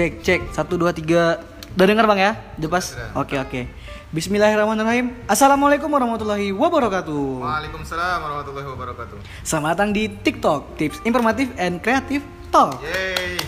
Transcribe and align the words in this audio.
Cek 0.00 0.24
cek 0.24 0.40
satu 0.56 0.80
dua 0.80 0.96
tiga. 0.96 1.44
Udah 1.76 1.84
dengar 1.84 2.08
bang 2.08 2.20
ya? 2.24 2.32
Udah 2.56 2.72
pas. 2.72 2.88
Sudah. 2.88 3.20
Oke 3.20 3.36
oke. 3.36 3.68
Bismillahirrahmanirrahim. 4.16 5.12
Assalamualaikum 5.28 5.92
warahmatullahi 5.92 6.56
wabarakatuh. 6.56 7.44
Waalaikumsalam 7.44 8.24
warahmatullahi 8.24 8.64
wabarakatuh. 8.64 9.20
Selamat 9.44 9.76
datang 9.76 9.92
di 9.92 10.08
TikTok 10.08 10.80
Tips 10.80 11.04
Informatif 11.04 11.52
and 11.60 11.84
Kreatif 11.84 12.24
Talk. 12.48 12.80
Yeay. 12.80 13.44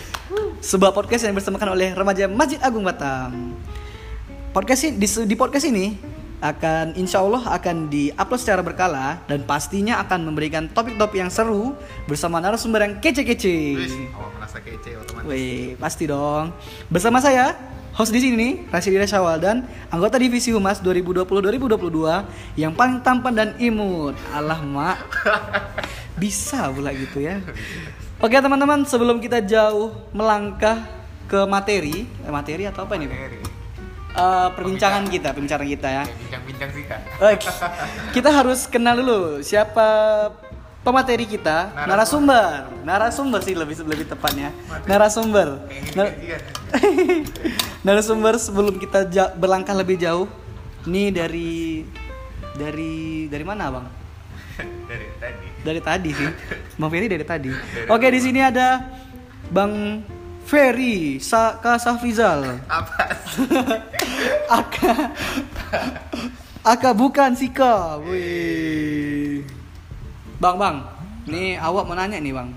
Sebuah 0.60 0.92
podcast 0.92 1.24
yang 1.24 1.32
bersamakan 1.32 1.72
oleh 1.72 1.96
remaja 1.96 2.28
Masjid 2.28 2.60
Agung 2.60 2.84
Batam. 2.84 3.56
Podcast 4.52 4.92
ini, 4.92 5.00
di, 5.00 5.08
di 5.08 5.32
podcast 5.40 5.64
ini 5.64 5.96
akan 6.42 6.98
insya 6.98 7.22
Allah 7.22 7.54
akan 7.54 7.86
diupload 7.86 8.40
secara 8.42 8.66
berkala 8.66 9.22
dan 9.30 9.46
pastinya 9.46 10.02
akan 10.02 10.26
memberikan 10.26 10.66
topik-topik 10.66 11.22
yang 11.22 11.30
seru 11.30 11.78
bersama 12.10 12.42
narasumber 12.42 12.82
yang 12.82 12.98
kece-kece. 12.98 13.78
Awak 14.10 14.30
merasa 14.34 14.58
kece 14.58 14.98
otomatis. 14.98 15.30
Wih, 15.30 15.78
pasti 15.78 16.10
dong. 16.10 16.50
Bersama 16.90 17.22
saya, 17.22 17.54
host 17.94 18.10
di 18.10 18.18
sini, 18.18 18.66
Rasidina 18.74 19.06
Syawal 19.06 19.38
dan 19.38 19.56
anggota 19.86 20.18
divisi 20.18 20.50
Humas 20.50 20.82
2020-2022 20.82 22.58
yang 22.58 22.74
paling 22.74 22.98
tampan 23.06 23.32
dan 23.38 23.48
imut. 23.62 24.18
Alah, 24.34 24.58
Mak. 24.66 24.98
Bisa 26.22 26.74
pula 26.74 26.90
gitu 26.90 27.22
ya. 27.22 27.38
Oke, 28.18 28.34
teman-teman, 28.34 28.82
sebelum 28.82 29.22
kita 29.22 29.38
jauh 29.46 29.94
melangkah 30.10 30.90
ke 31.30 31.46
materi, 31.46 32.10
eh, 32.26 32.32
materi 32.34 32.66
atau 32.66 32.82
apa 32.82 32.98
ini? 32.98 33.06
Materi. 33.06 33.51
Eh, 34.12 34.48
perbincangan 34.52 35.08
kita, 35.08 35.32
perbincangan 35.32 35.64
kita 35.64 35.88
ya. 35.88 36.04
Bincang-bincang 36.04 36.70
sih 36.76 36.84
kak. 36.84 37.00
Oke, 37.16 37.48
kita 38.12 38.28
harus 38.28 38.68
kenal 38.68 39.00
dulu 39.00 39.40
siapa 39.40 39.88
pemateri 40.84 41.24
kita, 41.24 41.72
narasumber. 41.88 42.68
Narasumber 42.84 43.40
sih 43.40 43.56
lebih 43.56 43.80
lebih 43.88 44.12
tepatnya. 44.12 44.52
Narasumber. 44.84 45.64
Nar- 45.96 46.12
narasumber 47.88 48.36
sebelum 48.36 48.76
kita 48.76 49.08
berlangkah 49.32 49.72
lebih 49.72 49.96
jauh. 49.96 50.28
Ini 50.84 51.08
dari 51.08 51.80
dari 52.52 53.32
dari 53.32 53.44
mana, 53.48 53.72
Bang? 53.72 53.86
Dari 54.92 55.08
tadi. 55.16 55.46
Dari 55.64 55.80
tadi 55.80 56.10
sih. 56.12 56.28
Bang 56.78 56.90
Ferry 56.92 57.08
dari 57.08 57.24
tadi. 57.24 57.48
Oke, 57.88 58.12
di 58.12 58.20
sini 58.20 58.44
ada 58.44 58.92
Bang 59.48 60.04
Ferry 60.44 61.16
Saka 61.18 61.78
Safrizal. 61.78 62.60
Apa? 62.66 63.02
Aka 64.60 64.92
Aka 66.62 66.90
bukan 66.92 67.32
Sika. 67.32 67.98
Wih. 68.02 69.42
Bang, 70.38 70.58
Bang. 70.58 70.76
Nih 71.24 71.54
awak 71.56 71.86
mau 71.86 71.94
nanya 71.94 72.18
nih, 72.18 72.34
Bang. 72.34 72.50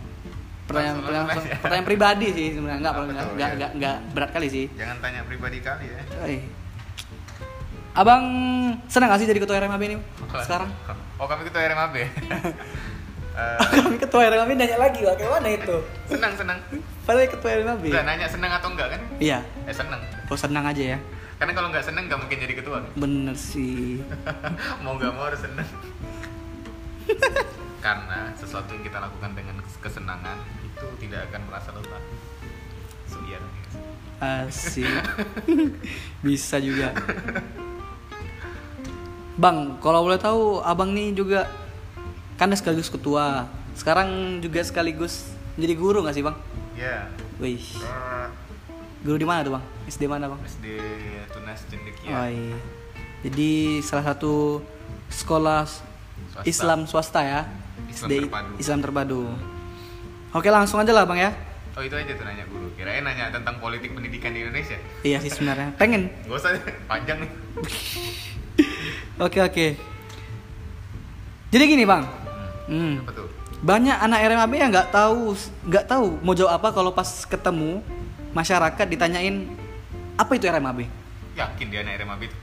Pertanyaan, 0.66 0.98
Langsung 0.98 1.06
pertanyaan, 1.06 1.28
langsung 1.30 1.46
aja. 1.46 1.62
pertanyaan 1.62 1.86
pribadi 1.86 2.28
sih 2.34 2.48
sebenarnya 2.58 2.80
enggak 2.82 2.94
Oh, 2.94 3.04
enggak, 3.06 3.26
enggak, 3.30 3.50
enggak, 3.54 3.72
enggak 3.78 3.96
berat 4.12 4.30
kali 4.34 4.48
sih. 4.50 4.66
Jangan 4.74 4.98
tanya 4.98 5.22
pribadi 5.24 5.58
kali 5.62 5.86
ya. 5.86 6.00
Eh. 6.26 6.42
Abang 7.96 8.24
senang 8.92 9.08
gak 9.08 9.24
sih 9.24 9.30
jadi 9.30 9.40
ketua 9.40 9.56
RMAB 9.56 9.84
ini 9.88 9.96
sekarang? 10.44 10.68
Oh 11.16 11.30
kami 11.30 11.48
ketua 11.48 11.64
RMAB. 11.64 11.96
Eh, 13.36 13.58
Kami 13.60 14.00
ketua 14.00 14.32
RMAB 14.32 14.52
nanya 14.56 14.78
lagi. 14.80 15.04
Kayak 15.04 15.28
mana 15.28 15.50
itu? 15.52 15.76
senang 16.08 16.34
senang. 16.40 16.60
Padahal 17.04 17.28
ketua 17.28 17.52
RMAB. 17.60 17.84
Udah 17.92 18.04
nanya 18.08 18.28
senang 18.32 18.52
atau 18.56 18.72
enggak 18.72 18.96
kan? 18.96 19.02
Iya. 19.20 19.40
Eh 19.68 19.76
senang. 19.76 20.00
Oh 20.32 20.40
senang 20.40 20.64
aja 20.64 20.96
ya. 20.96 21.00
Karena 21.36 21.52
kalau 21.52 21.68
nggak 21.68 21.84
senang 21.84 22.08
nggak 22.08 22.16
mungkin 22.16 22.38
jadi 22.40 22.54
ketua. 22.56 22.80
Bener 22.96 23.36
sih. 23.36 24.00
mau 24.88 24.96
nggak 24.96 25.12
mau 25.12 25.28
harus 25.28 25.44
senang. 25.44 25.68
Karena 27.86 28.32
sesuatu 28.40 28.72
yang 28.72 28.84
kita 28.88 28.98
lakukan 29.04 29.32
dengan 29.36 29.60
kesenangan 29.84 30.40
itu 30.64 30.86
tidak 31.04 31.28
akan 31.30 31.42
merasa 31.52 31.70
lelah. 31.76 32.04
So, 33.06 33.20
iya. 33.28 33.40
Asik. 34.24 34.88
Bisa 36.24 36.58
juga. 36.58 36.96
Bang, 39.36 39.76
kalau 39.84 40.08
boleh 40.08 40.16
tahu 40.16 40.64
abang 40.64 40.96
nih 40.96 41.12
juga 41.12 41.52
kan 42.36 42.52
sekaligus 42.56 42.92
ketua. 42.92 43.48
Sekarang 43.76 44.40
juga 44.40 44.64
sekaligus 44.64 45.36
jadi 45.56 45.74
guru 45.76 46.04
nggak 46.04 46.16
sih 46.16 46.24
bang? 46.24 46.36
Ya. 46.76 47.08
Wih, 47.40 47.60
eh, 47.60 48.28
guru 49.04 49.16
di 49.16 49.28
mana 49.28 49.44
tuh 49.44 49.54
bang? 49.56 49.64
SD 49.88 50.08
mana 50.08 50.28
bang? 50.28 50.40
SD 50.44 50.66
Tunas 51.32 51.64
Cendekia. 51.68 52.12
Oh 52.12 52.28
iya. 52.28 52.58
Jadi 53.26 53.80
salah 53.82 54.06
satu 54.12 54.60
sekolah 55.08 55.64
Swasta. 55.66 56.44
Islam 56.48 56.80
swasta 56.84 57.22
ya. 57.24 57.42
Islam 57.88 58.10
SD 58.12 58.14
terpadu. 58.28 58.52
Islam 58.60 58.80
terpadu. 58.84 59.22
Oke 60.36 60.52
langsung 60.52 60.84
aja 60.84 60.92
lah 60.92 61.08
bang 61.08 61.32
ya. 61.32 61.32
Oh 61.76 61.84
itu 61.84 61.96
aja 61.96 62.12
tuh 62.12 62.24
nanya 62.28 62.44
guru. 62.48 62.72
Kirain 62.76 63.04
nanya 63.04 63.32
tentang 63.32 63.60
politik 63.60 63.96
pendidikan 63.96 64.36
di 64.36 64.44
Indonesia. 64.44 64.76
Iya 65.04 65.24
sih 65.24 65.32
sebenarnya. 65.32 65.76
Pengen. 65.80 66.12
Gak 66.28 66.36
usah 66.36 66.52
panjang 66.88 67.24
nih. 67.24 67.32
Oke 69.26 69.40
oke. 69.40 69.68
Jadi 71.56 71.64
gini 71.72 71.88
bang. 71.88 72.04
Hmm. 72.66 73.02
Apa 73.02 73.12
tuh? 73.14 73.28
Banyak 73.62 73.98
anak 73.98 74.20
RMAB 74.26 74.54
yang 74.54 74.70
nggak 74.70 74.90
tahu 74.90 75.34
nggak 75.66 75.86
tahu 75.86 76.08
mau 76.22 76.34
jawab 76.34 76.60
apa 76.60 76.70
kalau 76.70 76.92
pas 76.92 77.08
ketemu 77.26 77.82
masyarakat 78.32 78.86
ditanyain 78.86 79.48
apa 80.16 80.32
itu 80.34 80.46
RMAB. 80.46 80.86
Yakin 81.36 81.66
dia 81.70 81.82
anak 81.82 82.04
RMAB 82.04 82.22
itu? 82.26 82.38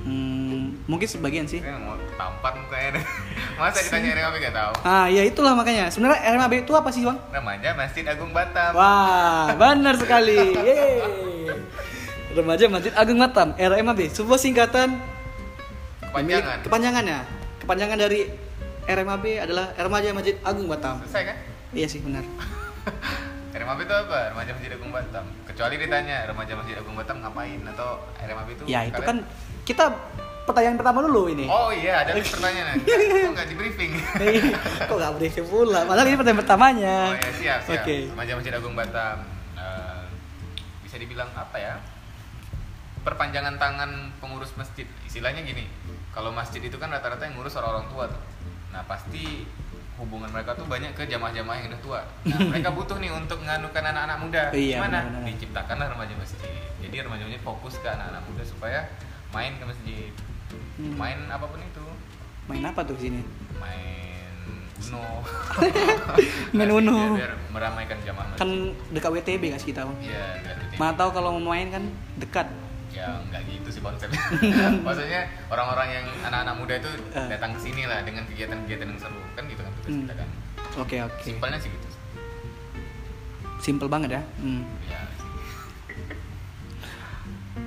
Hmm, 0.00 0.80
mungkin 0.88 1.04
sebagian 1.04 1.44
sih. 1.44 1.60
Saya 1.60 1.76
mau 1.76 1.92
tampar 2.16 2.56
mukanya. 2.56 3.04
Masa 3.60 3.84
ditanya 3.84 4.16
RMAB 4.16 4.34
gak 4.40 4.54
tahu? 4.56 4.72
Ah 4.80 5.06
ya 5.06 5.22
itulah 5.22 5.52
makanya. 5.52 5.92
Sebenarnya 5.92 6.24
RMAB 6.24 6.52
itu 6.64 6.72
apa 6.72 6.88
sih 6.88 7.04
bang? 7.04 7.18
Namanya 7.30 7.70
Masjid 7.76 8.04
Agung 8.08 8.32
Batam. 8.32 8.72
Wah, 8.72 9.52
benar 9.60 9.94
sekali. 10.00 10.56
Yeay. 10.56 11.04
Remaja 12.30 12.70
Masjid 12.70 12.94
Agung 12.94 13.18
Batam, 13.18 13.58
RMAB, 13.58 14.06
sebuah 14.08 14.38
singkatan 14.38 15.02
Kepanjangan. 16.06 16.58
kepanjangannya. 16.62 17.18
Kepanjangan 17.58 17.98
dari 17.98 18.20
RMAB 18.90 19.24
adalah 19.40 19.70
Remaja 19.72 20.10
Masjid 20.10 20.34
Agung 20.42 20.66
Batam. 20.66 20.98
Selesai 21.06 21.22
kan? 21.30 21.36
Iya 21.70 21.86
sih 21.86 22.02
benar. 22.02 22.26
RMAB 23.56 23.78
itu 23.82 23.94
apa? 23.94 24.18
Remaja 24.34 24.50
Masjid 24.50 24.70
Agung 24.74 24.90
Batam. 24.90 25.24
Kecuali 25.46 25.74
ditanya 25.78 26.26
remaja 26.26 26.52
Masjid 26.58 26.74
Agung 26.74 26.98
Batam 26.98 27.22
ngapain 27.22 27.60
atau 27.70 28.02
RMAB 28.18 28.48
itu? 28.50 28.62
Ya 28.66 28.82
itu 28.82 28.98
kan 28.98 29.22
kalian- 29.22 29.26
kita 29.62 29.84
pertanyaan 30.42 30.74
pertama 30.74 30.98
dulu 31.06 31.30
ini. 31.30 31.46
Oh 31.46 31.70
iya, 31.70 32.02
ada 32.02 32.18
pertanyaan. 32.18 32.82
Kok 33.26 33.32
nggak 33.38 33.46
di 33.46 33.54
briefing? 33.54 33.90
Kok 34.90 34.96
gak 34.98 35.14
briefing 35.14 35.46
pula? 35.46 35.86
Padahal 35.86 36.06
ini 36.10 36.18
pertanyaan 36.18 36.42
pertamanya. 36.42 36.96
Oh 37.06 37.14
ya 37.14 37.30
siap 37.30 37.58
siap. 37.62 37.82
Oke. 37.86 37.96
Remaja 38.10 38.32
Masjid 38.34 38.54
Agung 38.54 38.74
Batam. 38.74 39.16
Eh, 39.54 40.02
bisa 40.82 40.98
dibilang 40.98 41.30
apa 41.38 41.54
ya? 41.54 41.74
Perpanjangan 43.00 43.54
tangan 43.56 43.90
pengurus 44.18 44.50
masjid. 44.58 44.84
Istilahnya 45.06 45.46
gini. 45.46 45.70
Kalau 46.10 46.34
masjid 46.34 46.58
itu 46.58 46.74
kan 46.74 46.90
rata-rata 46.90 47.22
yang 47.22 47.38
ngurus 47.38 47.54
orang-orang 47.54 47.86
tua 47.86 48.04
tuh. 48.10 48.22
Nah 48.70 48.82
pasti 48.86 49.44
hubungan 50.00 50.32
mereka 50.32 50.56
tuh 50.56 50.64
banyak 50.64 50.96
ke 50.96 51.04
jamaah-jamaah 51.04 51.56
yang 51.60 51.68
udah 51.76 51.82
tua. 51.84 52.00
Nah, 52.30 52.38
mereka 52.48 52.72
butuh 52.72 52.96
nih 52.96 53.12
untuk 53.12 53.38
menganukan 53.44 53.82
anak-anak 53.84 54.16
muda. 54.16 54.42
Iya, 54.56 54.80
Gimana? 54.80 54.98
benar-benar. 55.04 55.28
Diciptakanlah 55.28 55.86
remaja 55.92 56.14
masjid. 56.16 56.52
Jadi 56.80 56.96
remaja 57.04 57.22
masjid 57.28 57.42
fokus 57.44 57.74
ke 57.78 57.88
anak-anak 57.88 58.22
muda 58.24 58.42
supaya 58.48 58.80
main 59.36 59.52
ke 59.60 59.64
masjid. 59.68 60.10
Hmm. 60.80 60.96
Main 60.96 61.18
apa 61.28 61.44
pun 61.44 61.60
itu. 61.60 61.84
Main 62.48 62.64
apa 62.64 62.80
tuh 62.82 62.96
sini? 62.96 63.20
Main 63.60 64.00
Uno. 64.80 65.04
Main 66.56 66.70
Uno. 66.72 66.96
Biar, 66.96 67.12
biar 67.20 67.32
meramaikan 67.52 67.98
jamaah 68.00 68.26
masjid. 68.32 68.40
Kan 68.40 68.50
dekat 68.96 69.10
WTB 69.12 69.42
gak 69.52 69.60
sih 69.60 69.68
kita? 69.76 69.84
Bang? 69.84 69.98
Iya, 70.00 70.24
rutin. 70.56 70.78
Mana 70.80 70.92
tahu 70.96 71.10
kalau 71.12 71.36
mau 71.36 71.52
main 71.52 71.68
kan 71.68 71.84
dekat. 72.16 72.48
Ya 72.90 73.06
nggak 73.22 73.42
gitu 73.46 73.68
sih 73.70 73.80
konsepnya. 73.80 74.18
Maksudnya 74.86 75.20
orang-orang 75.46 75.88
yang 75.92 76.06
anak-anak 76.22 76.54
muda 76.56 76.74
itu 76.76 76.90
Eh. 77.14 77.28
datang 77.30 77.54
ke 77.54 77.60
sini 77.62 77.86
lah 77.86 78.02
dengan 78.02 78.26
kegiatan-kegiatan 78.26 78.86
yang 78.86 78.98
seru 78.98 79.20
kan 79.32 79.44
gitu 79.46 79.60
kan 79.60 79.72
tugas 79.72 79.90
Hmm. 79.90 80.02
kita 80.04 80.14
kan. 80.18 80.28
Oke 80.76 80.96
oke. 81.00 81.20
Simpelnya 81.22 81.58
sih 81.58 81.70
gitu. 81.70 81.86
Simple 83.60 83.86
banget 83.86 84.18
ya. 84.18 84.22
Hmm. 84.38 84.62
Ya. 84.84 85.00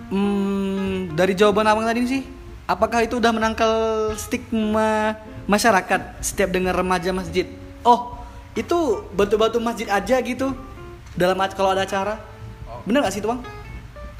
Hmm, 0.09 1.09
dari 1.15 1.33
jawaban 1.33 1.65
abang 1.65 1.89
tadi 1.89 2.05
sih, 2.05 2.21
apakah 2.65 3.01
itu 3.01 3.17
udah 3.17 3.33
menangkal 3.33 3.73
stigma 4.13 5.17
masyarakat 5.45 6.21
setiap 6.21 6.53
dengar 6.53 6.77
remaja 6.77 7.09
masjid? 7.09 7.49
Oh, 7.81 8.21
itu 8.53 9.01
batu-batu 9.11 9.57
masjid 9.57 9.89
aja 9.89 10.21
gitu 10.21 10.53
dalam 11.17 11.37
kalau 11.51 11.73
ada 11.73 11.81
acara? 11.81 12.21
Oh. 12.69 12.77
Bener 12.85 13.01
gak 13.01 13.09
sih 13.09 13.19
itu 13.19 13.27
bang? 13.27 13.41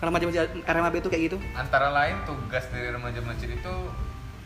Remaja 0.04 0.24
masjid 0.28 0.44
RMAB 0.62 0.96
itu 1.00 1.08
kayak 1.08 1.24
gitu? 1.26 1.38
Antara 1.54 1.88
lain 1.90 2.20
tugas 2.28 2.68
dari 2.68 2.92
remaja 2.92 3.24
masjid 3.24 3.48
itu 3.50 3.74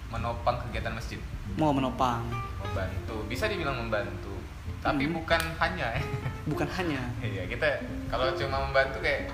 menopang 0.08 0.62
kegiatan 0.64 0.94
masjid, 0.94 1.18
Mau 1.58 1.74
menopang, 1.74 2.22
membantu. 2.62 3.26
Bisa 3.26 3.50
dibilang 3.50 3.76
membantu, 3.76 4.38
tapi 4.80 5.04
Hmm. 5.04 5.18
bukan 5.18 5.42
hanya. 5.58 5.88
ya. 5.92 6.02
bukan 6.46 6.70
hanya. 6.70 7.02
Iya 7.26 7.44
kita 7.44 7.68
kalau 8.08 8.32
cuma 8.32 8.70
membantu 8.70 9.02
kayak 9.02 9.34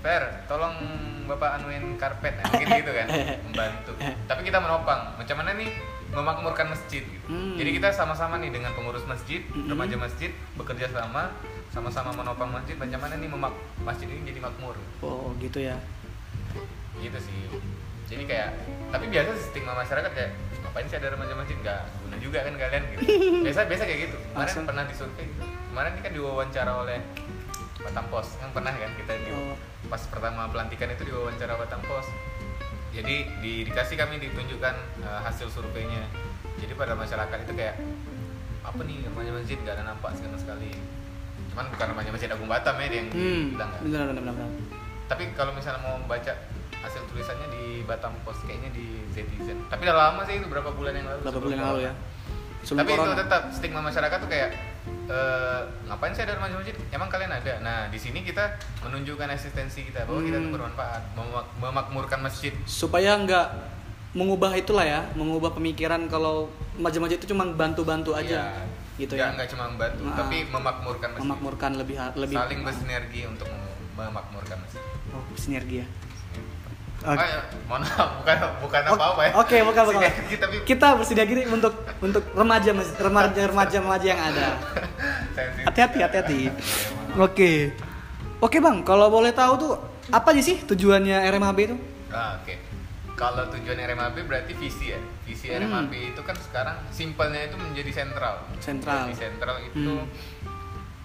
Fer, 0.00 0.20
tolong 0.44 0.76
bapak 1.24 1.56
anuin 1.56 1.96
karpet, 1.96 2.36
nah, 2.36 2.44
mungkin 2.46 2.68
gitu 2.76 2.92
kan, 2.92 3.08
membantu. 3.48 3.92
Tapi 4.28 4.40
kita 4.42 4.60
menopang. 4.60 5.16
Macam 5.16 5.36
mana 5.40 5.56
nih 5.56 5.72
memakmurkan 6.10 6.68
masjid 6.68 7.00
gitu. 7.00 7.26
Hmm. 7.26 7.56
Jadi 7.56 7.70
kita 7.74 7.88
sama-sama 7.88 8.36
nih 8.36 8.48
dengan 8.48 8.72
pengurus 8.72 9.04
masjid, 9.04 9.40
Mm-mm. 9.46 9.64
remaja 9.66 9.96
masjid 9.96 10.28
bekerja 10.54 10.88
sama 10.88 11.32
sama-sama 11.74 12.14
menopang 12.14 12.54
masjid 12.54 12.78
bagaimana 12.78 13.18
nih 13.18 13.26
memak 13.26 13.50
masjid 13.82 14.06
ini 14.06 14.22
jadi 14.22 14.38
makmur. 14.38 14.78
Oh, 15.02 15.34
gitu 15.42 15.58
ya. 15.58 15.74
Gitu 17.02 17.18
sih. 17.18 17.38
Jadi 18.06 18.30
kayak 18.30 18.54
tapi 18.94 19.10
biasa 19.10 19.34
stigma 19.42 19.74
masyarakat 19.74 20.06
kayak 20.14 20.30
ngapain 20.62 20.86
sih 20.86 20.96
ada 21.02 21.10
remaja 21.10 21.34
masjid 21.34 21.58
nggak 21.58 21.80
guna 22.06 22.16
juga 22.22 22.38
kan 22.46 22.54
kalian 22.54 22.82
gitu. 22.94 23.02
Biasa 23.50 23.66
biasa 23.66 23.82
kayak 23.90 24.00
gitu. 24.06 24.16
Kemarin 24.22 24.38
Langsung. 24.38 24.64
pernah 24.70 24.84
disurvei 24.86 25.26
gitu. 25.26 25.42
Kemarin 25.42 25.90
ini 25.98 26.00
kan 26.06 26.12
diwawancara 26.14 26.72
oleh 26.78 26.98
Batam 27.82 28.06
Pos 28.06 28.28
yang 28.38 28.50
pernah 28.54 28.70
kan 28.70 28.90
kita 28.94 29.12
di 29.26 29.30
Oh. 29.34 29.56
pas 29.90 30.00
pertama 30.08 30.46
pelantikan 30.48 30.88
itu 30.94 31.02
diwawancara 31.10 31.58
Batam 31.58 31.82
Pos. 31.82 32.06
Jadi 32.94 33.26
di, 33.42 33.66
dikasih 33.66 33.98
kami 33.98 34.22
ditunjukkan 34.22 34.74
eh, 35.02 35.20
hasil 35.26 35.50
surveinya. 35.50 36.06
Jadi 36.62 36.70
pada 36.78 36.94
masyarakat 36.94 37.38
itu 37.42 37.52
kayak 37.58 37.74
apa 38.62 38.80
nih 38.86 39.02
remaja 39.10 39.30
masjid 39.34 39.58
nggak 39.58 39.74
ada 39.74 39.84
nampak 39.90 40.14
sama 40.14 40.38
sekali. 40.38 40.70
Cuman 41.54 41.70
bukan 41.70 41.86
remaja 41.88 42.10
masjid 42.10 42.26
Agung 42.28 42.50
Batam 42.50 42.74
ya 42.76 42.86
yang 42.90 43.06
Hmm. 43.08 43.54
bilang 43.54 43.70
kan. 43.70 43.80
Benar 43.80 44.02
benar 44.04 44.22
benar. 44.24 44.34
benar. 44.34 44.50
Tapi 45.06 45.22
kalau 45.32 45.54
misalnya 45.54 45.80
mau 45.80 45.94
baca 46.04 46.32
hasil 46.76 47.00
tulisannya 47.06 47.46
di 47.48 47.64
Batam 47.80 48.10
Post 48.20 48.42
kayaknya 48.42 48.74
di 48.74 48.82
Zetizen. 49.08 49.62
Tapi 49.64 49.86
udah 49.86 49.94
lama 49.94 50.26
sih 50.26 50.34
itu 50.34 50.50
berapa 50.50 50.68
bulan 50.68 50.92
yang 50.92 51.06
lalu. 51.06 51.20
Berapa 51.22 51.38
bulan 51.38 51.56
yang 51.56 51.68
lalu 51.70 51.80
ya? 51.86 51.92
Sebelum 52.60 52.80
Tapi 52.80 52.90
itu 52.90 52.98
corona. 52.98 53.16
tetap 53.16 53.42
stigma 53.52 53.80
masyarakat 53.80 54.18
tuh 54.18 54.26
kayak 54.26 54.50
eh, 55.06 55.60
ngapain 55.86 56.10
sih 56.10 56.24
ada 56.24 56.34
remaja 56.34 56.56
masjid? 56.56 56.74
Emang 56.90 57.06
kalian 57.06 57.30
ada? 57.30 57.60
Nah 57.60 57.86
di 57.86 57.96
sini 57.96 58.20
kita 58.20 58.56
menunjukkan 58.82 59.30
eksistensi 59.30 59.84
kita 59.84 60.02
bahwa 60.02 60.20
kita 60.20 60.36
tuh 60.36 60.42
Hmm. 60.42 60.56
bermanfaat, 60.58 61.02
memak- 61.14 61.52
memakmurkan 61.56 62.18
masjid. 62.18 62.50
supaya 62.66 63.14
nggak 63.14 63.46
mengubah 64.10 64.54
itulah 64.54 64.82
ya, 64.82 65.04
mengubah 65.12 65.52
pemikiran 65.52 66.06
kalau 66.06 66.48
masjid-masjid 66.74 67.16
itu 67.16 67.28
cuma 67.28 67.44
bantu-bantu 67.46 68.12
aja. 68.12 68.48
Iya. 68.48 68.64
Gitu 68.94 69.10
nggak, 69.10 69.26
ya. 69.26 69.34
nggak 69.34 69.48
cuma 69.50 69.64
membantu, 69.66 70.02
Nah. 70.04 70.14
tapi 70.14 70.36
memakmurkan 70.46 71.08
masjid. 71.10 71.24
Memakmurkan 71.24 71.70
lebih 71.74 71.96
lebih 72.14 72.36
Saling 72.36 72.60
bersinergi 72.62 73.20
untuk 73.26 73.46
mem- 73.48 73.74
memakmurkan 74.06 74.56
masjid. 74.60 74.82
Oh, 75.10 75.22
sinergi 75.34 75.82
ya. 75.82 75.86
Ah, 77.04 77.12
Oke. 77.12 77.26
ya, 77.26 77.40
mohon 77.68 77.82
maaf, 77.84 78.10
bukan 78.16 78.36
bukan 78.64 78.80
Oke, 78.80 78.96
apa-apa 78.96 79.20
ya. 79.20 79.32
Oke, 79.36 79.56
bukan 79.60 79.82
bukan. 79.84 80.00
Sinergi, 80.00 80.34
tapi 80.38 80.54
Kita 80.64 80.86
bersinergi 80.94 81.34
untuk 81.46 81.74
untuk 82.00 82.24
remaja 82.32 82.70
remaja 82.72 83.40
remaja 83.44 83.76
remaja 83.82 84.06
yang 84.06 84.22
ada. 84.24 84.46
Hati-hati, 85.64 85.98
hati-hati. 86.00 86.38
Oke. 87.18 87.74
Oke, 88.40 88.56
Bang, 88.58 88.80
kalau 88.82 89.10
boleh 89.10 89.32
tahu 89.32 89.52
tuh 89.58 89.72
apa 90.08 90.32
aja 90.32 90.40
sih 90.40 90.62
tujuannya 90.62 91.28
RMHB 91.28 91.58
itu? 91.66 91.76
Ah, 92.08 92.38
Oke. 92.38 92.56
Kalau 93.14 93.46
tujuan 93.48 93.78
RMAB 93.78 94.26
berarti 94.26 94.52
visi 94.52 94.90
ya. 94.90 94.98
Visi 95.22 95.46
Hmm. 95.46 95.62
RMAB 95.62 95.92
itu 96.10 96.20
kan 96.20 96.34
sekarang 96.34 96.74
simpelnya 96.90 97.46
itu 97.46 97.54
menjadi 97.54 97.90
sentral. 97.94 98.42
Sentral. 98.58 99.06
Jadi 99.06 99.14
sentral 99.16 99.56
itu 99.62 99.94
Hmm. 99.94 100.06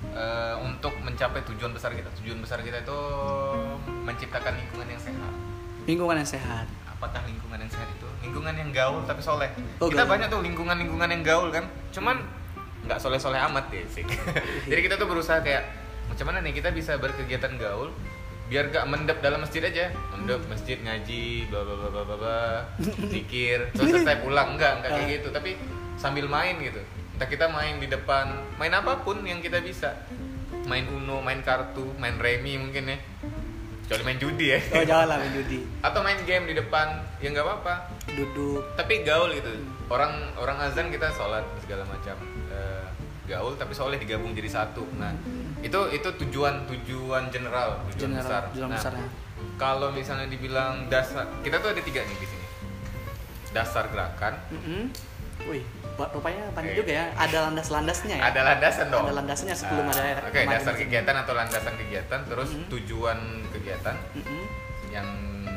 eh, 0.10 0.56
untuk 0.60 0.96
mencapai 1.00 1.46
tujuan 1.46 1.70
besar 1.70 1.94
kita. 1.94 2.10
Tujuan 2.16 2.40
besar 2.40 2.60
kita 2.60 2.82
itu 2.82 2.98
menciptakan 4.02 4.54
lingkungan 4.56 4.88
yang 4.88 4.98
sehat. 5.00 5.34
Lingkungan 5.86 6.16
yang 6.18 6.30
sehat. 6.30 6.66
Apakah 6.90 7.22
lingkungan 7.24 7.56
yang 7.56 7.70
sehat 7.70 7.88
itu? 7.88 8.08
Lingkungan 8.22 8.52
yang 8.52 8.70
gaul 8.72 9.06
tapi 9.06 9.22
soleh. 9.22 9.48
Oh, 9.78 9.88
kita 9.88 10.04
gaul. 10.04 10.12
banyak 10.12 10.28
tuh 10.28 10.42
lingkungan-lingkungan 10.42 11.10
yang 11.10 11.24
gaul 11.24 11.48
kan. 11.50 11.64
Cuman 11.90 12.20
nggak 12.82 12.98
soleh-soleh 12.98 13.38
amat 13.46 13.70
ya 13.70 13.84
sih. 13.86 14.04
Jadi 14.72 14.82
kita 14.82 14.96
tuh 14.96 15.06
berusaha 15.06 15.40
kayak 15.40 15.64
macam 16.08 16.26
mana 16.26 16.42
nih 16.42 16.54
kita 16.54 16.72
bisa 16.72 16.98
berkegiatan 16.98 17.54
gaul 17.56 17.94
biar 18.50 18.74
gak 18.74 18.86
mendep 18.90 19.18
dalam 19.22 19.46
masjid 19.46 19.62
aja. 19.62 19.94
Mendep 20.18 20.42
masjid 20.50 20.82
ngaji 20.82 21.48
bla 21.54 21.62
bla 21.62 21.76
bla 21.78 22.02
bla 22.04 22.16
bla. 22.18 22.42
Zikir 23.08 23.70
terus 23.78 23.94
selesai 23.94 24.26
pulang. 24.26 24.58
Enggak 24.58 24.82
enggak 24.82 24.92
kayak 24.98 25.08
gitu. 25.22 25.28
Tapi 25.30 25.54
sambil 26.02 26.26
main 26.26 26.58
gitu. 26.58 26.82
Entah 27.16 27.30
kita 27.30 27.46
main 27.48 27.78
di 27.78 27.88
depan. 27.88 28.34
Main 28.58 28.74
apa 28.74 29.06
pun 29.06 29.22
yang 29.22 29.40
kita 29.40 29.62
bisa. 29.62 29.94
Main 30.66 30.90
uno 30.90 31.22
main 31.22 31.46
kartu 31.46 31.94
main 32.02 32.18
remi 32.18 32.58
mungkin 32.58 32.90
ya. 32.90 32.98
Kecuali 33.86 34.04
main 34.06 34.20
judi 34.22 34.46
ya. 34.54 34.60
Oh, 34.74 34.86
jangan 34.86 35.06
lah 35.14 35.18
main 35.22 35.34
judi. 35.34 35.60
atau 35.88 36.02
main 36.02 36.20
game 36.26 36.50
di 36.50 36.56
depan. 36.58 37.06
Ya 37.22 37.30
nggak 37.30 37.46
apa-apa. 37.46 37.74
Duduk. 38.10 38.66
tapi 38.74 39.06
gaul 39.06 39.30
gitu. 39.38 39.54
Orang 39.94 40.14
orang 40.42 40.58
azan 40.66 40.90
kita 40.90 41.14
sholat 41.14 41.46
segala 41.62 41.86
macam. 41.86 42.18
Eh, 42.50 42.86
gaul 43.30 43.54
tapi 43.62 43.78
soleh 43.78 44.02
digabung 44.02 44.34
jadi 44.34 44.50
satu. 44.50 44.82
Nah 44.98 45.14
itu 45.60 45.80
itu 45.92 46.10
tujuan 46.18 46.64
tujuan 46.66 47.24
general 47.28 47.70
tujuan 47.90 48.12
General, 48.12 48.24
besar 48.24 48.42
tujuan 48.50 48.70
nah, 48.70 48.78
besarnya. 48.78 49.08
kalau 49.56 49.88
misalnya 49.92 50.28
dibilang 50.28 50.88
dasar 50.88 51.28
kita 51.42 51.60
tuh 51.60 51.70
ada 51.70 51.82
tiga 51.82 52.02
nih 52.02 52.16
di 52.16 52.28
sini 52.28 52.46
dasar 53.50 53.88
gerakan 53.88 54.34
Mm-mm. 54.50 54.84
Wih, 55.42 55.64
buat 55.96 56.12
rupanya 56.12 56.52
panjang 56.52 56.76
juga 56.78 56.92
ya. 56.92 57.06
Ada 57.16 57.48
landas-landasnya 57.48 58.12
ya. 58.14 58.24
ada 58.26 58.40
landasan 58.46 58.88
dong 58.90 59.08
Ada 59.08 59.16
landasannya 59.16 59.56
sebelum 59.56 59.84
Nah, 59.86 59.96
ada 59.96 60.20
oke 60.22 60.32
kemarin 60.34 60.52
dasar 60.52 60.74
kegiatan 60.76 61.16
atau 61.18 61.34
landasan 61.34 61.74
kegiatan 61.78 62.20
terus 62.26 62.50
Mhm. 62.52 62.66
tujuan 62.70 63.20
kegiatan 63.50 63.96
Mm-mm. 64.14 64.42
yang 64.90 65.08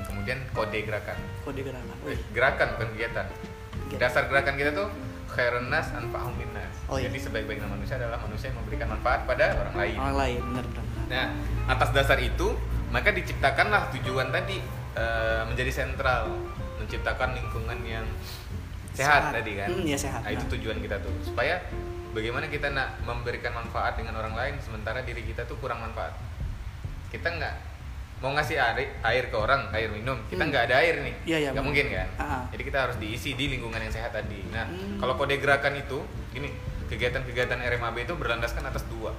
kemudian 0.04 0.38
kode 0.48 0.78
gerakan 0.80 1.18
Kode 1.42 1.60
gerakan. 1.60 1.96
Eh, 2.00 2.06
Wih, 2.08 2.18
gerakan 2.30 2.66
bukan 2.72 2.88
kegiatan 2.92 3.26
Kegiatan. 3.26 3.98
dasar 4.00 4.22
gerakan 4.24 4.54
kita 4.54 4.70
tuh 4.72 4.88
khairun 5.32 5.72
nas 5.72 5.88
anfa'hum 5.96 6.36
linnas. 6.36 6.72
Oh, 6.86 7.00
iya. 7.00 7.08
Jadi 7.08 7.18
sebaik-baiknya 7.24 7.68
manusia 7.68 7.96
adalah 7.96 8.20
manusia 8.20 8.52
yang 8.52 8.60
memberikan 8.60 8.92
manfaat 8.92 9.24
pada 9.24 9.56
orang 9.56 9.74
lain. 9.74 9.96
orang 9.96 10.18
lain, 10.20 10.40
benar 10.52 10.64
benar. 10.68 10.84
Nah, 11.08 11.26
atas 11.72 11.88
dasar 11.96 12.18
itu 12.20 12.52
maka 12.92 13.08
diciptakanlah 13.16 13.88
tujuan 13.96 14.28
tadi 14.28 14.60
eh, 14.92 15.42
menjadi 15.48 15.72
sentral, 15.72 16.28
menciptakan 16.76 17.32
lingkungan 17.32 17.80
yang 17.88 18.04
sehat, 18.92 19.32
tadi 19.32 19.56
kan. 19.56 19.68
Hmm, 19.72 19.88
ya 19.88 19.96
sehat. 19.96 20.20
Nah, 20.20 20.30
itu 20.36 20.44
Nah. 20.44 20.52
tujuan 20.52 20.78
kita 20.84 21.00
tuh 21.00 21.14
supaya 21.24 21.64
bagaimana 22.12 22.46
kita 22.52 22.68
nak 22.76 23.00
memberikan 23.08 23.56
manfaat 23.56 23.96
dengan 23.96 24.20
orang 24.20 24.36
lain 24.36 24.54
sementara 24.60 25.00
diri 25.00 25.24
kita 25.24 25.48
tuh 25.48 25.56
kurang 25.56 25.80
manfaat. 25.80 26.12
Kita 27.08 27.28
nggak 27.32 27.71
mau 28.22 28.30
ngasih 28.32 28.54
air 28.54 28.94
air 29.02 29.24
ke 29.26 29.36
orang 29.36 29.66
air 29.74 29.90
minum. 29.90 30.14
Kita 30.30 30.40
Hmm. 30.40 30.50
nggak 30.54 30.64
ada 30.70 30.74
air 30.78 30.94
nih. 31.02 31.14
Iya, 31.26 31.38
iya, 31.38 31.48
nggak 31.50 31.64
mungkin 31.66 31.86
kan? 31.90 32.08
Ah. 32.16 32.42
jadi 32.48 32.62
kita 32.62 32.78
harus 32.78 32.96
diisi 32.96 33.34
di 33.34 33.50
lingkungan 33.50 33.76
yang 33.76 33.90
sehat 33.90 34.14
tadi. 34.14 34.46
Nah 34.48 34.64
Hmm. 34.64 34.96
kalau 34.96 35.18
kode 35.18 35.36
gerakan 35.36 35.74
itu 35.74 35.98
gini 36.30 36.48
kegiatan-kegiatan 36.86 37.58
RMAB 37.58 37.96
itu 38.00 38.14
berlandaskan 38.14 38.62
atas 38.62 38.86
dua. 38.86 39.10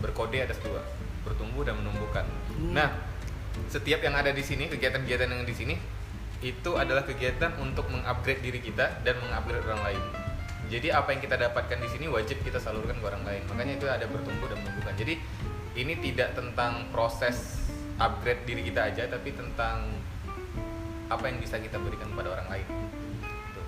Berkode 0.00 0.40
atas 0.40 0.56
dua. 0.58 0.80
Bertumbuh 1.22 1.62
dan 1.62 1.76
menumbuhkan. 1.76 2.24
Hmm. 2.48 2.72
nah 2.72 2.88
setiap 3.68 4.00
yang 4.00 4.12
ada 4.12 4.32
di 4.32 4.40
sini 4.40 4.66
kegiatan-kegiatan 4.66 5.28
yang 5.28 5.44
di 5.44 5.52
sini 5.52 5.74
itu 6.40 6.70
adalah 6.76 7.02
kegiatan 7.02 7.56
untuk 7.56 7.88
mengupgrade 7.88 8.40
diri 8.40 8.60
kita 8.60 9.00
dan 9.00 9.16
mengupgrade 9.20 9.64
orang 9.64 9.82
lain. 9.84 10.02
Jadi 10.66 10.90
apa 10.90 11.12
yang 11.12 11.20
kita 11.20 11.36
dapatkan 11.36 11.78
di 11.78 11.88
sini 11.88 12.06
wajib 12.06 12.40
kita 12.40 12.58
salurkan 12.58 12.96
ke 12.96 13.04
orang 13.04 13.22
lain. 13.22 13.42
Makanya 13.46 13.74
itu 13.76 13.86
ada 13.86 14.04
bertumbuh 14.04 14.48
dan 14.48 14.58
menumbuhkan. 14.60 14.94
Jadi 14.96 15.14
ini 15.76 15.94
tidak 16.02 16.34
tentang 16.34 16.88
proses 16.90 17.65
upgrade 17.96 18.44
diri 18.44 18.62
kita 18.62 18.80
aja 18.86 19.06
tapi 19.06 19.32
tentang 19.32 19.88
apa 21.06 21.24
yang 21.24 21.38
bisa 21.38 21.56
kita 21.56 21.78
berikan 21.78 22.10
kepada 22.10 22.28
orang 22.32 22.48
lain 22.50 22.66
Gitu. 23.22 23.62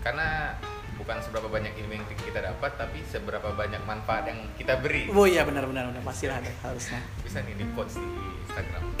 karena 0.00 0.54
bukan 0.94 1.16
seberapa 1.18 1.48
banyak 1.48 1.72
ilmu 1.74 1.92
yang 1.94 2.04
kita 2.04 2.40
dapat 2.42 2.76
tapi 2.76 3.00
seberapa 3.02 3.50
banyak 3.50 3.80
manfaat 3.82 4.28
yang 4.28 4.36
kita 4.54 4.76
beri 4.76 5.08
Oh 5.08 5.24
iya 5.24 5.42
benar 5.42 5.64
benar 5.64 5.88
benar 5.88 6.02
pastilah 6.02 6.36
ada 6.36 6.52
harusnya. 6.60 7.00
bisa 7.20 7.40
nih 7.40 7.54
di 7.54 7.64
quotes 7.72 7.96
di 7.96 8.04
Instagram 8.44 8.82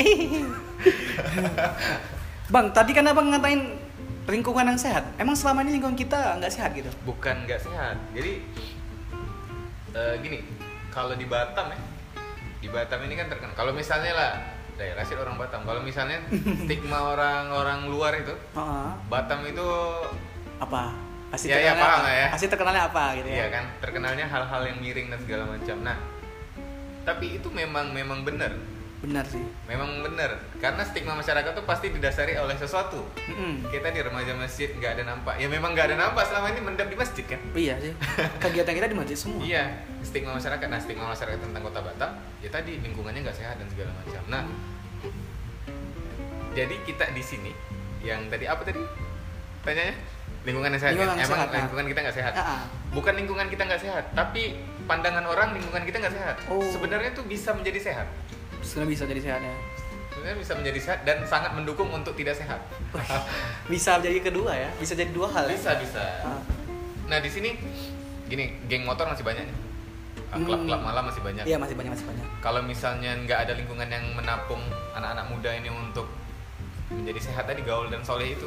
Bang, 2.50 2.72
tadi 2.72 2.90
kan 2.90 3.06
abang 3.06 3.30
ngatain 3.30 3.78
lingkungan 4.26 4.62
yang 4.64 4.78
sehat. 4.78 5.06
Emang 5.16 5.34
selama 5.34 5.62
ini 5.62 5.78
lingkungan 5.78 5.94
kita 5.94 6.34
nggak 6.38 6.50
sehat 6.50 6.70
gitu? 6.72 6.90
bukan 7.02 7.46
nggak 7.46 7.60
sehat 7.60 7.98
jadi 8.10 8.32
eh, 9.92 10.14
gini 10.22 10.38
kalau 10.88 11.14
di 11.14 11.26
Batam 11.26 11.68
ya 11.68 11.78
di 12.58 12.68
Batam 12.68 13.02
ini 13.02 13.14
kan 13.14 13.26
terkenal 13.26 13.54
kalau 13.54 13.70
misalnya 13.70 14.12
lah 14.14 14.32
daerah 14.80 15.04
sih 15.04 15.12
orang 15.12 15.36
Batam 15.36 15.68
kalau 15.68 15.84
misalnya 15.84 16.24
stigma 16.64 17.12
orang-orang 17.12 17.84
luar 17.86 18.16
itu. 18.16 18.32
Batam 19.12 19.44
itu 19.44 19.66
apa? 20.56 20.96
Pasti 21.28 21.52
Ya, 21.52 21.60
ya, 21.60 21.76
paham 21.76 22.00
apa? 22.02 22.10
ya. 22.10 22.26
Pasti 22.32 22.46
terkenalnya 22.48 22.82
apa 22.88 23.04
gitu 23.20 23.28
ya? 23.28 23.36
Iya 23.44 23.46
kan, 23.52 23.64
terkenalnya 23.78 24.26
hal-hal 24.26 24.62
yang 24.66 24.78
miring 24.80 25.12
dan 25.12 25.20
segala 25.22 25.44
macam. 25.46 25.76
Nah, 25.84 25.96
tapi 27.04 27.38
itu 27.38 27.48
memang 27.52 27.92
memang 27.92 28.24
benar, 28.24 28.56
Benar 29.00 29.24
sih. 29.24 29.40
memang 29.64 30.04
benar. 30.04 30.36
Karena 30.60 30.84
stigma 30.84 31.16
masyarakat 31.16 31.56
tuh 31.56 31.64
pasti 31.64 31.88
didasari 31.88 32.36
oleh 32.36 32.52
sesuatu. 32.60 33.00
Mm-mm. 33.32 33.64
Kita 33.72 33.88
di 33.88 34.00
remaja 34.04 34.36
masjid 34.36 34.68
nggak 34.76 35.00
ada 35.00 35.02
nampak. 35.08 35.40
Ya 35.40 35.48
memang 35.48 35.72
nggak 35.72 35.92
ada 35.92 35.96
nampak 35.96 36.28
selama 36.28 36.52
ini 36.52 36.60
mendap 36.60 36.88
di 36.92 36.96
masjid 37.00 37.24
kan. 37.24 37.40
Iya 37.56 37.80
sih. 37.80 37.96
Kegiatan 38.44 38.72
kita 38.76 38.86
di 38.92 38.96
masjid 39.00 39.16
semua. 39.16 39.40
Iya, 39.40 39.64
stigma 40.04 40.36
masyarakat. 40.36 40.68
Nah, 40.68 40.80
stigma 40.84 41.08
masyarakat 41.08 41.40
tentang 41.40 41.62
kota 41.64 41.80
Batam, 41.80 42.10
ya 42.44 42.48
tadi 42.52 42.76
lingkungannya 42.84 43.24
nggak 43.24 43.38
sehat 43.40 43.56
dan 43.56 43.68
segala 43.72 43.90
macam. 43.96 44.22
Nah, 44.28 44.42
jadi 46.52 46.76
kita 46.84 47.04
di 47.16 47.22
sini 47.24 47.52
yang 48.04 48.28
tadi 48.28 48.44
apa 48.44 48.60
tadi? 48.68 48.84
Tanyanya? 49.64 49.96
Lingkungan 50.44 50.76
yang 50.76 50.80
sehat. 50.80 50.92
Lingkungan 50.92 51.16
kan? 51.16 51.24
Emang 51.24 51.40
sehat, 51.40 51.48
lingkungan 51.56 51.86
kita 51.88 52.00
nggak 52.04 52.16
sehat. 52.16 52.32
Ah. 52.36 52.62
Bukan 52.92 53.12
lingkungan 53.16 53.46
kita 53.48 53.62
nggak 53.64 53.80
sehat, 53.80 54.04
tapi 54.12 54.60
pandangan 54.84 55.24
orang 55.24 55.56
lingkungan 55.56 55.88
kita 55.88 56.04
nggak 56.04 56.16
sehat. 56.16 56.36
Oh. 56.52 56.60
Sebenarnya 56.68 57.16
tuh 57.16 57.24
bisa 57.24 57.56
menjadi 57.56 57.80
sehat. 57.80 58.08
Sebenarnya 58.60 58.90
bisa 58.90 59.04
jadi 59.04 59.20
sehat 59.22 59.40
ya. 59.40 59.54
Sebenarnya 60.10 60.38
bisa 60.38 60.52
menjadi 60.52 60.80
sehat 60.80 60.98
dan 61.02 61.18
sangat 61.24 61.50
mendukung 61.52 61.88
untuk 61.88 62.12
tidak 62.12 62.34
sehat. 62.34 62.60
Bisa 63.66 63.96
jadi 63.98 64.20
kedua 64.20 64.52
ya. 64.52 64.68
Bisa 64.76 64.92
jadi 64.92 65.10
dua 65.10 65.28
hal. 65.28 65.44
ya? 65.44 65.52
bisa 65.52 65.70
bisa. 65.76 66.02
Ah. 66.22 66.40
nah 67.04 67.18
di 67.18 67.26
sini 67.26 67.58
gini 68.24 68.54
geng 68.64 68.84
motor 68.84 69.02
masih 69.04 69.22
banyak 69.22 69.42
nih 69.42 69.56
Ah, 70.30 70.38
klub-klub 70.38 70.78
Hmm. 70.78 70.86
malam 70.86 71.02
masih 71.04 71.18
banyak 71.20 71.42
Iya 71.42 71.58
masih 71.58 71.74
banyak 71.74 71.90
masih 71.90 72.06
banyak. 72.06 72.22
kalau 72.38 72.62
misalnya 72.62 73.18
nggak 73.18 73.38
ada 73.40 73.52
lingkungan 73.52 73.82
yang 73.84 74.06
menapung 74.14 74.62
anak-anak 74.92 75.26
muda 75.26 75.50
ini 75.50 75.66
untuk 75.66 76.06
menjadi 76.88 77.18
sehat 77.20 77.44
tadi 77.44 77.62
gaul 77.62 77.86
dan 77.86 77.98
soleh 78.00 78.30
itu 78.30 78.46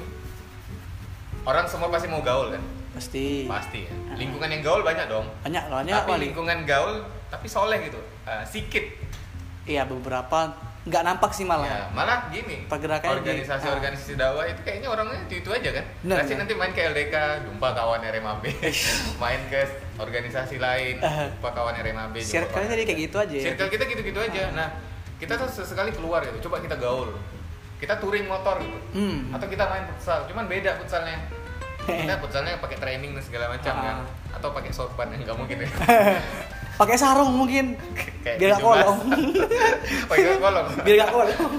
orang 1.43 1.67
semua 1.67 1.89
pasti 1.89 2.07
mau 2.07 2.21
gaul 2.21 2.49
kan 2.49 2.63
Pasti. 2.93 3.43
pasti 3.43 3.83
ya 3.83 3.91
Ah. 4.07 4.15
lingkungan 4.15 4.47
yang 4.47 4.63
gaul 4.63 4.79
banyak 4.79 5.11
dong 5.11 5.27
Banyak 5.43 5.63
loh. 5.67 5.83
tapi 5.83 6.11
lingkungan 6.23 6.57
gaul 6.63 7.03
tapi 7.27 7.47
soleh 7.47 7.83
gitu 7.83 7.99
Ah, 8.23 8.47
sikit 8.47 8.85
Iya 9.63 9.83
beberapa. 9.83 10.51
Nggak 10.83 10.99
nampak 11.01 11.31
sih 11.31 11.47
malah. 11.47 11.63
ya, 11.63 11.87
malah 11.89 12.27
gini. 12.27 12.67
Pergerakannya 12.67 13.15
di- 13.15 13.39
organisasi-organisasi 13.39 14.19
dakwah 14.19 14.43
itu 14.43 14.59
kayaknya 14.61 14.91
orangnya 14.91 15.15
itu 15.23 15.39
itu 15.39 15.49
aja 15.49 15.69
kan? 15.71 15.85
Pasti 15.87 16.03
benar. 16.27 16.39
nanti 16.43 16.53
main 16.53 16.71
ke 16.71 16.81
LDK 16.83 17.15
jumpa 17.41 17.67
kawan 17.71 18.03
RMAB 18.03 18.43
main 19.23 19.41
ke 19.47 19.61
organisasi 19.95 20.59
lain 20.59 20.99
Ah. 20.99 21.31
jumpa 21.31 21.49
kawan 21.49 21.71
RMAB 21.73 22.15
Circle 22.19 22.67
jadi 22.67 22.83
kayak 22.83 22.99
gitu 23.01 23.15
aja 23.17 23.31
ya. 23.33 23.43
circle 23.45 23.69
kita 23.69 23.83
gitu-gitu 23.87 24.19
aja. 24.21 24.43
Nah 24.51 24.67
kita 25.15 25.39
tuh 25.39 25.47
sesekali 25.47 25.95
keluar 25.95 26.19
gitu. 26.21 26.43
Coba 26.43 26.59
kita 26.59 26.75
gaul. 26.75 27.15
Kita 27.79 27.95
touring 27.95 28.27
motor 28.27 28.59
gitu. 28.59 28.79
Hmm. 28.91 29.31
atau 29.31 29.47
kita 29.47 29.63
main 29.65 29.87
futsal. 29.87 30.27
Cuman 30.27 30.45
beda 30.45 30.75
futsalnya. 30.75 31.15
Kita 31.83 32.15
futsalnya 32.17 32.55
pakai 32.59 32.75
training 32.77 33.11
dan 33.11 33.19
segala 33.19 33.51
macam 33.51 33.71
Ah. 33.73 33.83
kan. 33.85 33.97
Atau 34.35 34.51
pakai 34.51 34.71
sorban 34.71 35.07
yang 35.09 35.19
nggak 35.21 35.35
mungkin 35.37 35.57
ya 35.57 35.67
Pakai 36.73 36.97
sarung 36.97 37.31
mungkin. 37.31 37.77
Kayak 38.23 38.37
Biar 38.39 38.51
17. 38.55 38.63
kolong. 38.63 38.97
pakai 40.09 40.37
kolong 40.37 40.67
Biar 40.85 40.95
nggak 40.97 41.11
kolong. 41.11 41.51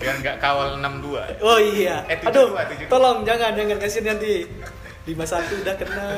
biar 0.00 0.14
nggak 0.16 0.36
kawal 0.40 0.68
62 0.80 1.44
Oh 1.44 1.58
iya. 1.60 2.02
Eh, 2.08 2.16
72, 2.16 2.26
Aduh. 2.26 2.48
72. 2.56 2.88
Tolong 2.88 3.18
jangan 3.22 3.52
jangan 3.52 3.78
kasih 3.78 4.00
nanti. 4.02 4.34
51 5.04 5.60
udah 5.60 5.74
kena. 5.76 6.08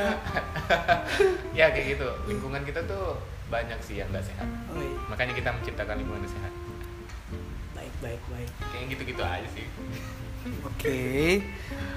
ya 1.59 1.67
kayak 1.69 1.87
gitu 1.93 2.09
lingkungan 2.27 2.63
kita 2.63 2.81
tuh 2.83 3.15
banyak 3.47 3.77
sih 3.81 4.01
yang 4.01 4.09
nggak 4.09 4.25
sehat 4.25 4.49
Oh 4.71 4.81
iya. 4.81 4.97
makanya 5.07 5.33
kita 5.33 5.49
menciptakan 5.51 5.97
lingkungan 5.97 6.25
yang 6.25 6.33
sehat 6.33 6.53
Baik 7.75 7.95
baik 8.01 8.23
baik. 8.27 8.49
kayak 8.73 8.85
gitu-gitu 8.89 9.23
aja 9.23 9.49
sih 9.53 9.67
Oke. 10.65 10.99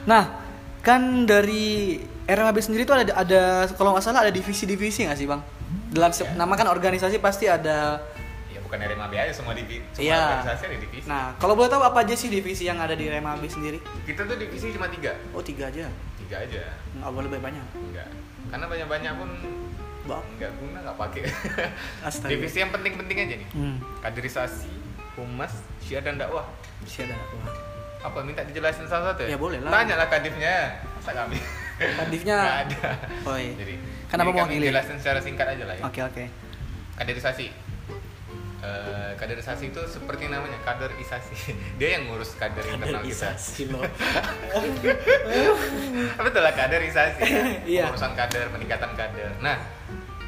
Nah, 0.06 0.45
kan 0.86 1.02
dari 1.26 1.98
RMAB 2.24 2.58
sendiri 2.58 2.86
tuh 2.86 2.94
ada 2.96 3.10
ada 3.16 3.42
kalau 3.74 3.92
nggak 3.92 4.04
salah 4.04 4.22
ada 4.22 4.30
divisi-divisi 4.30 5.04
nggak 5.04 5.18
sih 5.18 5.26
bang? 5.26 5.42
Dalam 5.90 6.12
Ya. 6.12 6.30
nama 6.36 6.54
kan 6.54 6.68
organisasi 6.68 7.18
pasti 7.18 7.46
ada. 7.48 7.98
ya 8.48 8.62
bukan 8.62 8.78
RMAB 8.80 9.14
aja 9.16 9.34
semua 9.34 9.52
divisi 9.52 9.82
semua 9.92 10.06
Iya. 10.06 10.22
organisasi 10.38 10.64
ada 10.64 10.78
divisi 10.80 11.06
Nah, 11.06 11.26
kalau 11.36 11.54
boleh 11.54 11.68
tahu 11.68 11.82
apa 11.82 12.02
aja 12.02 12.14
sih 12.14 12.30
divisi 12.30 12.64
yang 12.64 12.78
ada 12.78 12.94
di 12.94 13.04
RMAB 13.04 13.44
sendiri? 13.46 13.82
kita 14.06 14.24
tuh 14.24 14.38
divisi 14.38 14.70
cuma 14.72 14.86
tiga 14.88 15.12
Oh 15.34 15.42
tiga 15.42 15.68
aja. 15.68 15.90
tiga 16.18 16.36
aja 16.40 16.62
Nggak 16.94 17.12
boleh 17.12 17.28
lebih 17.28 17.42
banyak. 17.44 17.66
enggak 17.84 18.08
karena 18.46 18.66
banyak-banyak 18.68 19.14
pun 19.16 19.30
Bang. 20.06 20.22
nggak 20.38 20.52
guna 20.56 20.78
nggak 20.82 20.98
pakai 21.00 21.22
Astaga. 22.04 22.30
divisi 22.30 22.58
yang 22.60 22.70
penting-penting 22.70 23.18
aja 23.20 23.36
nih 23.36 23.50
Hmm. 23.52 23.78
kaderisasi 24.00 24.70
humas 25.16 25.50
syiar 25.80 26.02
dan 26.02 26.16
dakwah 26.16 26.46
Masih 26.80 27.06
ada 27.06 27.18
aku. 27.18 27.38
Apa 28.06 28.18
minta 28.22 28.42
dijelasin 28.42 28.86
salah 28.86 29.12
satu 29.12 29.26
Ya, 29.26 29.36
boleh 29.36 29.58
lah. 29.60 29.72
tanya 29.74 29.96
lah 29.98 30.08
kadifnya. 30.08 30.80
Masa 30.94 31.12
kami 31.12 31.38
Kadifnya. 31.76 32.36
nggak 32.40 32.60
ada. 32.70 32.90
Oh 33.26 33.36
iya. 33.36 33.54
jadi 33.56 33.74
Kenapa 34.06 34.28
jadi 34.28 34.32
mau 34.32 34.42
kami 34.46 34.54
jelasin 34.62 34.96
secara 34.98 35.20
singkat 35.20 35.46
aja 35.50 35.64
lah 35.66 35.76
ya. 35.76 35.84
Oke 35.84 36.00
oke. 36.02 36.24
kaderisasi. 36.96 37.48
Eh, 38.62 39.12
kaderisasi 39.16 39.70
itu 39.70 39.82
seperti 39.86 40.26
namanya 40.26 40.58
kaderisasi. 40.64 41.36
Dia 41.82 42.00
yang 42.00 42.08
ngurus 42.08 42.34
kader 42.34 42.64
internal 42.64 43.02
kita. 43.02 43.34
Kaderisasi 43.34 43.62
loh. 43.70 43.84
betul 46.18 46.42
lah 46.42 46.54
kaderisasi. 46.54 47.22
Iya. 47.66 47.92
urusan 47.92 48.12
kader 48.14 48.50
peningkatan 48.50 48.90
kader. 48.96 49.32
Nah 49.40 49.58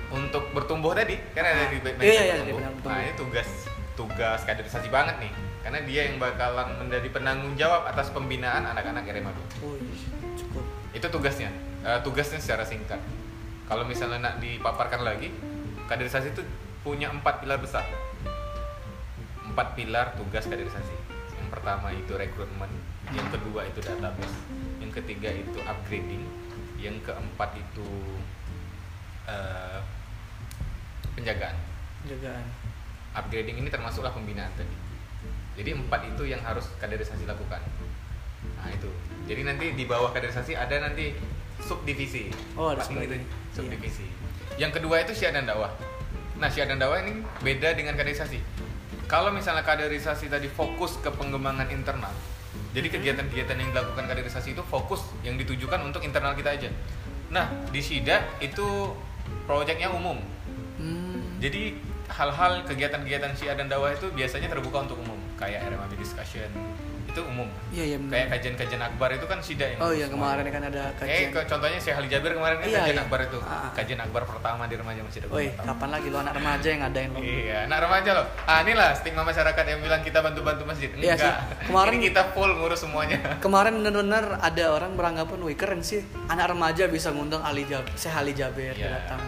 untuk 0.07 0.51
bertumbuh 0.51 0.93
tadi 0.93 1.15
karena 1.31 1.51
ada 1.51 1.65
di 1.67 1.77
Iya, 1.79 1.91
iya, 1.99 2.35
iya, 2.39 2.43
bertumbuh. 2.47 2.87
nah 2.87 2.97
ini 3.01 3.11
tugas 3.15 3.47
tugas 3.93 4.39
kaderisasi 4.43 4.87
banget 4.87 5.15
nih 5.19 5.31
karena 5.67 5.83
dia 5.83 6.07
yang 6.07 6.15
bakalan 6.15 6.79
menjadi 6.79 7.11
penanggung 7.11 7.59
jawab 7.59 7.91
atas 7.91 8.07
pembinaan 8.15 8.71
anak-anak 8.71 9.03
RMAB 9.03 9.35
Oh, 9.59 9.75
cukup. 10.39 10.63
itu 10.95 11.03
tugasnya. 11.11 11.51
Eh, 11.83 11.99
tugasnya 12.07 12.39
secara 12.39 12.63
singkat. 12.63 13.03
Kalau 13.67 13.83
misalnya 13.83 14.31
nak 14.31 14.35
dipaparkan 14.39 15.03
lagi 15.03 15.27
kaderisasi 15.91 16.31
itu 16.31 16.39
punya 16.87 17.11
empat 17.11 17.43
pilar 17.43 17.59
besar. 17.59 17.83
Empat 19.43 19.75
pilar 19.75 20.15
tugas 20.15 20.47
kaderisasi. 20.47 20.95
Yang 21.35 21.49
pertama 21.51 21.91
itu 21.91 22.15
rekrutmen 22.15 22.71
yang 23.11 23.27
kedua 23.27 23.67
itu 23.67 23.83
database 23.83 24.39
yang 24.79 24.91
ketiga 24.95 25.35
itu 25.35 25.59
upgrading 25.67 26.23
yang 26.79 26.95
keempat 27.03 27.59
itu 27.59 27.87
eh, 29.27 29.83
penjagaan. 31.11 31.59
Jagaan. 32.07 32.47
upgrading 33.19 33.59
ini 33.59 33.67
termasuklah 33.67 34.15
pembinaan 34.15 34.53
tadi 34.55 34.86
jadi 35.57 35.73
empat 35.73 36.13
itu 36.13 36.29
yang 36.29 36.39
harus 36.45 36.69
kaderisasi 36.77 37.25
lakukan. 37.25 37.59
Nah 38.61 38.69
itu. 38.69 38.89
Jadi 39.27 39.41
nanti 39.43 39.65
di 39.73 39.83
bawah 39.89 40.13
kaderisasi 40.13 40.53
ada 40.53 40.77
nanti 40.79 41.17
subdivisi. 41.59 42.29
Oh, 42.55 42.71
ada 42.71 42.85
ini 42.87 43.09
subdivisi. 43.09 43.25
subdivisi. 43.51 44.05
Yang 44.61 44.81
kedua 44.81 45.01
itu 45.03 45.17
syiar 45.17 45.33
dan 45.35 45.49
dakwah 45.49 45.73
nah 46.37 46.53
syiar 46.53 46.69
dan 46.69 46.77
dakwah 46.77 47.01
ini 47.01 47.25
beda 47.41 47.73
dengan 47.73 47.97
kaderisasi. 47.97 48.37
Kalau 49.09 49.33
misalnya 49.33 49.65
kaderisasi 49.65 50.29
tadi 50.29 50.45
fokus 50.45 51.01
ke 51.01 51.09
pengembangan 51.09 51.65
internal 51.73 52.13
jadi 52.77 52.87
kegiatan-kegiatan 52.93 53.57
yang 53.57 53.69
dilakukan 53.73 54.05
kaderisasi 54.05 54.53
itu 54.53 54.61
fokus 54.61 55.01
yang 55.25 55.33
ditujukan 55.39 55.81
untuk 55.81 56.05
internal 56.05 56.37
kita 56.37 56.53
aja. 56.53 56.69
Nah 57.33 57.49
di 57.73 57.81
SIDA 57.81 58.21
itu 58.37 58.93
proyeknya 59.49 59.91
umum. 59.93 60.21
Hmm. 60.77 61.41
jadi 61.41 61.73
hal-hal 62.05 62.61
kegiatan-kegiatan 62.69 63.33
syiar 63.33 63.57
dan 63.57 63.65
dakwah 63.65 63.89
itu 63.89 64.13
biasanya 64.13 64.45
terbuka 64.45 64.85
untuk 64.85 65.01
umum, 65.01 65.16
kayak 65.37 65.59
RMAB 65.63 65.93
discussion 65.95 66.49
itu 67.07 67.21
umum. 67.23 67.45
Iya 67.69 67.83
iya 67.85 67.97
benar. 67.97 68.11
Kayak 68.11 68.27
kajian-kajian 68.29 68.81
akbar 68.83 69.09
itu 69.11 69.25
kan 69.25 69.39
sida 69.39 69.65
yang 69.65 69.79
Oh 69.79 69.89
iya 69.89 70.05
semua. 70.05 70.33
kemarin 70.35 70.45
kan 70.51 70.63
ada 70.65 70.81
Eh, 70.83 70.97
kajian. 70.99 71.29
ke, 71.31 71.39
contohnya 71.47 71.79
Syekh 71.79 71.95
Ali 71.95 72.07
Jabir 72.07 72.31
kemarin 72.31 72.55
kan 72.57 72.67
Iya, 72.67 72.77
kajian 72.79 72.93
iya. 72.93 73.03
akbar 73.03 73.19
itu. 73.23 73.39
Ah. 73.39 73.69
Kajian 73.71 73.99
akbar 73.99 74.21
pertama 74.23 74.63
di 74.65 74.75
remaja 74.75 75.01
Masjid 75.01 75.21
Agung. 75.23 75.33
Woi, 75.33 75.47
Batam. 75.47 75.65
kapan 75.71 75.89
lagi 75.89 76.07
lo 76.07 76.17
anak 76.19 76.33
remaja 76.35 76.67
yang 76.67 76.81
ngadain 76.83 77.09
lo? 77.09 77.19
Iya, 77.19 77.57
anak 77.63 77.79
remaja 77.79 78.09
loh. 78.11 78.25
Ah, 78.43 78.59
inilah 78.59 78.89
stigma 78.93 79.21
masyarakat 79.23 79.63
yang 79.63 79.79
bilang 79.79 80.01
kita 80.01 80.19
bantu-bantu 80.19 80.63
masjid. 80.63 80.89
Iya 80.91 81.13
sih. 81.15 81.23
Enggak. 81.23 81.37
Kemarin- 81.69 81.93
Ini 81.93 82.03
kita 82.03 82.21
full 82.33 82.51
ngurus 82.51 82.79
semuanya. 82.79 83.17
Kemarin 83.45 83.73
bener-bener 83.77 84.25
ada 84.37 84.63
orang 84.67 84.91
beranggapan, 84.93 85.37
wih 85.39 85.55
keren 85.55 85.81
sih, 85.81 86.01
anak 86.27 86.49
remaja 86.49 86.85
bisa 86.87 87.09
ngundang 87.09 87.41
Ali 87.41 87.63
Jab, 87.63 87.85
Syekh 87.93 88.13
Ali 88.13 88.33
Jabir 88.33 88.73
Iya. 88.73 88.89
datang 88.91 89.21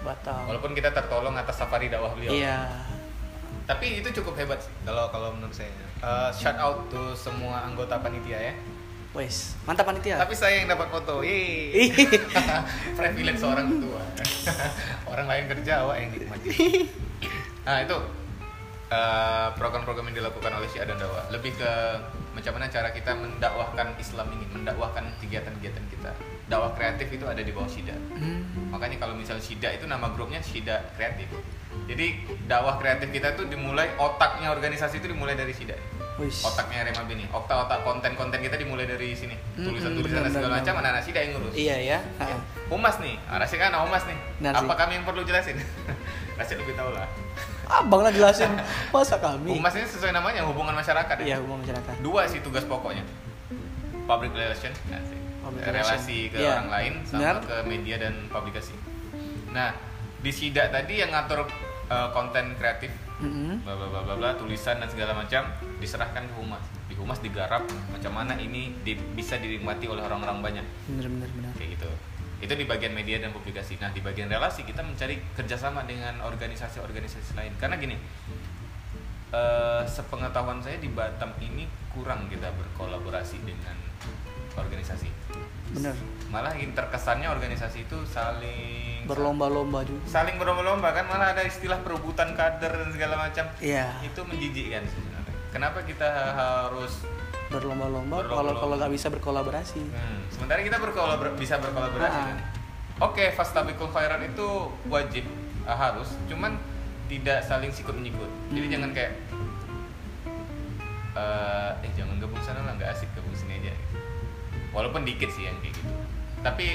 Batam. 0.00 0.44
Walaupun 0.46 0.72
kita 0.72 0.88
tertolong 0.90 1.36
atas 1.36 1.54
safari 1.54 1.86
dakwah 1.86 2.10
beliau. 2.10 2.32
Iya. 2.32 2.64
Tapi 3.70 4.02
itu 4.02 4.08
cukup 4.22 4.34
hebat 4.34 4.58
sih 4.58 4.72
kalau 4.82 5.06
kalau 5.14 5.30
menurut 5.34 5.54
saya. 5.54 5.70
Eh, 6.00 6.30
shout 6.34 6.58
out 6.58 6.90
to 6.90 7.14
semua 7.14 7.62
anggota 7.62 8.00
panitia 8.02 8.50
ya. 8.50 8.54
Wes, 9.10 9.58
mantap 9.66 9.90
panitia. 9.90 10.22
Tapi 10.22 10.34
saya 10.38 10.62
yang 10.62 10.70
dapat 10.70 10.86
foto. 10.86 11.26
Yeay. 11.26 11.90
Privilege 12.98 13.42
seorang 13.42 13.66
ketua. 13.66 14.02
Orang 15.10 15.26
lain 15.26 15.50
kerja, 15.50 15.82
awak 15.82 15.98
yang 15.98 16.14
nikmati. 16.14 16.86
Nah 17.66 17.82
itu 17.82 17.96
eh, 18.90 19.48
program-program 19.58 20.14
yang 20.14 20.22
dilakukan 20.22 20.50
oleh 20.54 20.70
Syiah 20.70 20.86
dan 20.86 20.98
Dakwah 21.02 21.26
lebih 21.34 21.58
ke 21.58 21.72
macam 22.34 22.52
mana 22.54 22.70
cara 22.70 22.94
kita 22.94 23.10
mendakwahkan 23.18 23.98
Islam 23.98 24.30
ini, 24.34 24.46
mendakwahkan 24.54 25.04
kegiatan-kegiatan 25.18 25.84
kita. 25.90 26.10
Dakwah 26.50 26.74
kreatif 26.74 27.06
itu 27.14 27.24
ada 27.30 27.38
di 27.38 27.54
bawah 27.54 27.70
Sida. 27.70 27.94
Hmm. 27.94 28.42
Makanya 28.74 28.98
kalau 28.98 29.14
misalnya 29.14 29.38
Sida 29.38 29.70
itu 29.70 29.86
nama 29.86 30.10
grupnya 30.10 30.42
Sida 30.42 30.82
Kreatif. 30.98 31.30
Jadi 31.86 32.26
dakwah 32.50 32.78
kreatif 32.82 33.14
kita 33.14 33.38
tuh 33.38 33.46
dimulai 33.46 33.94
otaknya 33.94 34.50
organisasi 34.50 34.98
itu 34.98 35.06
dimulai 35.14 35.38
dari 35.38 35.54
Sida. 35.54 35.78
Wis. 36.18 36.44
Otaknya 36.44 36.84
Remab 36.90 37.08
ini, 37.08 37.24
otak-otak 37.30 37.80
konten-konten 37.86 38.42
kita 38.42 38.60
dimulai 38.60 38.84
dari 38.84 39.14
sini. 39.16 39.32
Mm-mm, 39.56 39.64
Tulisan-tulisan 39.70 40.20
dan 40.20 40.28
benar, 40.28 40.36
segala 40.36 40.54
macam 40.60 40.74
anak-anak 40.82 41.02
Sida 41.06 41.18
yang 41.22 41.30
ngurus. 41.38 41.54
Iya 41.54 41.76
ya. 41.80 41.98
Ya. 42.18 42.36
Humas 42.68 42.96
nih, 42.98 43.14
Rasyid 43.30 43.58
kan 43.58 43.72
humas 43.78 44.04
nih. 44.04 44.18
Benar 44.42 44.52
Apa 44.60 44.74
kami 44.74 44.92
yang 45.00 45.04
perlu 45.06 45.22
jelasin? 45.24 45.56
Rasyid 46.38 46.58
lebih 46.60 46.74
tahu 46.76 46.90
lah. 46.92 47.06
Abang 47.70 48.02
lah 48.02 48.10
jelasin 48.10 48.50
masa 48.90 49.16
kami. 49.22 49.54
Humas 49.54 49.74
ini 49.78 49.86
sesuai 49.86 50.10
namanya 50.10 50.42
hubungan 50.42 50.74
masyarakat 50.74 51.14
ya. 51.22 51.24
Iya, 51.24 51.36
hubungan 51.40 51.62
masyarakat. 51.62 51.94
Dua 52.02 52.26
sih 52.26 52.42
tugas 52.42 52.66
pokoknya. 52.66 53.06
Public 54.10 54.34
relation, 54.34 54.74
asik. 54.90 55.19
Relasi 55.52 56.28
ke 56.28 56.36
Iya. 56.36 56.56
orang 56.56 56.68
lain 56.70 56.92
sama 57.02 57.18
Benar. 57.20 57.36
ke 57.40 57.56
media 57.64 57.96
dan 57.98 58.14
publikasi. 58.26 58.74
Nah, 59.50 59.74
di 60.16 60.30
SIDA 60.30 60.68
tadi 60.68 60.96
yang 60.96 61.10
ngatur 61.10 61.42
eh, 61.86 62.08
konten 62.10 62.54
kreatif, 62.54 62.94
Mm-mm. 63.18 63.66
bla 63.66 63.74
bla 63.74 64.14
bla 64.14 64.30
tulisan 64.32 64.78
dan 64.78 64.86
segala 64.86 65.10
macam 65.10 65.42
diserahkan 65.76 66.22
ke 66.22 66.34
humas. 66.34 66.62
Di 66.86 66.94
humas 66.94 67.18
digarap 67.18 67.66
macam 67.88 68.12
mana 68.12 68.34
ini 68.34 68.70
di- 68.78 68.94
bisa 69.10 69.34
dinikmati 69.36 69.86
oleh 69.86 69.98
orang-orang 70.00 70.38
banyak 70.40 70.66
Bener 70.86 71.06
bener 71.08 71.30
bener. 71.30 71.52
kayak 71.54 71.70
gitu 71.74 71.90
itu 72.40 72.54
di 72.54 72.64
bagian 72.64 72.90
media 72.90 73.18
dan 73.18 73.30
publikasi 73.30 73.76
nah 73.76 73.88
di 73.88 74.00
bagian 74.00 74.24
relasi 74.26 74.64
kita 74.64 74.80
mencari 74.80 75.20
kerjasama 75.34 75.84
dengan 75.84 76.24
organisasi-organisasi 76.24 77.36
lain 77.36 77.52
karena 77.54 77.76
gini 77.76 78.00
eh, 79.30 79.82
sepengetahuan 79.84 80.58
saya 80.58 80.76
di 80.76 80.88
Batam 80.88 81.30
ini 81.38 81.64
kurang 81.90 82.26
kita 82.26 82.48
berkolaborasi 82.50 83.42
dengan 83.42 83.76
organisasi 84.52 85.08
bener 85.70 85.94
malah 86.30 86.54
terkesannya 86.54 87.26
organisasi 87.26 87.84
itu 87.84 87.98
saling 88.06 89.02
berlomba-lomba 89.04 89.82
juga 89.82 90.02
saling 90.06 90.36
berlomba-lomba 90.36 90.90
kan 90.90 91.06
malah 91.06 91.32
ada 91.32 91.42
istilah 91.42 91.78
perebutan 91.82 92.34
kader 92.34 92.70
dan 92.70 92.88
segala 92.90 93.14
macam 93.18 93.44
iya 93.58 93.90
itu 94.00 94.20
menjijikkan 94.22 94.86
sebenarnya 94.86 95.34
kenapa 95.50 95.82
kita 95.82 96.06
harus 96.32 97.02
berlomba-lomba 97.50 98.22
kalau 98.24 98.54
kalau 98.54 98.74
nggak 98.76 98.92
bisa 98.94 99.10
berkolaborasi 99.10 99.82
Hmm, 99.82 100.22
sementara 100.30 100.62
kita 100.62 100.78
berkolabor 100.78 101.34
bisa 101.34 101.58
berkolaborasi 101.58 102.14
Ah. 102.14 102.26
kan. 102.30 102.38
Oke, 103.00 103.32
fastabiqul 103.32 103.88
khairat 103.88 104.20
itu 104.22 104.46
wajib 104.86 105.24
ah, 105.64 105.74
harus, 105.74 106.14
cuman 106.28 106.54
tidak 107.08 107.40
saling 107.42 107.72
sikut 107.72 107.96
menyikut. 107.96 108.28
Jadi 108.52 108.60
Hmm. 108.62 108.74
jangan 108.76 108.90
kayak 108.92 109.12
eh 111.10 111.70
eh 111.80 111.90
jangan 111.96 112.22
gabung 112.22 112.38
sana 112.38 112.62
lah 112.62 112.76
nggak 112.76 112.92
asik 112.92 113.10
gabung. 113.12 113.29
Walaupun 114.70 115.02
dikit 115.02 115.30
sih 115.32 115.46
yang 115.46 115.56
kayak 115.62 115.74
gitu. 115.74 115.90
Tapi 116.40 116.66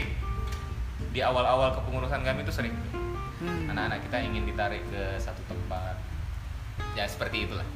di 1.12 1.20
awal-awal 1.24 1.76
kepengurusan 1.76 2.22
kami 2.24 2.44
itu 2.44 2.52
sering 2.52 2.76
gitu. 2.76 3.00
Hmm, 3.46 3.72
anak-anak 3.72 4.00
kita 4.08 4.18
ingin 4.24 4.44
ditarik 4.48 4.84
ke 4.92 5.20
satu 5.20 5.44
tempat. 5.48 5.96
Ya 6.96 7.08
seperti 7.08 7.48
itulah. 7.48 7.68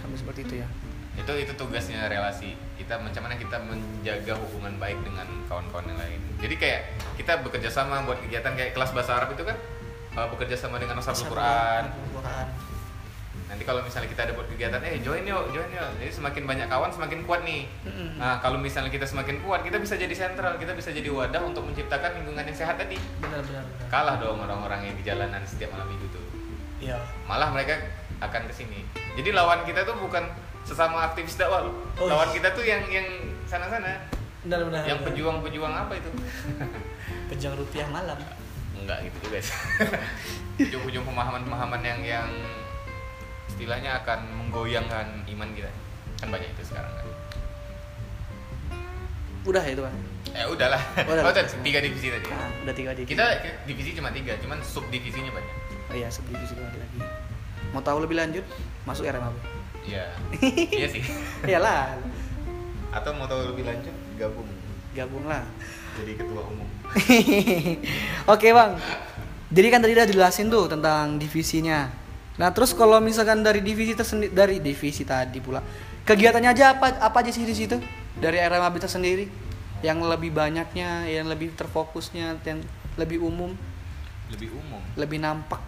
sampai 0.00 0.16
seperti 0.16 0.40
itu 0.48 0.54
ya 0.64 0.68
itu 1.16 1.32
itu 1.32 1.52
tugasnya 1.56 2.12
relasi 2.12 2.52
kita 2.76 3.00
macam 3.00 3.24
mana 3.24 3.40
kita 3.40 3.56
menjaga 3.64 4.36
hubungan 4.36 4.76
baik 4.76 5.00
dengan 5.00 5.24
kawan-kawan 5.48 5.88
yang 5.88 5.98
lain 6.00 6.20
jadi 6.44 6.54
kayak 6.60 6.80
kita 7.16 7.32
bekerja 7.40 7.72
sama 7.72 8.04
buat 8.04 8.20
kegiatan 8.20 8.52
kayak 8.52 8.76
kelas 8.76 8.92
bahasa 8.92 9.16
Arab 9.16 9.32
itu 9.32 9.44
kan 9.48 9.56
uh, 10.12 10.28
bekerja 10.28 10.60
sama 10.60 10.76
dengan 10.76 11.00
Ashabul 11.00 11.32
Quran 11.32 11.88
Quran 12.12 12.46
nanti 13.46 13.62
kalau 13.62 13.78
misalnya 13.78 14.10
kita 14.10 14.26
ada 14.26 14.32
buat 14.34 14.50
kegiatan 14.50 14.82
eh 14.82 14.98
join 15.00 15.22
yuk 15.22 15.44
join 15.54 15.70
yuk. 15.70 15.90
Jadi 16.02 16.10
semakin 16.10 16.42
banyak 16.50 16.66
kawan 16.66 16.90
semakin 16.90 17.22
kuat 17.22 17.46
nih. 17.46 17.70
Mm-mm. 17.86 18.18
nah 18.18 18.42
kalau 18.42 18.58
misalnya 18.58 18.90
kita 18.90 19.06
semakin 19.06 19.38
kuat 19.46 19.62
kita 19.62 19.78
bisa 19.78 19.94
jadi 19.94 20.10
sentral 20.10 20.58
kita 20.58 20.74
bisa 20.74 20.90
jadi 20.90 21.06
wadah 21.06 21.42
untuk 21.46 21.62
menciptakan 21.62 22.18
lingkungan 22.18 22.42
yang 22.42 22.58
sehat 22.58 22.74
tadi. 22.74 22.98
Benar 23.22 23.40
benar 23.46 23.62
benar. 23.62 23.86
Kalah 23.86 24.16
dong 24.18 24.42
orang-orang 24.42 24.90
yang 24.90 24.94
di 24.98 25.02
jalanan 25.06 25.40
setiap 25.46 25.70
malam 25.70 25.86
minggu 25.86 26.06
tuh. 26.10 26.24
Iya. 26.82 26.98
Malah 27.30 27.54
mereka 27.54 27.78
akan 28.18 28.48
ke 28.48 28.54
sini 28.54 28.80
jadi 29.16 29.32
lawan 29.32 29.64
kita 29.64 29.88
tuh 29.88 29.96
bukan 29.96 30.28
sesama 30.68 31.08
aktivis 31.08 31.40
dakwah 31.40 31.64
loh. 31.64 31.74
Oh, 31.96 32.04
lawan 32.04 32.28
iya. 32.30 32.36
kita 32.36 32.48
tuh 32.52 32.64
yang 32.68 32.84
yang 32.92 33.08
sana-sana. 33.48 33.96
Benar 34.44 34.68
benar 34.68 34.84
yang 34.84 35.00
pejuang-pejuang 35.00 35.72
apa 35.72 35.96
itu? 35.96 36.10
Pejuang 37.32 37.56
rupiah 37.56 37.88
malam. 37.88 38.20
Enggak 38.76 39.08
gitu 39.08 39.16
juga 39.26 39.40
sih. 39.40 39.56
Pejuang-pejuang 40.68 41.08
pemahaman-pemahaman 41.08 41.80
yang 41.80 42.00
yang 42.04 42.28
istilahnya 43.56 44.04
akan 44.04 44.20
menggoyangkan 44.44 45.24
iman 45.32 45.48
kita. 45.56 45.72
Kan 46.20 46.28
banyak 46.28 46.52
itu 46.52 46.62
sekarang 46.68 46.92
kan? 46.92 47.08
Udah 49.48 49.64
ya 49.64 49.72
itu 49.72 49.82
kan 49.82 49.96
ya 50.36 50.44
udahlah. 50.52 50.82
Udah, 51.08 51.22
oh, 51.24 51.32
udah. 51.32 51.44
tiga 51.64 51.80
divisi 51.80 52.12
tadi? 52.12 52.28
Nah, 52.28 52.50
udah 52.68 52.74
tiga 52.76 52.92
divisi. 52.92 53.16
Kita 53.16 53.24
divisi 53.64 53.90
cuma 53.96 54.12
tiga 54.12 54.36
cuman 54.36 54.60
sub 54.60 54.84
divisinya 54.92 55.32
banyak. 55.32 55.54
Oh 55.88 55.96
iya 55.96 56.12
subdivisi 56.12 56.52
lagi 56.60 56.76
lagi. 56.76 56.98
Mau 57.72 57.80
tahu 57.80 58.04
lebih 58.04 58.20
lanjut? 58.20 58.44
Masuk 58.84 59.08
RMAB 59.08 59.34
iya. 59.86 60.06
Iya 60.78 60.86
sih. 60.90 61.02
Iyalah. 61.46 61.96
Atau 62.92 63.14
mau 63.16 63.24
tahu 63.24 63.54
lebih 63.54 63.64
lanjut? 63.64 63.94
Gabung. 64.20 64.48
Gabung 64.92 65.24
lah. 65.24 65.42
Jadi 65.96 66.12
ketua 66.18 66.42
umum. 66.44 66.68
Oke 68.32 68.52
bang, 68.52 68.76
jadi 69.50 69.68
kan 69.68 69.80
tadi 69.82 69.92
udah 69.96 70.06
jelasin 70.06 70.52
tuh 70.52 70.68
tentang 70.68 71.16
divisinya. 71.16 71.88
Nah 72.36 72.48
terus 72.50 72.70
kalau 72.70 72.98
misalkan 72.98 73.40
dari 73.40 73.60
divisi 73.60 73.92
tersendiri 73.92 74.28
dari 74.30 74.56
divisi 74.58 75.02
tadi 75.02 75.40
pula, 75.40 75.60
kegiatannya 76.04 76.50
aja 76.50 76.76
apa 76.76 77.00
apa 77.00 77.16
aja 77.18 77.30
sih 77.30 77.42
di 77.42 77.52
situ 77.52 77.80
dari 78.14 78.36
RMAB 78.38 78.76
tersendiri? 78.76 79.24
Yang 79.80 79.98
lebih 80.06 80.30
banyaknya, 80.30 81.04
yang 81.04 81.26
lebih 81.26 81.52
terfokusnya, 81.52 82.36
yang 82.42 82.60
lebih 82.94 83.20
umum, 83.20 83.52
lebih 84.28 84.52
umum 84.52 84.80
lebih 84.94 85.18
nampak 85.18 85.60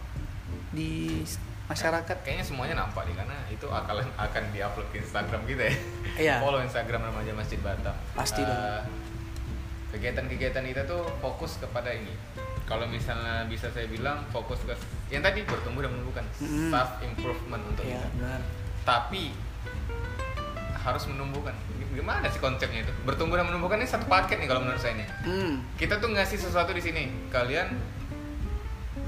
di 0.69 1.21
masyarakat. 1.65 2.25
kayaknya 2.25 2.41
semuanya 2.43 2.75
nampak 2.79 3.05
nih 3.05 3.15
karena 3.15 3.37
itu 3.49 3.67
akan 3.67 4.01
akan 4.17 4.43
diupload 4.51 4.89
ke 4.89 4.97
Instagram 4.99 5.45
kita 5.45 5.63
ya 5.63 5.75
Iya. 6.17 6.35
follow 6.41 6.61
Instagram 6.61 7.05
remaja 7.05 7.33
Masjid 7.33 7.61
Batam 7.61 7.93
Pasti 8.13 8.41
Eh, 8.41 8.49
dong. 8.49 8.89
kegiatan-kegiatan 9.91 10.65
kita 10.65 10.83
tuh 10.85 11.05
fokus 11.19 11.57
kepada 11.57 11.93
ini 11.93 12.13
kalau 12.69 12.85
misalnya 12.85 13.49
bisa 13.49 13.67
saya 13.69 13.89
bilang 13.89 14.21
fokus 14.29 14.61
ke 14.61 14.77
yang 15.09 15.21
tadi 15.21 15.41
bertumbuh 15.43 15.81
dan 15.81 15.91
menumbuhkan. 15.91 16.25
Self 16.69 17.01
improvement 17.01 17.65
untuk 17.65 17.83
Iya 17.83 17.97
kita. 17.99 18.09
benar. 18.15 18.41
tapi 18.85 19.33
harus 20.79 21.05
menumbuhkan. 21.07 21.53
Gimana 21.91 22.25
sih 22.27 22.39
konsepnya 22.39 22.81
itu? 22.83 22.93
Bertumbuh 23.03 23.35
dan 23.35 23.45
menumbuhkan 23.45 23.77
ini 23.77 23.85
satu 23.85 24.05
paket 24.07 24.39
nih 24.39 24.47
kalau 24.47 24.63
menurut 24.63 24.79
saya 24.79 24.95
nih 24.95 25.09
Hmm. 25.25 25.55
kita 25.75 25.97
tuh 25.97 26.09
ngasih 26.09 26.39
sesuatu 26.39 26.71
di 26.71 26.81
sini. 26.81 27.09
Kalian 27.29 27.73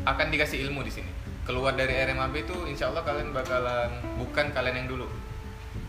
akan 0.03 0.27
dikasih 0.29 0.65
ilmu 0.67 0.81
di 0.81 0.91
sini. 0.91 1.09
Keluar 1.43 1.73
dari 1.73 1.93
RMAB 1.95 2.35
itu 2.39 2.57
insya 2.65 2.89
Allah 2.89 3.01
kalian 3.03 3.31
bakalan 3.31 3.89
bukan 4.17 4.51
kalian 4.51 4.77
yang 4.77 4.89
dulu 4.91 5.07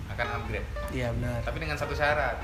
akan 0.10 0.28
upgrade. 0.38 0.68
Iya 0.92 1.12
benar. 1.12 1.40
tapi 1.42 1.58
dengan 1.58 1.76
satu 1.76 1.92
syarat 1.92 2.36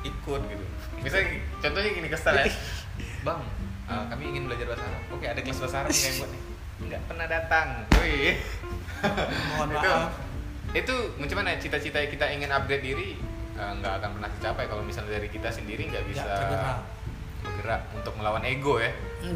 ikut 0.00 0.40
gitu. 0.44 0.64
Misalnya 0.98 1.26
contohnya 1.58 1.90
gini 1.92 2.08
kesel 2.08 2.34
ya. 2.36 2.46
Bang 3.26 3.42
uh, 3.88 4.04
kami 4.06 4.22
ingin 4.28 4.46
belajar 4.46 4.66
bahasa 4.66 4.84
Arab. 4.84 5.02
Oke 5.10 5.26
ada 5.26 5.40
kelas 5.40 5.58
bahasa 5.58 5.76
Arab 5.82 5.92
yang 5.92 6.14
buat 6.16 6.30
nih. 6.30 6.42
Nggak 6.86 7.02
pernah 7.04 7.26
datang. 7.26 7.68
Wih. 7.98 8.34
Mohon 9.50 9.68
itu 9.74 9.90
maaf. 9.90 10.12
itu 10.70 10.94
macam 11.16 11.36
mana 11.38 11.56
cita-cita 11.56 11.98
kita 12.04 12.24
ingin 12.28 12.50
upgrade 12.50 12.84
diri? 12.84 13.10
Uh, 13.58 13.74
nggak 13.74 13.92
akan 13.98 14.10
pernah 14.14 14.30
tercapai. 14.30 14.64
Kalau 14.66 14.82
misalnya 14.82 15.18
dari 15.18 15.26
kita 15.26 15.50
sendiri 15.50 15.82
nggak 15.88 16.04
bisa 16.06 16.22
Nggak 16.22 16.38
tergerak. 16.38 16.78
bergerak. 17.42 17.82
untuk 17.92 18.14
melawan 18.14 18.44
ego 18.44 18.78
ya. 18.78 18.92
Hmm, 19.18 19.34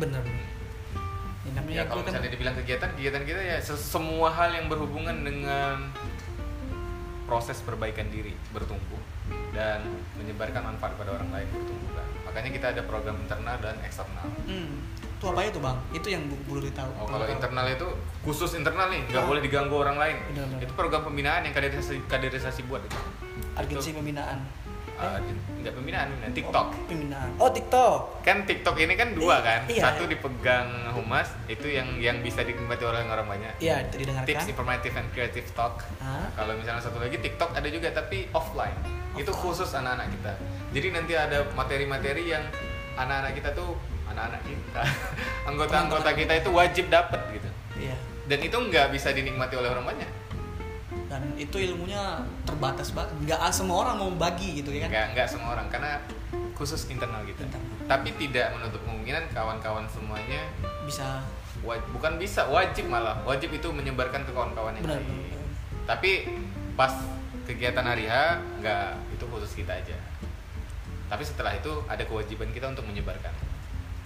namanya 1.53 1.75
ya 1.75 1.83
itu 1.83 1.91
kalau 1.91 2.01
kan 2.01 2.09
misalnya 2.09 2.31
dibilang 2.33 2.57
kegiatan 2.57 2.89
kegiatan 2.95 3.23
kita 3.25 3.41
ya 3.43 3.57
se- 3.59 3.77
semua 3.77 4.31
hal 4.31 4.55
yang 4.55 4.71
berhubungan 4.71 5.21
dengan 5.21 5.91
proses 7.25 7.61
perbaikan 7.61 8.09
diri 8.09 8.33
bertumbuh 8.53 9.01
dan 9.53 9.85
menyebarkan 10.17 10.65
manfaat 10.65 10.97
pada 10.97 11.13
orang 11.13 11.29
lain 11.29 11.49
bertumbuh 11.49 11.91
kan 11.93 12.09
makanya 12.33 12.51
kita 12.51 12.67
ada 12.71 12.83
program 12.83 13.17
internal 13.19 13.57
dan 13.59 13.77
eksternal 13.81 14.25
Hmm. 14.43 14.89
Itu 15.15 15.31
apa 15.31 15.47
itu 15.47 15.61
bang? 15.61 15.79
Itu 15.93 16.09
yang 16.09 16.27
bu- 16.27 16.43
belum 16.51 16.75
tahu. 16.75 16.91
oh, 16.97 17.07
kalau 17.07 17.27
internal 17.27 17.63
itu 17.69 17.87
khusus 18.23 18.51
internal 18.53 18.91
nih 18.91 19.07
nggak 19.07 19.23
Ah. 19.23 19.29
boleh 19.29 19.39
diganggu 19.39 19.71
orang 19.73 19.95
lain 19.95 20.17
Benar, 20.29 20.47
benar. 20.49 20.61
itu 20.61 20.73
program 20.75 21.03
pembinaan 21.05 21.41
yang 21.43 21.53
kaderisasi 21.53 22.03
kaderisasi 22.05 22.67
buat 22.67 22.83
itu 22.83 22.99
Agensi 23.55 23.93
Itu, 23.93 24.01
pembinaan. 24.01 24.43
Uh, 25.05 25.19
nggak 25.59 25.73
pembinaan 25.73 26.07
pembinaan 26.09 26.33
TikTok 26.33 26.67
Pembinaan. 26.85 27.29
Oh 27.37 27.49
TikTok. 27.49 28.01
kan 28.21 28.37
TikTok 28.43 28.77
ini 28.77 28.95
kan 28.95 29.09
dua 29.13 29.37
I- 29.37 29.43
kan 29.43 29.61
iya. 29.69 29.83
satu 29.85 30.05
dipegang 30.05 30.67
humas 30.93 31.29
itu 31.47 31.67
yang 31.67 31.99
yang 31.99 32.19
bisa 32.19 32.41
dinikmati 32.41 32.83
oleh 32.83 33.03
orang 33.05 33.27
banyak 33.27 33.53
Iya 33.59 33.83
itu 33.85 34.01
didengarkan. 34.01 34.29
tips 34.29 34.47
informative 34.49 34.95
and 34.95 35.09
creative 35.11 35.49
talk 35.53 35.83
Ah. 35.99 36.31
kalau 36.33 36.55
misalnya 36.55 36.81
satu 36.81 36.99
lagi 36.99 37.17
TikTok 37.17 37.53
ada 37.53 37.67
juga 37.67 37.91
tapi 37.91 38.31
offline 38.31 38.75
itu 39.13 39.27
Offline. 39.27 39.43
khusus 39.45 39.71
anak-anak 39.73 40.09
kita 40.11 40.33
jadi 40.73 40.87
nanti 40.91 41.13
ada 41.15 41.39
materi-materi 41.53 42.23
yang 42.29 42.45
anak-anak 42.95 43.33
kita 43.35 43.51
tuh 43.53 43.75
anak-anak 44.05 44.43
kita 44.43 44.83
anggota-anggota 45.49 46.11
kita 46.13 46.33
itu 46.37 46.51
wajib 46.51 46.85
dapat 46.89 47.21
gitu 47.31 47.49
Iya. 47.75 47.97
dan 48.27 48.39
itu 48.39 48.55
nggak 48.55 48.87
bisa 48.91 49.11
dinikmati 49.11 49.55
oleh 49.55 49.69
orang 49.69 49.87
banyak 49.87 50.09
Dan 51.13 51.37
itu 51.37 51.61
ilmunya 51.61 52.25
terbatas 52.43 52.89
banget. 52.91 53.13
Nggak 53.21 53.53
semua 53.53 53.85
orang 53.85 54.01
mau 54.01 54.09
bagi 54.11 54.57
gitu 54.57 54.73
ya 54.73 54.89
kan? 54.89 54.91
nggak 54.91 55.07
nggak 55.13 55.29
semua 55.29 55.49
orang 55.53 55.69
karena 55.69 56.01
khusus 56.53 56.89
internal 56.89 57.21
kita 57.23 57.43
Internal. 57.43 57.69
tapi 57.85 58.15
tidak 58.17 58.55
menutup 58.55 58.81
kemungkinan 58.83 59.25
kawan-kawan 59.35 59.83
semuanya 59.89 60.47
Bisa. 60.87 61.21
wa- 61.61 61.85
bukan 61.91 62.17
bisa 62.17 62.47
wajib 62.47 62.87
malah 62.87 63.19
wajib 63.23 63.51
itu 63.51 63.67
menyebarkan 63.69 64.23
ke 64.23 64.31
kawan-kawan 64.31 64.73
yang 64.73 64.85
Benar. 64.87 65.01
lain 65.01 65.43
tapi 65.85 66.31
pas 66.73 66.93
kegiatan 67.45 67.83
hari 67.83 68.07
H 68.07 68.39
nggak 68.63 68.85
itu 69.11 69.25
khusus 69.27 69.59
kita 69.59 69.75
aja 69.75 69.97
tapi 71.11 71.27
setelah 71.27 71.51
itu 71.53 71.73
ada 71.85 72.05
kewajiban 72.07 72.47
kita 72.49 72.71
untuk 72.71 72.87
menyebarkan 72.87 73.35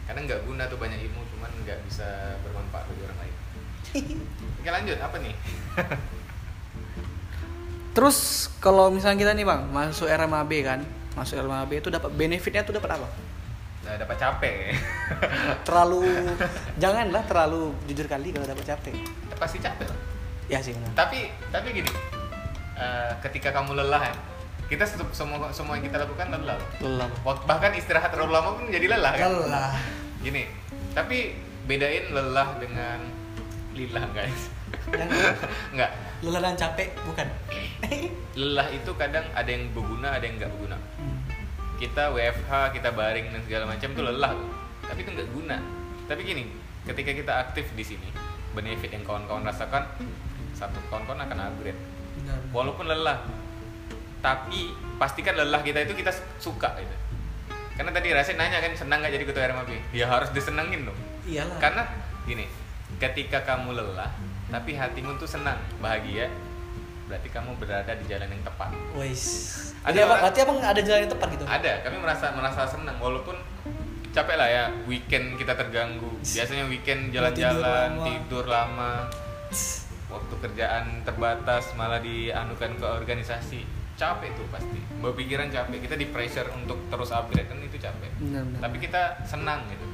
karena 0.07 0.21
nggak 0.25 0.40
guna 0.49 0.64
tuh 0.66 0.81
banyak 0.81 0.97
ilmu 1.03 1.21
cuman 1.29 1.51
nggak 1.61 1.79
bisa 1.85 2.09
bermanfaat 2.40 2.88
bagi 2.88 3.03
orang 3.05 3.19
lain 3.21 3.35
oke 4.59 4.71
lanjut 4.71 4.97
apa 4.97 5.16
nih 5.21 5.35
Terus 7.96 8.18
kalau 8.61 8.92
misalnya 8.92 9.16
kita 9.16 9.32
nih 9.32 9.42
bang 9.42 9.62
masuk 9.66 10.04
RMAB 10.04 10.52
kan, 10.61 10.80
masuk 11.14 11.40
RMAB 11.40 11.80
itu 11.80 11.88
dapat 11.88 12.12
benefitnya 12.12 12.61
tuh 12.61 12.76
dapat 12.76 12.94
apa? 12.94 13.09
nah, 13.80 13.94
dapat 13.94 14.18
capek 14.18 14.74
Terlalu 15.66 16.02
janganlah 16.74 17.22
terlalu 17.22 17.70
jujur 17.87 18.04
kali 18.04 18.35
kalau 18.35 18.42
dapat 18.44 18.66
capek. 18.66 18.98
pasti 19.37 19.56
capek 19.56 19.87
lah. 19.87 19.98
Ya 20.46 20.59
sih 20.59 20.74
benar. 20.74 20.90
tapi 20.92 21.30
tapi 21.48 21.70
gini 21.72 21.90
eh, 22.74 23.11
ketika 23.22 23.54
kamu 23.54 23.78
lelah 23.78 24.11
ya 24.11 24.14
kita 24.66 24.82
se- 24.82 24.98
semua 25.14 25.38
semua 25.54 25.78
yang 25.78 25.87
kita 25.87 26.02
lakukan 26.02 26.26
lelah. 26.28 26.59
Lelah. 26.82 27.06
Bahkan 27.22 27.78
istirahat 27.78 28.11
terlalu 28.11 28.35
lama 28.35 28.59
pun 28.59 28.66
jadi 28.66 28.90
lelah 28.90 29.14
kan 29.14 29.30
Lelah. 29.30 29.70
gini 30.18 30.50
tapi 30.90 31.38
bedain 31.64 32.11
lelah 32.11 32.59
dengan 32.59 32.98
lilah 33.72 34.02
guys 34.11 34.50
Yang 34.90 35.11
nggak 35.78 35.90
lelah 36.20 36.40
dan 36.40 36.57
capek 36.57 36.88
bukan? 37.05 37.26
lelah 38.40 38.68
itu 38.68 38.90
kadang 38.96 39.24
ada 39.33 39.48
yang 39.48 39.68
berguna 39.72 40.16
ada 40.16 40.24
yang 40.24 40.37
nggak 40.37 40.50
berguna 40.57 40.79
Hmm. 40.96 41.20
kita 41.76 42.09
WFH 42.09 42.72
kita 42.72 42.88
baring 42.92 43.29
dan 43.29 43.40
segala 43.44 43.64
macam 43.68 43.88
itu 43.92 44.00
lelah 44.00 44.33
tapi 44.81 45.05
itu 45.05 45.11
nggak 45.12 45.29
guna 45.29 45.57
tapi 46.09 46.24
gini 46.24 46.48
ketika 46.88 47.12
kita 47.12 47.33
aktif 47.37 47.68
di 47.76 47.85
sini 47.85 48.09
benefit 48.57 48.96
yang 48.96 49.05
kawan-kawan 49.05 49.44
rasakan 49.44 49.85
satu 50.57 50.81
kawan-kawan 50.88 51.20
akan 51.29 51.52
upgrade 51.52 51.76
Benar. 52.16 52.40
walaupun 52.48 52.88
lelah 52.88 53.20
tapi 54.24 54.72
pastikan 54.96 55.37
lelah 55.37 55.61
kita 55.61 55.85
itu 55.85 55.92
kita 55.92 56.09
suka 56.40 56.81
gitu 56.81 56.96
karena 57.76 57.92
tadi 57.92 58.09
Rasid 58.16 58.40
nanya 58.40 58.64
kan 58.64 58.72
senang 58.72 59.05
nggak 59.05 59.12
jadi 59.20 59.24
ketua 59.29 59.44
RMAB 59.52 59.70
ya 59.92 60.09
harus 60.09 60.33
disenengin 60.33 60.88
dong 60.88 60.96
Iyalah. 61.29 61.61
karena 61.61 61.83
gini 62.24 62.48
ketika 62.96 63.44
kamu 63.44 63.76
lelah 63.76 64.09
tapi 64.46 64.78
hatimu 64.78 65.18
tuh 65.18 65.26
senang 65.26 65.59
bahagia. 65.82 66.30
Berarti 67.06 67.28
kamu 67.30 67.54
berada 67.59 67.92
di 67.94 68.04
jalan 68.11 68.26
yang 68.26 68.42
tepat. 68.42 68.70
Wais. 68.98 69.22
Ada 69.87 70.06
apa? 70.06 70.14
Berarti 70.26 70.38
emang 70.42 70.59
ada 70.59 70.80
jalan 70.82 71.00
yang 71.06 71.12
tepat 71.14 71.28
gitu? 71.38 71.44
ada 71.46 71.72
kami 71.87 71.96
merasa 72.02 72.35
merasa 72.35 72.62
senang. 72.66 72.98
Walaupun 72.98 73.38
capek 74.11 74.35
lah 74.35 74.48
ya 74.50 74.64
weekend 74.90 75.38
kita 75.38 75.54
terganggu. 75.54 76.11
Biasanya 76.18 76.66
weekend 76.66 77.11
tidur 77.11 77.22
jalan-jalan 77.22 77.90
lama. 77.94 78.04
tidur 78.11 78.44
lama. 78.50 78.92
Waktu 80.06 80.35
kerjaan 80.42 80.85
terbatas 81.06 81.74
malah 81.78 82.02
dianukan 82.02 82.70
ke 82.74 82.87
organisasi. 82.87 83.62
Capek 83.94 84.35
tuh 84.35 84.46
pasti. 84.50 84.78
Berpikiran 84.98 85.46
capek. 85.46 85.87
Kita 85.87 85.94
di 85.94 86.11
pressure 86.11 86.50
untuk 86.59 86.90
terus 86.90 87.14
upgrade. 87.14 87.46
Kan 87.46 87.62
itu 87.62 87.78
capek. 87.78 88.11
Benar, 88.18 88.42
benar. 88.50 88.61
tapi 88.66 88.76
kita 88.82 89.22
senang 89.22 89.62
gitu. 89.70 89.87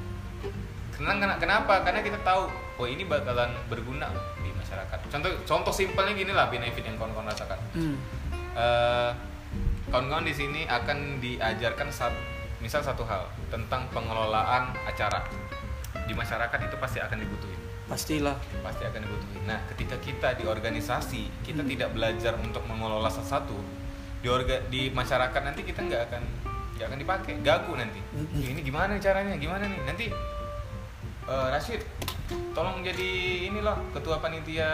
Senang 0.96 1.20
kena- 1.20 1.36
kenapa? 1.36 1.84
Karena 1.84 2.00
kita 2.00 2.20
tahu 2.24 2.48
oh 2.80 2.86
ini 2.88 3.04
bakalan 3.04 3.52
berguna. 3.68 4.08
loh 4.08 4.24
masyarakat. 4.72 4.98
Contoh 5.12 5.30
contoh 5.44 5.72
simpelnya 5.76 6.16
gini 6.16 6.32
lah 6.32 6.48
benefit 6.48 6.80
yang 6.80 6.96
kawan-kawan 6.96 7.28
rasakan. 7.28 7.60
Hmm. 7.76 7.96
Eh, 8.56 9.10
kawan-kawan 9.92 10.24
di 10.24 10.32
sini 10.32 10.64
akan 10.64 11.20
diajarkan 11.20 11.92
sat, 11.92 12.16
misal 12.64 12.80
satu 12.80 13.04
hal 13.04 13.28
tentang 13.52 13.84
pengelolaan 13.92 14.72
acara. 14.88 15.20
Di 16.08 16.16
masyarakat 16.16 16.58
itu 16.72 16.76
pasti 16.80 16.98
akan 17.04 17.20
dibutuhin. 17.20 17.60
Pastilah. 17.84 18.40
pasti 18.64 18.88
akan 18.88 19.04
dibutuhin. 19.04 19.42
Nah 19.44 19.60
ketika 19.68 20.00
kita 20.00 20.32
di 20.40 20.48
organisasi 20.48 21.44
kita 21.44 21.60
tidak 21.60 21.92
belajar 21.92 22.32
untuk 22.40 22.64
mengelola 22.64 23.12
sesuatu 23.12 23.52
di 24.24 24.30
orga 24.32 24.64
di 24.72 24.88
masyarakat 24.88 25.40
nanti 25.44 25.60
kita 25.66 25.84
nggak 25.84 26.02
akan 26.08 26.22
nggak 26.78 26.86
akan 26.88 26.98
dipakai. 26.98 27.32
Gagu 27.44 27.72
nanti. 27.76 28.00
Mm-mm. 28.16 28.40
ini 28.56 28.60
gimana 28.64 28.96
caranya? 28.96 29.36
Gimana 29.36 29.68
nih? 29.68 29.80
Nanti 29.84 30.06
eh, 31.24 31.46
Rashid 31.48 31.82
tolong 32.50 32.80
jadi 32.80 33.10
inilah 33.46 33.76
ketua 33.92 34.18
panitia 34.18 34.68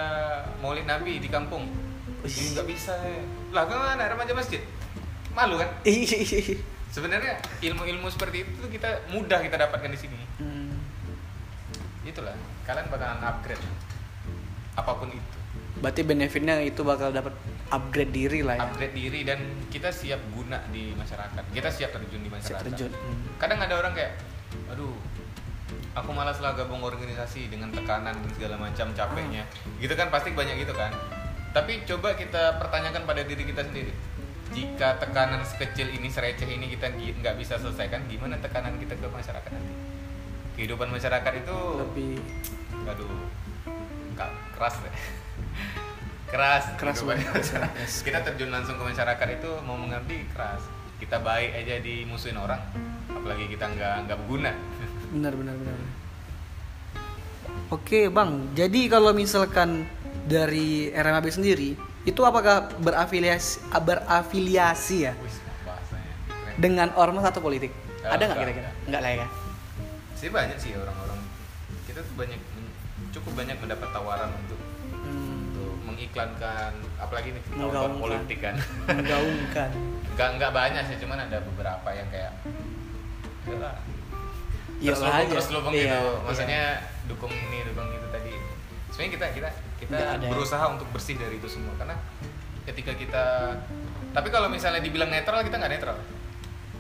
Maulid 0.59 0.85
Nabi 0.85 1.19
di 1.19 1.27
kampung 1.27 1.67
ini 2.21 2.47
nggak 2.53 2.67
bisa 2.67 2.95
ya. 2.95 3.23
lah 3.51 3.65
kan 3.65 3.95
anak 3.95 4.15
remaja 4.15 4.33
masjid 4.33 4.63
malu 5.31 5.57
kan 5.57 5.71
sebenarnya 6.89 7.35
ilmu-ilmu 7.61 8.09
seperti 8.09 8.43
itu 8.43 8.65
kita 8.69 9.07
mudah 9.09 9.39
kita 9.39 9.57
dapatkan 9.59 9.91
di 9.91 9.99
sini 9.99 10.19
Hmm. 10.39 10.79
itulah 12.05 12.31
kalian 12.63 12.87
bakalan 12.89 13.19
upgrade 13.21 13.59
apa 14.75 14.93
pun 14.95 15.11
itu 15.11 15.37
Berarti 15.79 16.03
benefitnya 16.03 16.59
itu 16.59 16.83
bakal 16.83 17.11
dapat 17.11 17.35
upgrade 17.69 18.11
diri 18.11 18.43
lah 18.43 18.55
ya. 18.55 18.63
upgrade 18.65 18.95
diri 18.95 19.23
dan 19.23 19.39
kita 19.67 19.91
siap 19.91 20.19
guna 20.31 20.63
di 20.71 20.91
masyarakat 20.93 21.43
kita 21.51 21.71
siap 21.71 21.91
terjun 21.93 22.19
di 22.19 22.27
Siap 22.29 22.35
masyarakat 22.37 22.63
terjun. 22.65 22.91
Hmm. 22.91 23.19
kadang 23.39 23.59
ada 23.59 23.75
orang 23.77 23.93
kayak 23.93 24.15
aduh 24.69 24.95
aku 25.93 26.11
malas 26.13 26.39
lah 26.41 26.55
gabung 26.55 26.81
organisasi 26.81 27.51
dengan 27.53 27.73
tekanan 27.73 28.17
dan 28.17 28.31
segala 28.35 28.57
macam 28.57 28.93
capeknya. 28.93 29.45
Gitu 29.81 29.93
kan 29.95 30.09
pasti 30.09 30.33
banyak 30.33 30.65
gitu 30.65 30.75
kan. 30.75 30.93
Tapi 31.53 31.83
coba 31.89 32.15
kita 32.15 32.61
pertanyakan 32.61 33.09
pada 33.09 33.25
diri 33.25 33.45
kita 33.49 33.65
sendiri. 33.65 33.93
Jika 34.53 34.97
tekanan 34.97 35.45
sekecil 35.45 35.93
ini 35.93 36.09
sereceh 36.09 36.49
ini 36.49 36.73
kita 36.73 36.89
nggak 36.95 37.37
bisa 37.37 37.61
selesaikan 37.61 38.09
gimana 38.09 38.41
tekanan 38.41 38.81
kita 38.81 38.97
ke 38.97 39.07
masyarakat 39.09 39.51
nanti? 39.53 39.75
Kehidupan 40.57 40.89
masyarakat 40.89 41.33
itu 41.45 41.57
Lebih 41.85 42.17
aduh 42.89 43.13
nggak 44.17 44.31
keras 44.57 44.77
deh. 44.81 44.95
Keras 46.29 46.65
Keras 46.77 47.01
banget. 47.05 47.29
masyarakat. 47.29 47.89
kita 48.05 48.19
terjun 48.25 48.53
langsung 48.53 48.77
ke 48.77 48.85
masyarakat 48.85 49.29
itu 49.41 49.51
mau 49.65 49.77
mengerti 49.77 50.25
keras. 50.33 50.65
Kita 51.01 51.21
baik 51.21 51.53
aja 51.65 51.81
dimusuhin 51.81 52.37
orang 52.37 52.61
apalagi 53.29 53.45
kita 53.51 53.67
nggak 53.69 53.95
nggak 54.09 54.19
berguna 54.25 54.53
benar 55.11 55.33
benar 55.33 55.55
benar. 55.55 55.77
Oke 57.69 58.09
bang, 58.09 58.31
jadi 58.53 58.81
kalau 58.89 59.13
misalkan 59.13 59.85
dari 60.25 60.89
RMAB 60.91 61.29
sendiri 61.29 61.77
itu 62.03 62.21
apakah 62.23 62.73
berafiliasi 62.79 63.61
berafiliasi 63.75 64.97
ya 65.03 65.13
dengan 66.57 66.89
ormas 66.95 67.25
atau 67.25 67.39
politik? 67.39 67.69
Oh, 68.01 68.09
Ada 68.09 68.25
nggak 68.25 68.39
kira-kira? 68.39 68.69
enggak. 68.69 68.87
Enggak 68.89 69.01
lah 69.01 69.11
ya. 69.15 69.29
sih 70.15 70.29
banyak 70.29 70.59
sih 70.59 70.75
orang-orang 70.75 71.21
kita 71.87 72.03
tuh 72.03 72.15
banyak 72.17 72.41
cukup 73.13 73.33
banyak 73.37 73.57
mendapat 73.59 73.89
tawaran 73.89 74.31
untuk 74.35 74.59
Hmm, 74.99 75.47
untuk 75.47 75.73
mengiklankan 75.87 76.73
apalagi 76.99 77.31
nih 77.31 77.43
tahun 77.49 77.93
politik 77.97 78.39
kan 78.41 78.55
menggaungkan. 78.89 79.71
nggak 80.19 80.29
nggak 80.35 80.53
banyak 80.53 80.83
sih 80.85 80.97
cuman 80.99 81.23
ada 81.23 81.39
beberapa 81.39 81.89
yang 81.95 82.09
kayak 82.11 82.33
"Yalah, 83.47 83.79
Iya 83.79 83.98
terus 84.81 85.01
lah 85.01 85.09
lubung 85.09 85.19
aja. 85.21 85.33
terus 85.33 85.49
lubung 85.51 85.73
Iya, 85.73 85.83
gitu 85.83 85.99
iya. 85.99 86.23
maksudnya 86.23 86.63
dukung 87.05 87.33
ini 87.33 87.59
dukung 87.65 87.89
itu 87.89 88.07
tadi 88.09 88.33
sebenarnya 88.89 89.13
kita 89.13 89.27
kita 89.33 89.49
kita 89.79 89.95
Nggak 89.95 90.11
ada. 90.15 90.27
berusaha 90.29 90.65
untuk 90.69 90.87
bersih 90.91 91.15
dari 91.15 91.35
itu 91.35 91.49
semua 91.49 91.75
karena 91.75 91.97
ketika 92.65 92.93
kita 92.93 93.25
tapi 94.11 94.29
kalau 94.29 94.47
misalnya 94.47 94.79
dibilang 94.79 95.09
netral 95.09 95.41
kita 95.41 95.57
nggak 95.57 95.73
netral 95.73 95.97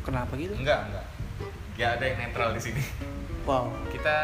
Kenapa 0.00 0.32
gitu? 0.34 0.54
enggak 0.54 0.80
enggak 0.84 1.04
nggak 1.74 1.90
ada 1.92 2.04
yang 2.04 2.18
netral 2.20 2.48
di 2.50 2.62
sini 2.62 2.82
Wow, 3.44 3.72
kita 3.88 4.16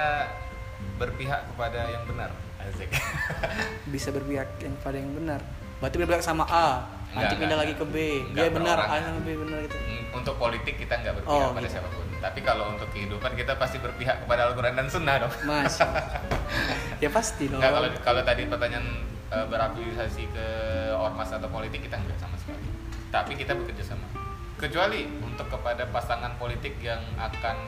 berpihak 0.94 1.48
kepada 1.48 1.88
yang 1.88 2.04
benar 2.04 2.28
Azek 2.58 2.92
bisa 3.92 4.08
berpihak 4.10 4.48
yang 4.58 4.72
pada 4.78 4.96
yang 4.96 5.12
benar. 5.12 5.40
Berarti 5.76 5.96
berpihak 5.98 6.20
sama 6.20 6.44
A, 6.44 6.80
nanti 7.10 7.34
pindah 7.34 7.56
lagi 7.58 7.72
ke 7.72 7.84
B. 7.84 7.96
enggak. 8.22 8.36
Dia 8.38 8.50
benar, 8.50 8.78
A 8.80 8.96
sama 9.02 9.20
B 9.20 9.32
benar 9.34 9.58
gitu. 9.60 9.76
untuk 10.12 10.34
politik 10.34 10.76
kita 10.76 10.96
nggak 10.98 11.14
berpihak 11.18 11.40
Oh, 11.42 11.50
pada 11.50 11.60
gitu. 11.62 11.72
siapa 11.72 11.88
pun 11.88 12.03
tapi 12.24 12.40
kalau 12.40 12.72
untuk 12.72 12.88
kehidupan 12.88 13.36
kita 13.36 13.52
pasti 13.60 13.76
berpihak 13.76 14.24
kepada 14.24 14.48
Al-Quran 14.48 14.72
dan 14.72 14.88
Sunnah 14.88 15.20
dong 15.20 15.34
Mas. 15.44 15.76
ya 17.04 17.12
pasti 17.12 17.52
dong. 17.52 17.60
Kalau 17.60 17.84
kalau 18.00 18.24
tadi 18.24 18.48
pertanyaan 18.48 19.04
eh, 19.28 19.44
berafiliasi 19.44 20.32
ke 20.32 20.46
ormas 20.96 21.28
atau 21.28 21.52
politik 21.52 21.84
kita 21.84 22.00
nggak 22.00 22.16
sama 22.16 22.40
sekali. 22.40 22.64
Tapi 23.12 23.36
kita 23.36 23.52
bekerja 23.52 23.92
sama. 23.92 24.08
Kecuali 24.56 25.04
untuk 25.20 25.52
kepada 25.52 25.84
pasangan 25.92 26.32
politik 26.40 26.80
yang 26.80 27.04
akan 27.20 27.60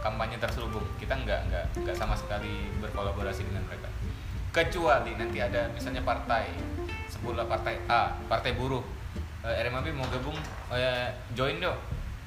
kampanye 0.00 0.40
terselubung, 0.40 0.88
kita 0.96 1.20
nggak 1.20 1.52
nggak 1.52 1.64
nggak 1.84 1.96
sama 2.00 2.16
sekali 2.16 2.72
berkolaborasi 2.80 3.44
dengan 3.44 3.68
mereka. 3.68 3.92
Kecuali 4.48 5.12
nanti 5.12 5.44
ada 5.44 5.68
misalnya 5.76 6.00
partai, 6.00 6.48
sebutlah 7.12 7.44
partai 7.44 7.76
A, 7.84 8.16
partai 8.24 8.56
buruh, 8.56 8.80
eh, 9.44 9.60
RMAB 9.60 9.92
mau 9.92 10.08
gabung, 10.08 10.40
eh, 10.72 11.12
join 11.36 11.60
dong, 11.60 11.76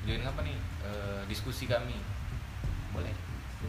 join 0.04 0.22
apa 0.22 0.40
nih? 0.40 0.58
Eh, 0.82 1.22
diskusi 1.26 1.64
kami, 1.64 1.96
boleh, 2.90 3.14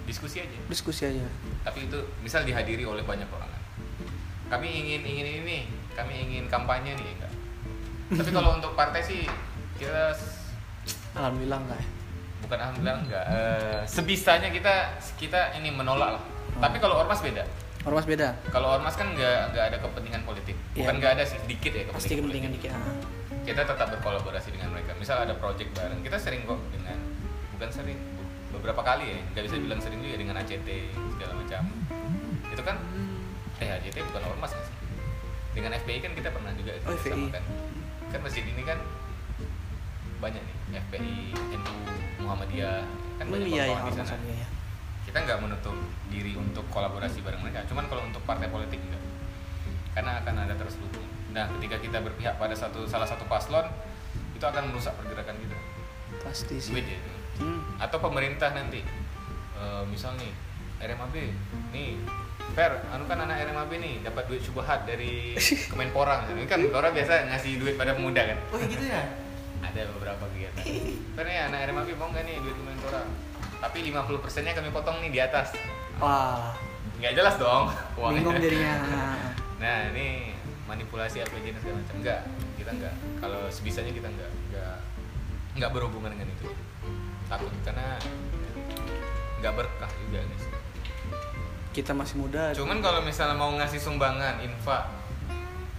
diskusi 0.02 0.38
aja 0.38 0.58
Diskusi 0.66 1.02
aja. 1.04 1.24
tapi 1.62 1.86
itu 1.86 1.94
misal 2.20 2.42
dihadiri 2.42 2.82
oleh 2.82 3.00
banyak 3.00 3.26
orang 3.28 3.46
kan. 3.46 3.62
kami 4.50 4.68
ingin 4.68 5.00
ingin 5.02 5.26
ini 5.40 5.58
kami 5.92 6.12
ingin 6.20 6.44
kampanye 6.46 6.92
nih 6.92 7.08
enggak 7.14 7.32
tapi 8.12 8.30
kalau 8.30 8.50
untuk 8.58 8.74
partai 8.74 9.00
sih 9.00 9.22
kita 9.74 10.12
Alhamdulillah 11.14 11.58
enggak 11.58 11.78
ya. 11.78 11.88
bukan 12.40 12.58
alhamdulillah 12.58 12.96
enggak 13.00 13.24
Eh, 13.26 13.80
sebisanya 13.86 14.50
kita 14.50 14.74
kita 15.16 15.54
ini 15.54 15.70
menolak 15.70 16.18
lah 16.18 16.22
tapi 16.60 16.76
kalau 16.76 16.98
ormas 16.98 17.18
beda 17.20 17.46
Ormas 17.84 18.04
beda. 18.04 18.32
kalau 18.48 18.74
ormas 18.74 18.92
kan 18.92 19.08
nggak 19.08 19.52
nggak 19.52 19.64
ada 19.66 19.76
kepentingan 19.78 20.22
politik 20.24 20.56
Iya. 20.72 20.78
bukan 20.82 20.94
nggak 20.98 21.12
ada 21.14 21.24
sih 21.24 21.38
sedikit 21.38 21.70
ya 21.70 21.82
kepentingan 21.84 22.00
Pasti 22.00 22.14
kepentingan 22.14 22.50
politik. 22.50 22.70
dikit. 22.70 22.72
Ah. 22.74 22.96
Kita 23.44 23.62
tetap 23.62 23.88
berkolaborasi 23.92 24.48
dengan 24.50 24.72
mereka. 24.72 24.96
Misal 24.96 25.28
ada 25.28 25.36
project 25.36 25.70
bareng 25.76 26.00
kita 26.00 26.16
sering 26.16 26.42
kok 26.44 26.56
dengan 26.72 26.96
bukan 27.54 27.68
sering 27.70 27.98
beberapa 28.50 28.80
kali 28.80 29.04
ya. 29.04 29.18
Nggak 29.32 29.44
bisa 29.46 29.56
bilang 29.60 29.80
sering 29.80 30.00
juga 30.00 30.16
dengan 30.16 30.34
ACT 30.40 30.68
segala 31.14 31.32
macam. 31.36 31.62
Itu 32.48 32.62
kan 32.64 32.76
eh 33.60 33.68
ACT 33.70 33.96
bukan 34.02 34.22
ormas 34.26 34.50
nggak 34.50 34.64
sih? 34.64 34.76
Dengan 35.54 35.70
FPI 35.76 35.98
kan 36.02 36.12
kita 36.12 36.28
pernah 36.34 36.50
juga 36.56 36.72
Oh, 36.82 36.96
FPI. 36.96 37.30
kan? 37.30 37.44
Kan 38.10 38.20
masjid 38.24 38.42
ini 38.42 38.62
kan 38.64 38.78
banyak 40.18 40.40
nih 40.40 40.56
FPI 40.80 41.14
NU 41.52 41.74
Muhammadiyah 42.24 42.80
kan 43.20 43.26
banyak 43.28 43.46
iya 43.46 43.68
ya 43.68 43.76
kawan-kawan 43.76 43.92
di 43.92 43.98
sana. 44.00 44.16
ada 44.16 44.34
ya. 44.34 44.48
kita 45.04 45.18
nggak 45.20 45.38
menutup 45.38 45.76
diri 46.08 46.32
untuk 46.34 46.64
kolaborasi 46.72 47.20
bareng 47.20 47.44
mereka. 47.44 47.60
Cuman 47.68 47.84
kalau 47.86 48.02
untuk 48.02 48.24
partai 48.24 48.48
politik 48.48 48.80
enggak 48.80 49.02
karena 49.94 50.18
akan 50.24 50.34
ada 50.42 50.54
terselubung 50.56 51.06
nah 51.34 51.50
ketika 51.52 51.76
kita 51.78 51.98
berpihak 52.00 52.34
pada 52.34 52.54
satu 52.54 52.86
salah 52.86 53.04
satu 53.04 53.26
paslon 53.26 53.66
itu 54.32 54.42
akan 54.42 54.70
merusak 54.70 54.94
pergerakan 54.94 55.34
kita 55.36 55.58
Pasti 56.20 56.56
sih. 56.56 56.72
duit 56.72 56.86
ya 56.86 56.98
Hmm. 57.34 57.58
atau 57.76 57.98
pemerintah 57.98 58.50
nanti 58.50 58.78
Eh, 59.54 59.82
misal 59.86 60.14
nih 60.14 60.30
RMAB 60.78 61.14
nih 61.70 61.98
Fer, 62.52 62.74
anu 62.88 63.02
kan 63.04 63.18
anak 63.18 63.42
RMAB 63.44 63.70
nih 63.74 63.94
dapat 64.02 64.26
duit 64.26 64.38
subhat 64.38 64.82
dari 64.82 65.34
Kemenpora. 65.70 66.26
Ini 66.28 66.42
kan 66.44 66.58
orang 66.68 66.90
biasa 66.90 67.26
ngasih 67.26 67.58
duit 67.58 67.74
pada 67.74 67.94
pemuda 67.94 68.22
kan 68.24 68.38
Oh 68.50 68.58
gitu 68.60 68.82
ya. 68.84 69.02
ada 69.66 69.80
beberapa 69.90 70.26
kegiatan 70.28 70.62
karena 71.14 71.30
ya 71.32 71.42
anak 71.48 71.60
RMAB 71.64 71.88
mau 71.96 72.06
nggak 72.08 72.22
nih 72.22 72.36
duit 72.38 72.54
Kemenpora 72.54 73.02
tapi 73.58 73.78
50 73.84 74.20
persennya 74.20 74.52
kami 74.52 74.68
potong 74.68 74.98
nih 75.00 75.10
di 75.10 75.20
atas 75.20 75.54
Wah, 75.96 76.50
nggak 76.98 77.14
jelas 77.14 77.34
dong 77.34 77.70
uangnya 77.96 78.14
bingung 78.20 78.36
jadinya. 78.36 78.74
nah 79.56 79.76
ini 79.88 80.33
manipulasi 80.64 81.20
apa 81.20 81.34
jenis 81.40 81.60
segala 81.60 81.80
macam. 81.80 81.94
Enggak 82.00 82.20
kita 82.56 82.70
enggak 82.72 82.94
kalau 83.20 83.42
sebisanya 83.52 83.92
kita 83.92 84.08
enggak 84.08 84.30
enggak 84.50 84.76
enggak 85.56 85.70
berhubungan 85.72 86.10
dengan 86.12 86.28
itu. 86.32 86.48
Takut 87.28 87.52
karena 87.64 87.98
enggak 89.40 89.52
berkah 89.54 89.90
juga 90.08 90.20
guys 90.24 90.46
Kita 91.74 91.90
masih 91.90 92.22
muda. 92.22 92.54
cuman 92.54 92.78
kalau 92.78 93.02
misalnya 93.02 93.34
mau 93.34 93.50
ngasih 93.50 93.82
sumbangan 93.82 94.38
infak 94.46 94.86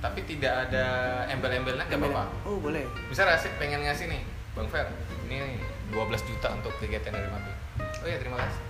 tapi 0.03 0.21
tidak 0.27 0.67
ada 0.69 0.85
embel-embelnya 1.31 1.87
nggak 1.87 1.97
apa-apa. 1.97 2.23
Oh, 2.45 2.59
boleh. 2.59 2.83
bisa 3.07 3.23
Rasid 3.23 3.55
pengen 3.57 3.81
ngasih 3.87 4.11
nih 4.11 4.21
Bang 4.53 4.67
Fer 4.67 4.91
ini 5.25 5.57
12 5.89 6.29
juta 6.29 6.51
untuk 6.51 6.75
kegiatan 6.83 7.15
dari 7.15 7.29
Mabi 7.31 7.55
oh 8.05 8.07
ya 8.07 8.17
terima 8.21 8.37
kasih. 8.37 8.63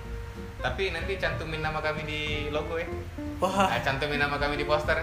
Tapi 0.64 0.84
nanti 0.96 1.14
cantumin 1.20 1.62
nama 1.62 1.84
kami 1.84 2.02
di 2.08 2.22
logo 2.50 2.80
ya. 2.80 2.88
Wah, 3.44 3.70
nah, 3.70 3.80
cantumin 3.84 4.18
nama 4.18 4.40
kami 4.40 4.56
di 4.56 4.66
poster 4.66 4.98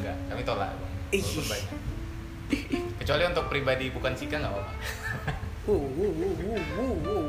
enggak 0.00 0.16
kami 0.32 0.42
tolak 0.42 0.72
kecuali 2.98 3.22
untuk 3.28 3.46
pribadi 3.46 3.92
bukan 3.94 4.12
Sika 4.16 4.40
nggak 4.40 4.52
apa-apa 4.52 4.72
uh, 5.68 5.76
uh, 5.76 6.94
uh. 7.06 7.26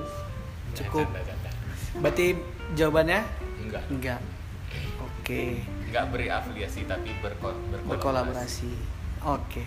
Cukup. 0.71 1.07
Canda, 1.07 1.21
canda. 1.27 1.49
Berarti 1.99 2.27
jawabannya 2.79 3.19
enggak 3.67 3.83
enggak. 3.91 4.19
Oke. 5.03 5.61
enggak 5.91 6.03
beri 6.07 6.27
afiliasi 6.31 6.87
tapi 6.87 7.11
berko 7.19 7.51
berkolaborasi, 7.51 7.87
Berkolaborasi. 7.91 8.71
Oke. 9.27 9.63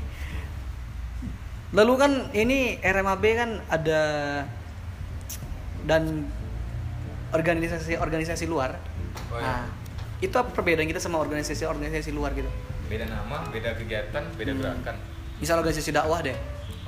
Lalu 1.75 1.93
kan 2.01 2.13
ini 2.33 2.81
RMAB 2.81 3.25
kan 3.37 3.51
ada 3.69 4.03
dan 5.85 6.25
organisasi-organisasi 7.35 8.47
luar. 8.49 8.79
Oh, 9.29 9.37
iya. 9.37 9.45
Nah, 9.45 9.65
itu 10.23 10.33
apa 10.39 10.49
perbedaan 10.55 10.89
kita 10.89 11.03
sama 11.03 11.21
organisasi-organisasi 11.21 12.15
luar 12.15 12.33
gitu? 12.33 12.49
Beda 12.87 13.07
nama 13.07 13.37
beda 13.49 13.71
kegiatan 13.75 14.25
beda 14.33 14.53
Hmm. 14.53 14.61
gerakan 14.61 14.97
Misal 15.35 15.59
organisasi 15.59 15.91
dakwah 15.91 16.21
deh, 16.21 16.37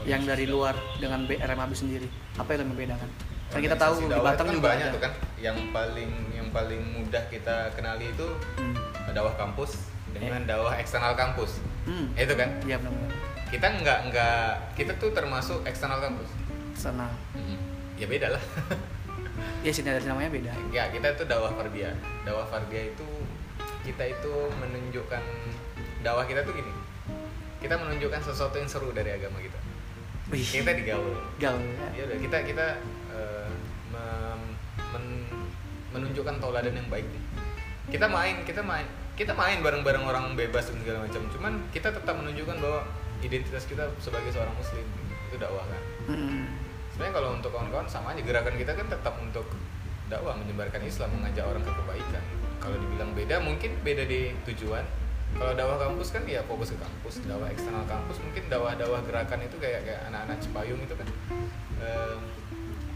yang 0.03 0.23
Organisasi 0.23 0.29
dari 0.29 0.45
dakwah. 0.45 0.71
luar 0.71 0.75
dengan 0.97 1.21
B- 1.25 1.35
RMAB 1.37 1.73
sendiri. 1.73 2.07
Apa 2.37 2.55
yang 2.55 2.69
membedakan? 2.69 3.11
Kan 3.47 3.59
kita 3.61 3.75
tahu 3.75 3.93
di 4.01 4.07
Batam 4.09 4.45
kan 4.45 4.53
juga 4.53 4.67
banyak 4.69 4.87
ada. 4.87 4.95
tuh 4.95 5.01
kan 5.01 5.13
yang 5.37 5.59
paling 5.71 6.11
yang 6.33 6.49
paling 6.51 6.79
mudah 6.95 7.23
kita 7.27 7.57
kenali 7.73 8.07
itu 8.09 8.27
Hmm. 8.55 8.75
dakwah 9.09 9.35
kampus 9.35 9.91
dengan 10.13 10.43
dakwah 10.45 10.75
eksternal 10.75 11.13
kampus 11.13 11.59
Hmm. 11.85 12.07
itu 12.13 12.33
kan 12.33 12.49
Iya 12.63 12.79
benar-benar. 12.79 13.11
kita 13.49 13.67
nggak 13.77 13.99
nggak 14.07 14.47
kita 14.75 14.93
tuh 14.97 15.11
termasuk 15.11 15.59
eksternal 15.63 15.99
kampus 15.99 16.31
Sana. 16.73 17.11
ya 17.95 18.07
beda 18.07 18.31
lah 18.31 18.43
Ya 19.61 19.71
sini 19.71 19.89
ada 19.89 20.01
namanya 20.01 20.31
beda. 20.31 20.53
ya 20.71 20.87
kita 20.89 21.13
itu 21.13 21.23
dakwah 21.25 21.51
fardiyah 21.53 21.93
dakwah 22.23 22.47
fardiyah 22.47 22.87
itu 22.89 23.07
kita 23.83 24.05
itu 24.09 24.33
menunjukkan 24.53 25.23
dakwah 26.07 26.23
kita 26.23 26.47
tuh 26.47 26.55
gini. 26.55 26.71
Kita 27.59 27.75
menunjukkan 27.83 28.23
sesuatu 28.23 28.55
yang 28.55 28.71
seru 28.71 28.95
dari 28.95 29.11
agama 29.11 29.43
kita. 29.43 29.59
Wih. 30.31 30.43
kita 30.43 30.71
digaul. 30.79 31.19
Gaul. 31.43 31.63
ya. 31.99 32.03
Udah. 32.07 32.19
Kita 32.23 32.39
kita 32.47 32.67
eh, 33.11 33.51
mem- 33.91 34.55
men- 34.95 35.31
menunjukkan 35.91 36.39
tauladan 36.39 36.79
yang 36.79 36.87
baik 36.87 37.07
nih. 37.11 37.23
Kita 37.91 38.07
main 38.07 38.47
kita 38.47 38.63
main 38.63 38.87
kita 39.19 39.33
main 39.35 39.59
bareng-bareng 39.63 40.05
orang 40.07 40.25
bebas 40.39 40.71
dan 40.71 40.79
segala 40.83 41.07
macam. 41.11 41.23
Cuman 41.35 41.53
kita 41.75 41.91
tetap 41.91 42.15
menunjukkan 42.15 42.57
bahwa 42.63 42.87
identitas 43.23 43.67
kita 43.67 43.91
sebagai 43.99 44.31
seorang 44.31 44.55
muslim. 44.55 44.87
Itu 45.27 45.43
dakwah 45.43 45.67
kan? 45.67 45.83
Hmm. 46.07 46.47
sebenarnya 46.95 47.15
kalau 47.19 47.31
untuk 47.35 47.51
kawan-kawan 47.51 47.89
sama 47.91 48.15
aja. 48.15 48.23
Gerakan 48.23 48.55
kita 48.55 48.73
kan 48.79 48.87
tetap 48.87 49.15
untuk 49.19 49.47
dakwah 50.07 50.39
menyebarkan 50.39 50.87
Islam 50.87 51.11
mengajak 51.19 51.45
orang 51.47 51.63
ke 51.67 51.73
kebaikan. 51.75 52.25
Kalau 52.63 52.77
dibilang 52.79 53.11
beda 53.15 53.37
mungkin 53.43 53.71
beda 53.83 54.07
di 54.07 54.33
tujuan 54.49 54.87
kalau 55.37 55.53
dakwah 55.53 55.79
kampus 55.79 56.09
kan 56.17 56.23
ya 56.25 56.41
fokus 56.49 56.73
ke 56.73 56.79
kampus 56.81 57.15
dakwah 57.29 57.49
eksternal 57.53 57.85
kampus. 57.85 58.17
Mungkin 58.25 58.43
dakwah-dakwah 58.49 59.01
gerakan 59.05 59.41
itu 59.45 59.57
kayak 59.61 59.85
kayak 59.85 60.01
anak-anak 60.09 60.37
Cipayung 60.41 60.81
itu 60.81 60.95
kan. 60.97 61.09
Em, 61.81 62.21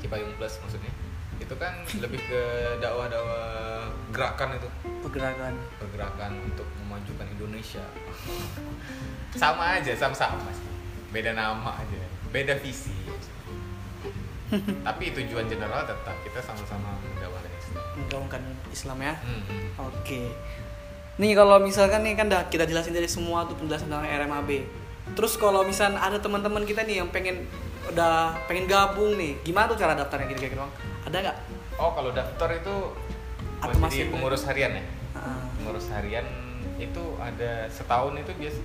Cipayung 0.01 0.33
Plus 0.41 0.55
maksudnya. 0.65 0.93
Itu 1.41 1.55
kan 1.61 1.85
lebih 2.01 2.21
ke 2.25 2.43
dakwah-dakwah 2.81 3.89
gerakan 4.13 4.49
itu. 4.57 4.69
Pergerakan. 5.05 5.55
pergerakan 5.81 6.33
untuk 6.45 6.69
memajukan 6.85 7.27
Indonesia. 7.29 7.85
Sama 9.41 9.79
aja 9.79 9.93
sama-sama 9.95 10.51
sih. 10.51 10.67
Beda 11.15 11.37
nama 11.37 11.79
aja. 11.79 12.01
Beda 12.35 12.59
visi. 12.59 12.95
Tapi 14.87 15.05
tujuan 15.15 15.47
general 15.47 15.87
tetap 15.87 16.17
kita 16.27 16.43
sama-sama 16.43 16.99
mendakwakan 16.99 17.53
Islam. 17.55 17.85
Menggaungkan 17.95 18.43
Islam 18.75 18.99
ya. 18.99 19.15
Hmm. 19.23 19.43
Oke. 19.87 20.35
Nih 21.21 21.37
kalau 21.37 21.61
misalkan 21.61 22.01
nih 22.01 22.17
kan 22.17 22.27
udah 22.27 22.49
kita 22.49 22.65
jelasin 22.65 22.91
dari 22.91 23.05
semua 23.07 23.45
tuh 23.45 23.53
penjelasan 23.55 23.87
tentang 23.87 24.03
RMAB. 24.03 24.51
Terus 25.13 25.37
kalau 25.37 25.61
misal 25.63 25.93
ada 25.93 26.17
teman-teman 26.17 26.65
kita 26.65 26.81
nih 26.81 27.05
yang 27.05 27.09
pengen 27.09 27.45
udah 27.87 28.33
pengen 28.47 28.65
gabung 28.65 29.15
nih, 29.15 29.37
gimana 29.43 29.67
tuh 29.67 29.77
cara 29.77 29.93
daftarnya 29.93 30.31
kira-kira 30.31 30.63
bang? 30.63 30.73
Ada 31.03 31.17
nggak? 31.21 31.37
oh 31.77 31.91
kalau 31.91 32.13
daftar 32.13 32.49
itu 32.53 32.75
Atau 33.59 33.73
masih 33.75 33.81
masih- 33.81 34.01
di 34.03 34.13
pengurus 34.13 34.43
harian 34.45 34.73
ya 34.75 34.85
Ah, 35.11 35.41
pengurus 35.57 35.89
harian 35.89 36.25
itu 36.77 37.03
ada 37.17 37.65
setahun 37.69 38.13
itu 38.15 38.33
biasa 38.37 38.61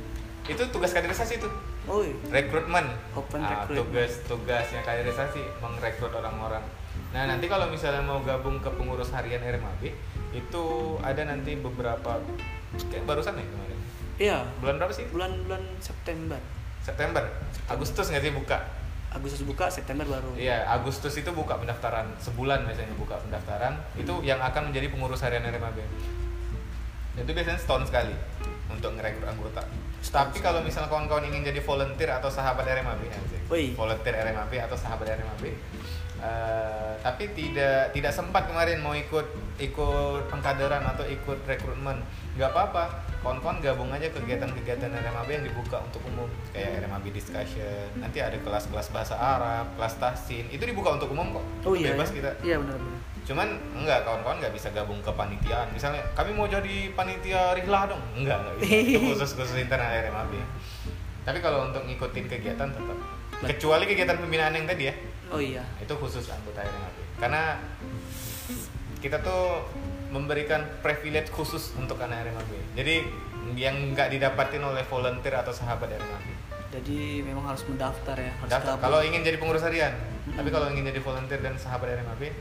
itu 0.45 0.63
tugas 0.69 0.91
kaderisasi 0.91 1.39
itu 1.39 1.47
oh, 1.85 2.03
iya. 2.03 2.11
rekrutmen 2.29 2.85
Open 3.13 3.39
Ah, 3.39 3.63
recruitment. 3.63 3.79
tugas 3.81 4.11
tugasnya 4.27 4.83
kaderisasi 4.83 5.41
mengrekrut 5.57 6.11
orang-orang 6.13 6.59
nah 7.15 7.23
nanti 7.23 7.47
kalau 7.47 7.71
misalnya 7.71 8.03
mau 8.03 8.19
gabung 8.19 8.59
ke 8.59 8.67
pengurus 8.75 9.15
harian 9.15 9.39
RMAB 9.39 9.87
itu 10.35 10.63
ada 10.99 11.23
nanti 11.23 11.55
beberapa 11.55 12.19
kayak 12.91 13.07
barusan 13.07 13.39
ya 13.39 13.45
kemarin 13.47 13.79
Iya. 14.15 14.37
bulan 14.59 14.75
berapa 14.79 14.91
sih 14.91 15.07
Bulan-bulan 15.11 15.63
September. 15.79 16.39
September 16.83 17.23
Agustus 17.71 18.11
nggak 18.11 18.23
sih 18.23 18.35
buka 18.35 18.57
Agustus 19.15 19.47
buka, 19.47 19.71
September 19.71 20.03
baru. 20.03 20.35
Iya, 20.35 20.67
Agustus 20.67 21.15
itu 21.15 21.31
buka 21.31 21.55
pendaftaran 21.55 22.03
sebulan 22.19 22.67
biasanya 22.67 22.99
buka 22.99 23.15
pendaftaran 23.23 23.79
itu 23.95 24.11
yang 24.27 24.43
akan 24.43 24.75
menjadi 24.75 24.91
pengurus 24.91 25.23
harian 25.23 25.39
RMAB. 25.39 25.79
Itu 27.23 27.31
biasanya 27.31 27.55
setahun 27.55 27.87
sekali 27.87 28.11
untuk 28.67 28.91
ngerekrut 28.99 29.23
anggota. 29.23 29.63
Tapi 30.03 30.43
kalau 30.43 30.59
misalnya 30.67 30.91
kawan-kawan 30.91 31.31
ingin 31.31 31.47
jadi 31.47 31.63
volunteer 31.63 32.11
atau 32.11 32.27
sahabat 32.27 32.67
RMAB, 32.67 33.01
ya. 33.07 33.15
Wih. 33.47 33.71
volunteer 33.71 34.19
RMAB 34.19 34.51
atau 34.67 34.75
sahabat 34.75 35.07
RMAB, 35.07 35.43
eh, 36.21 36.91
tapi 37.03 37.31
tidak 37.35 37.91
tidak 37.91 38.11
sempat 38.11 38.47
kemarin 38.47 38.79
mau 38.79 38.95
ikut 38.95 39.27
ikut 39.59 40.27
pengkaderan 40.31 40.83
atau 40.83 41.05
ikut 41.07 41.39
rekrutmen, 41.47 41.99
nggak 42.35 42.49
apa-apa. 42.51 42.83
Kawan-kawan 43.25 43.57
gabung 43.57 43.89
aja 43.89 44.05
kegiatan-kegiatan 44.13 44.93
RMAB 44.93 45.29
yang 45.33 45.45
dibuka 45.49 45.81
untuk 45.81 45.97
umum 46.05 46.29
kayak 46.53 46.85
RMAB 46.85 47.09
discussion. 47.09 47.89
Nanti 47.97 48.21
ada 48.21 48.37
kelas-kelas 48.37 48.93
bahasa 48.93 49.17
Arab, 49.17 49.73
kelas 49.73 49.97
tahsin. 49.97 50.45
Itu 50.53 50.61
dibuka 50.69 50.93
untuk 50.93 51.09
umum 51.09 51.41
kok. 51.41 51.45
Oh 51.65 51.73
iya. 51.73 51.97
Bebas 51.97 52.13
iya. 52.13 52.17
kita. 52.21 52.31
Iya 52.45 52.55
benar-benar. 52.61 53.01
Cuman 53.25 53.47
enggak 53.73 54.05
kawan-kawan 54.05 54.37
nggak 54.37 54.53
bisa 54.53 54.69
gabung 54.69 55.01
ke 55.01 55.09
panitiaan. 55.09 55.67
Misalnya 55.73 56.05
kami 56.13 56.37
mau 56.37 56.45
jadi 56.45 56.93
panitia 56.93 57.57
rihlah 57.57 57.89
dong. 57.89 58.03
Enggak, 58.13 58.45
enggak 58.45 58.55
bisa. 58.61 58.69
Itu 58.77 58.99
khusus 59.17 59.31
khusus 59.33 59.57
internal 59.57 59.89
RMAB. 59.89 60.33
Tapi 61.25 61.41
kalau 61.41 61.65
untuk 61.73 61.81
ngikutin 61.89 62.25
kegiatan 62.29 62.69
tetap. 62.69 62.97
Kecuali 63.35 63.83
kegiatan 63.89 64.15
pembinaan 64.15 64.53
yang 64.55 64.63
tadi 64.63 64.87
ya, 64.87 64.93
Oh 65.35 65.41
iya. 65.43 65.63
itu 65.83 65.91
khusus 65.99 66.31
anggota 66.31 66.63
RMAB. 66.63 66.97
Karena 67.19 67.59
kita 69.03 69.19
tuh 69.19 69.67
memberikan 70.09 70.63
privilege 70.79 71.27
khusus 71.29 71.75
untuk 71.75 71.99
anak 71.99 72.23
RMAB. 72.23 72.51
Jadi 72.73 73.03
yang 73.53 73.91
nggak 73.91 74.09
didapatin 74.09 74.63
oleh 74.63 74.81
volunteer 74.87 75.35
atau 75.35 75.51
sahabat 75.51 75.91
RMAB. 75.91 76.27
Jadi 76.71 77.19
memang 77.21 77.45
harus 77.45 77.63
mendaftar 77.67 78.15
ya. 78.15 78.31
Harus 78.39 78.51
Daftar. 78.51 78.75
Kalau 78.79 78.99
ingin 78.99 79.21
jadi 79.21 79.37
pengurus 79.37 79.63
harian, 79.63 79.91
Hmm. 80.25 80.33
tapi 80.33 80.49
kalau 80.49 80.67
ingin 80.71 80.89
jadi 80.89 80.99
volunteer 80.99 81.39
dan 81.39 81.53
sahabat 81.55 81.93
RMAB, 81.93 82.31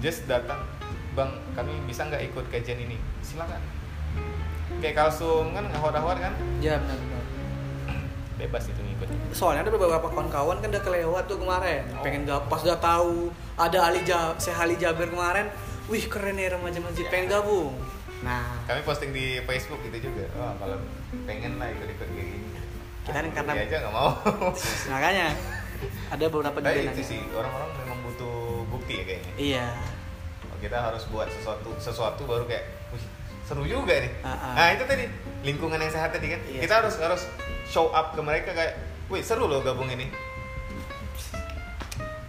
just 0.00 0.24
datang, 0.24 0.64
bang, 1.12 1.30
kami 1.52 1.74
bisa 1.84 2.08
nggak 2.08 2.24
ikut 2.32 2.46
kajian 2.48 2.80
ini? 2.80 2.96
Silakan. 3.20 3.60
Kayak 4.80 4.96
kalsum 4.96 5.52
kan, 5.52 5.66
ngawar-ngawar 5.68 6.16
kan, 6.16 6.32
Ya 6.58 6.80
benar-benar. 6.80 7.19
Bebas 8.40 8.64
itu 8.72 8.80
ngikut. 8.80 9.06
Soalnya 9.36 9.68
ada 9.68 9.72
beberapa 9.72 10.08
kawan-kawan 10.08 10.64
kan 10.64 10.68
udah 10.72 10.82
kelewat 10.82 11.24
tuh 11.28 11.36
kemarin. 11.36 11.84
Oh. 11.92 12.02
Pengen 12.02 12.24
gak 12.24 12.48
pas 12.48 12.60
udah 12.64 12.80
tahu 12.80 13.28
ada 13.60 13.78
Ali 13.84 14.00
ja 14.08 14.32
Syekh 14.40 14.56
Ali 14.56 14.74
Jabir 14.80 15.12
kemarin. 15.12 15.52
Wih 15.92 16.04
keren 16.08 16.40
ya 16.40 16.54
remaja 16.56 16.80
masjid 16.80 17.04
pengen 17.12 17.28
gabung. 17.28 17.76
Nah, 18.20 18.52
Kami 18.68 18.84
posting 18.84 19.10
di 19.12 19.40
Facebook 19.44 19.80
gitu 19.84 20.08
juga. 20.08 20.24
Wah 20.36 20.52
kalau 20.56 20.76
pengen 21.28 21.60
lah 21.60 21.68
ikut-ikut 21.68 22.08
kayak 22.08 22.26
gini. 22.32 22.48
Kita 23.04 23.16
kan 23.16 23.26
karena- 23.32 23.54
aja 23.56 23.76
nggak 23.84 23.94
mau. 23.94 24.10
makanya 24.92 25.26
ada 26.12 26.24
beberapa 26.28 26.58
juga 26.60 26.76
yang 26.76 26.92
itu 26.92 27.02
sih 27.16 27.20
orang-orang 27.32 27.70
memang 27.84 27.98
butuh 28.04 28.64
bukti 28.68 29.00
ya 29.00 29.04
kayaknya. 29.04 29.32
Iya. 29.36 29.66
Kita 30.60 30.76
harus 30.76 31.08
buat 31.08 31.28
sesuatu 31.32 31.72
sesuatu 31.80 32.28
baru 32.28 32.44
kayak, 32.44 32.92
wih 32.92 33.04
seru 33.48 33.64
juga 33.64 33.96
nih. 33.96 34.12
Ah, 34.20 34.28
ah. 34.28 34.52
Nah 34.52 34.66
itu 34.76 34.84
tadi 34.84 35.08
lingkungan 35.40 35.76
yang 35.76 35.88
sehat 35.88 36.10
tadi 36.10 36.30
kan. 36.30 36.40
Iya. 36.44 36.60
Kita 36.62 36.74
harus 36.80 36.94
harus 36.96 37.22
show 37.64 37.88
up 37.90 38.12
ke 38.12 38.20
mereka 38.20 38.50
kayak, 38.50 38.74
wih 39.06 39.20
seru 39.20 39.44
loh 39.44 39.60
gabung 39.60 39.88
ini. 39.88 40.08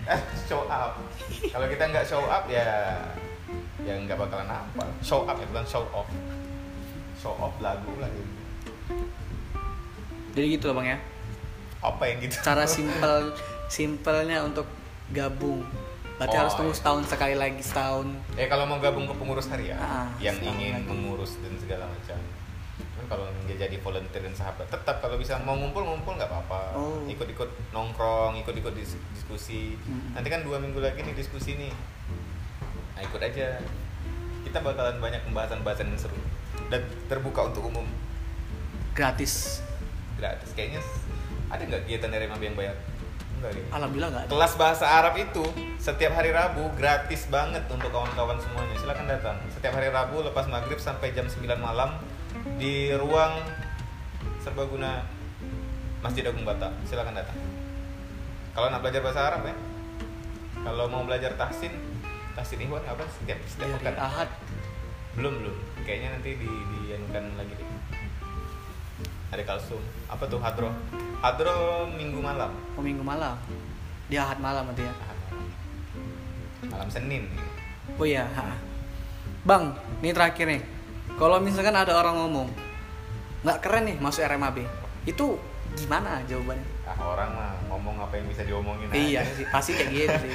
Eh, 0.04 0.20
show 0.46 0.66
up. 0.66 0.98
Kalau 1.44 1.68
kita 1.68 1.84
nggak 1.88 2.04
show 2.04 2.24
up 2.24 2.44
ya 2.46 2.98
ya 3.82 3.94
nggak 3.98 4.18
bakalan 4.18 4.48
apa. 4.48 4.84
Show 5.00 5.24
up 5.24 5.36
ya 5.36 5.46
bukan 5.46 5.66
show 5.66 5.86
off. 5.92 6.10
Show 7.16 7.34
off 7.34 7.54
lagu 7.60 7.92
lah 7.98 8.10
gitu. 8.10 8.32
Jadi 10.32 10.46
gitu 10.50 10.64
loh 10.68 10.76
bang 10.78 10.96
ya. 10.96 10.98
Apa 11.82 12.04
yang 12.06 12.18
gitu? 12.22 12.36
Cara 12.40 12.66
simpel 12.72 13.36
simpelnya 13.68 14.42
untuk 14.42 14.66
gabung. 15.10 15.64
Berarti 16.18 16.38
Oh, 16.38 16.42
harus 16.46 16.54
tunggu 16.54 16.70
iya. 16.70 16.78
setahun 16.78 17.04
sekali 17.08 17.34
lagi 17.34 17.62
setahun. 17.62 18.08
Ya 18.38 18.46
kalau 18.46 18.66
mau 18.66 18.78
gabung 18.78 19.06
ke 19.06 19.14
pengurus 19.14 19.50
harian 19.50 19.74
Ah, 19.76 20.06
yang 20.18 20.38
ingin 20.38 20.78
lagi. 20.78 20.86
mengurus 20.86 21.38
dan 21.42 21.54
segala 21.58 21.90
macam. 21.90 22.18
Kalau 23.12 23.28
nggak 23.44 23.60
jadi 23.60 23.76
volunteer 23.84 24.24
dan 24.24 24.32
sahabat, 24.32 24.72
tetap 24.72 25.04
kalau 25.04 25.20
bisa 25.20 25.36
mau 25.44 25.60
ngumpul-ngumpul 25.60 26.16
nggak 26.16 26.32
apa-apa. 26.32 26.80
Oh. 26.80 27.04
Ikut-ikut 27.12 27.76
nongkrong, 27.76 28.40
ikut-ikut 28.40 28.72
dis- 28.72 28.96
diskusi. 29.12 29.76
Hmm. 29.84 30.16
Nanti 30.16 30.32
kan 30.32 30.48
dua 30.48 30.64
minggu 30.64 30.80
lagi 30.80 31.04
nih 31.04 31.12
diskusi 31.12 31.60
nih. 31.60 31.76
Nah 32.96 33.04
ikut 33.04 33.20
aja. 33.20 33.60
Kita 34.48 34.64
bakalan 34.64 35.04
banyak 35.04 35.28
pembahasan-pembahasan 35.28 35.92
yang 35.92 36.00
seru 36.00 36.16
dan 36.72 36.82
terbuka 37.12 37.52
untuk 37.52 37.68
umum, 37.68 37.84
Gratis. 38.96 39.60
gratis. 40.16 40.56
Kayaknya 40.56 40.80
ada 41.52 41.62
nggak 41.68 41.82
kegiatan 41.84 42.10
dari 42.16 42.26
Mabi 42.32 42.48
yang 42.48 42.56
bayar? 42.56 42.76
Enggak. 43.42 43.52
Alhamdulillah 43.74 44.10
nggak. 44.12 44.26
Kelas 44.30 44.54
bahasa 44.56 44.86
Arab 44.88 45.18
itu 45.18 45.44
setiap 45.82 46.14
hari 46.14 46.30
Rabu 46.30 46.70
gratis 46.78 47.26
banget 47.28 47.66
untuk 47.68 47.90
kawan-kawan 47.90 48.38
semuanya. 48.38 48.76
Silakan 48.78 49.08
datang. 49.10 49.36
Setiap 49.50 49.74
hari 49.76 49.90
Rabu 49.90 50.22
lepas 50.22 50.46
maghrib 50.46 50.78
sampai 50.78 51.10
jam 51.12 51.26
9 51.26 51.42
malam 51.58 51.98
di 52.58 52.94
ruang 52.94 53.42
serbaguna 54.42 55.06
Masjid 56.02 56.26
Agung 56.26 56.46
Bata. 56.46 56.74
Silakan 56.86 57.18
datang. 57.18 57.38
Kalau 58.52 58.68
nak 58.68 58.82
belajar 58.82 59.02
bahasa 59.06 59.22
Arab 59.32 59.42
ya. 59.48 59.56
Kalau 60.62 60.86
mau 60.90 61.02
belajar 61.02 61.34
tahsin, 61.38 61.74
tahsin 62.38 62.62
ihwan 62.66 62.86
apa 62.86 63.02
setiap 63.18 63.38
setiap 63.50 63.78
Dari 63.78 63.82
pekan. 63.82 63.96
Ahad. 63.98 64.30
Belum 65.18 65.34
belum. 65.42 65.58
Kayaknya 65.86 66.10
nanti 66.18 66.30
di 66.38 66.50
dianukan 66.86 67.24
lagi 67.38 67.54
deh. 67.58 67.70
Ada 69.32 69.44
kalsum. 69.48 69.82
Apa 70.12 70.28
tuh 70.28 70.44
hadro? 70.44 70.70
Hadro 71.24 71.88
minggu 71.96 72.20
malam. 72.20 72.52
Oh, 72.76 72.84
minggu 72.84 73.02
malam. 73.02 73.40
Di 74.12 74.20
Ahad 74.20 74.44
malam 74.44 74.68
nanti 74.68 74.84
ya. 74.84 74.92
Ahad 74.92 75.18
malam. 75.24 75.48
Malam 76.68 76.90
Senin. 76.92 77.24
Oh 77.96 78.04
iya. 78.04 78.28
ha. 78.28 78.54
Bang, 79.48 79.74
ini 80.04 80.12
terakhir 80.14 80.46
nih. 80.46 80.62
Kalau 81.12 81.38
misalkan 81.38 81.74
ada 81.74 81.94
orang 81.94 82.16
ngomong 82.18 82.48
nggak 83.42 83.58
keren 83.60 83.84
nih 83.86 83.98
masuk 83.98 84.22
RMAB, 84.22 84.58
itu 85.04 85.26
gimana 85.74 86.22
jawabannya? 86.26 86.68
Ah 86.84 86.98
orang 87.00 87.30
mah 87.32 87.52
ngomong 87.68 87.96
apa 88.00 88.14
yang 88.16 88.28
bisa 88.28 88.44
diomongin 88.44 88.90
Iya 88.90 89.22
aja. 89.22 89.34
sih, 89.34 89.46
pasti 89.48 89.72
kayak 89.74 89.90
gitu 89.90 90.16
sih. 90.22 90.34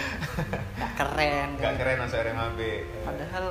Nggak 0.74 0.92
keren. 0.94 1.48
Nggak 1.54 1.66
kan. 1.68 1.76
keren 1.76 1.96
masuk 2.00 2.18
RMAB. 2.20 2.60
Padahal 3.02 3.46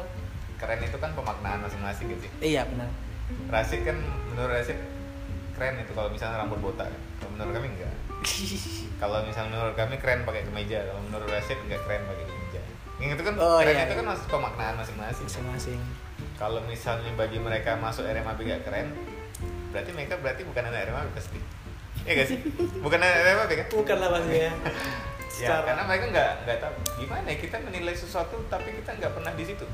Keren 0.55 0.79
itu 0.79 0.95
kan 0.95 1.11
pemaknaan 1.11 1.59
masing-masing 1.61 2.07
gitu. 2.09 2.31
iya 2.39 2.63
benar. 2.63 2.87
Rasid 3.51 3.83
kan 3.83 3.99
menurut 4.25 4.55
Rasid 4.55 4.79
keren 5.51 5.75
itu 5.77 5.91
kalau 5.91 6.07
misalnya 6.07 6.39
rambut 6.39 6.63
botak. 6.63 6.87
Kalau 7.19 7.31
menurut 7.31 7.51
kami 7.53 7.75
enggak. 7.75 7.91
Kalau 9.03 9.19
misalnya 9.21 9.51
menurut 9.51 9.75
kami 9.75 9.99
keren 9.99 10.23
pakai 10.23 10.47
kemeja. 10.47 10.79
Kalau 10.87 11.01
menurut 11.03 11.27
Rasid 11.27 11.59
enggak 11.59 11.83
keren 11.83 12.07
pakai 12.07 12.23
kemeja. 12.23 12.61
Yang 12.97 13.09
itu 13.11 13.23
kan 13.23 13.35
Oh, 13.35 13.59
keren 13.59 13.67
iya, 13.69 13.83
itu 13.83 13.91
iya. 13.91 13.99
kan 13.99 14.05
masih 14.07 14.25
pemaknaan 14.31 14.75
masing-masing. 14.79 15.25
Masing-masing. 15.27 15.79
Kalau 16.35 16.59
misalnya 16.67 17.11
bagi 17.15 17.39
mereka 17.39 17.79
masuk 17.79 18.03
RMAB 18.03 18.39
gak 18.43 18.61
keren, 18.67 18.91
berarti 19.71 19.91
mereka 19.95 20.19
berarti 20.19 20.43
bukan 20.43 20.67
anak 20.67 20.91
RMAB 20.91 21.09
pasti. 21.15 21.39
Iya 22.03 22.11
gak 22.21 22.27
sih? 22.27 22.37
Bukan 22.83 22.99
anak 22.99 23.17
RMAB 23.23 23.51
kan? 23.55 23.67
Bukan 23.71 23.97
lah 23.99 24.09
bang 24.19 24.25
ya. 24.31 24.51
Ya, 25.35 25.67
karena 25.67 25.83
mereka 25.83 26.05
nggak 26.15 26.31
nggak 26.47 26.57
tahu 26.63 26.73
gimana 26.95 27.27
ya 27.27 27.35
kita 27.35 27.59
menilai 27.59 27.91
sesuatu 27.91 28.39
tapi 28.47 28.71
kita 28.71 28.95
nggak 28.95 29.19
pernah 29.19 29.35
di 29.35 29.43
situ. 29.43 29.67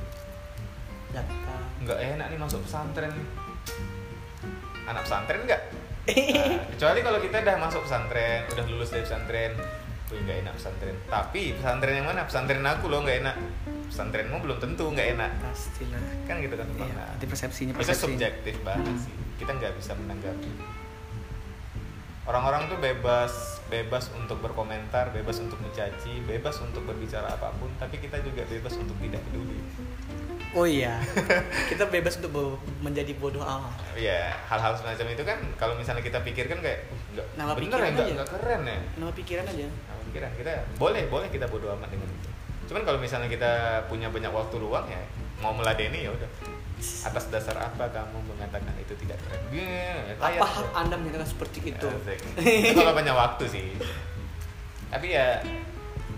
Nggak 1.86 2.00
enak 2.02 2.34
nih 2.34 2.40
masuk 2.42 2.66
pesantren 2.66 3.14
nih. 3.14 3.28
Anak 4.90 5.06
pesantren 5.06 5.46
nggak? 5.46 5.62
Nah, 6.02 6.66
kecuali 6.74 7.00
kalau 7.06 7.22
kita 7.22 7.46
udah 7.46 7.58
masuk 7.62 7.86
pesantren, 7.86 8.42
udah 8.50 8.66
lulus 8.74 8.90
dari 8.90 9.06
pesantren, 9.06 9.54
wih 10.12 10.22
nggak 10.22 10.38
enak 10.42 10.54
pesantren. 10.54 10.96
Tapi 11.06 11.42
pesantren 11.56 11.94
yang 11.94 12.06
mana? 12.06 12.22
Pesantren 12.24 12.62
aku 12.62 12.86
loh 12.88 13.00
nggak 13.02 13.18
enak. 13.22 13.36
Pesantrenmu 13.88 14.38
belum 14.40 14.58
tentu 14.58 14.88
nggak 14.88 15.08
enak. 15.16 15.32
Pastilah. 15.42 16.00
Kan 16.24 16.36
gitu 16.40 16.56
kan 16.56 16.68
Iya, 16.70 16.88
Nah, 16.90 17.08
nanti 17.10 17.26
persepsinya 17.26 17.72
itu 17.72 17.80
persepsi. 17.82 18.04
subjektif 18.06 18.56
banget 18.62 18.88
Hmm. 18.90 19.04
sih. 19.04 19.14
Kita 19.36 19.52
nggak 19.52 19.74
bisa 19.76 19.92
menanggapi. 19.94 20.52
Orang-orang 22.22 22.70
tuh 22.70 22.78
bebas, 22.78 23.34
bebas 23.68 24.14
untuk 24.14 24.40
berkomentar, 24.40 25.10
bebas 25.10 25.42
untuk 25.42 25.58
mencaci, 25.58 26.22
bebas 26.22 26.62
untuk 26.62 26.86
berbicara 26.86 27.28
apa 27.28 27.50
pun, 27.58 27.68
tapi 27.76 27.98
kita 27.98 28.22
juga 28.22 28.46
bebas 28.46 28.78
untuk 28.78 28.94
tidak 28.96 29.20
peduli. 29.26 29.58
Oh 30.52 30.68
iya. 30.68 31.00
Kita 31.66 31.88
bebas 31.88 32.20
untuk 32.20 32.32
bo- 32.32 32.60
menjadi 32.80 33.16
bodoh 33.16 33.40
amat. 33.40 33.72
Ya, 33.94 34.36
hal-hal 34.46 34.76
semacam 34.76 35.06
itu 35.10 35.24
kan 35.24 35.40
kalau 35.56 35.74
misalnya 35.74 36.00
kita 36.00 36.20
pikirkan 36.20 36.60
kayak 36.60 36.92
"Uh, 36.92 37.00
nggak 37.14 37.26
Nama 37.34 37.52
bener 37.52 37.56
ya, 37.56 37.64
pikiran 37.64 37.88
nggak 37.90 38.04
aja. 38.04 38.14
nggak 38.14 38.30
keren 38.30 38.62
ya. 38.62 38.80
Nama 38.94 39.12
pikiran 39.14 39.46
aja. 39.46 39.68
Nama 39.68 40.02
pikiran 40.04 40.32
kita 40.36 40.52
boleh 40.76 41.04
boleh 41.08 41.28
kita 41.28 41.46
bodoh 41.48 41.72
amat 41.72 41.88
dengan 41.90 42.08
itu. 42.10 42.30
Cuman 42.68 42.82
kalau 42.84 43.00
misalnya 43.00 43.28
kita 43.28 43.52
punya 43.88 44.08
banyak 44.08 44.28
waktu 44.30 44.56
luang 44.58 44.86
ya 44.86 45.00
mau 45.38 45.52
meladeni 45.52 46.04
ya 46.04 46.12
udah. 46.12 46.30
Atas 46.82 47.30
dasar 47.30 47.56
apa 47.56 47.88
kamu 47.88 48.20
mengatakan 48.28 48.74
itu 48.76 48.92
tidak 48.98 49.16
keren? 49.22 49.40
Ya, 49.54 50.18
Apa 50.18 50.44
hak 50.44 50.68
Anda 50.76 50.96
menyatakan 50.96 51.30
seperti 51.30 51.58
itu? 51.70 51.88
Asik. 51.88 52.20
itu 52.42 52.76
kalau 52.76 52.92
banyak 52.92 53.14
waktu 53.14 53.44
sih. 53.48 53.66
Tapi 54.90 55.14
ya 55.14 55.40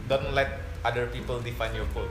don't 0.05 0.31
let 0.31 0.49
other 0.81 1.05
people 1.07 1.37
define 1.37 1.71
your 1.71 1.85
goal. 1.91 2.09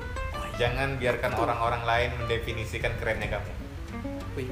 Jangan 0.62 0.94
biarkan 0.94 1.32
orang-orang 1.34 1.82
lain 1.82 2.10
mendefinisikan 2.22 2.94
kerennya 3.02 3.34
kamu. 3.34 3.52
Wih. 4.38 4.46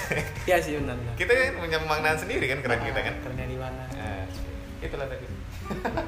Iya 0.48 0.56
sih 0.58 0.80
benar. 0.80 0.96
benar. 0.96 1.14
kita 1.20 1.32
kan 1.36 1.54
punya 1.60 1.78
pemaknaan 1.84 2.18
sendiri 2.18 2.48
kan 2.48 2.58
keren 2.64 2.80
Ah, 2.80 2.86
kita 2.88 3.00
kan. 3.04 3.14
Kerennya 3.20 3.46
di 3.46 3.58
mana? 3.60 3.82
Nah, 3.92 4.24
itulah 4.80 5.06
tadi. 5.06 5.26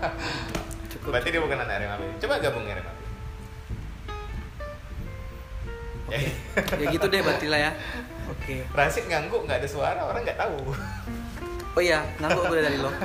Cukup. 0.97 1.09
Berarti 1.13 1.29
dia 1.29 1.41
bukan 1.45 1.59
anak 1.61 1.75
RMAB. 1.85 2.03
Coba 2.19 2.35
gabung 2.41 2.65
RMAB. 2.65 2.99
Oke. 6.09 6.19
ya 6.83 6.87
gitu 6.89 7.07
deh 7.13 7.21
berarti 7.21 7.47
lah 7.53 7.61
ya. 7.61 7.73
Oke. 8.33 8.65
Rasid 8.73 9.05
ngangguk 9.07 9.45
nggak 9.45 9.61
ada 9.65 9.69
suara 9.69 10.01
orang 10.01 10.25
nggak 10.25 10.41
tahu. 10.41 10.57
Oh 11.73 11.81
iya, 11.81 12.05
ngangguk 12.21 12.49
udah 12.49 12.65
dari 12.65 12.79
lo. 12.81 12.91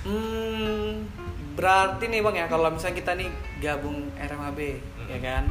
Hmm, 0.00 1.04
berarti 1.50 2.06
nih 2.06 2.20
bang 2.20 2.36
ya 2.36 2.46
kalau 2.46 2.70
misalnya 2.70 2.96
kita 2.96 3.12
nih 3.14 3.28
gabung 3.58 4.08
RMAB, 4.14 4.58
ya 5.06 5.18
kan? 5.18 5.44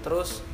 Terus 0.00 0.44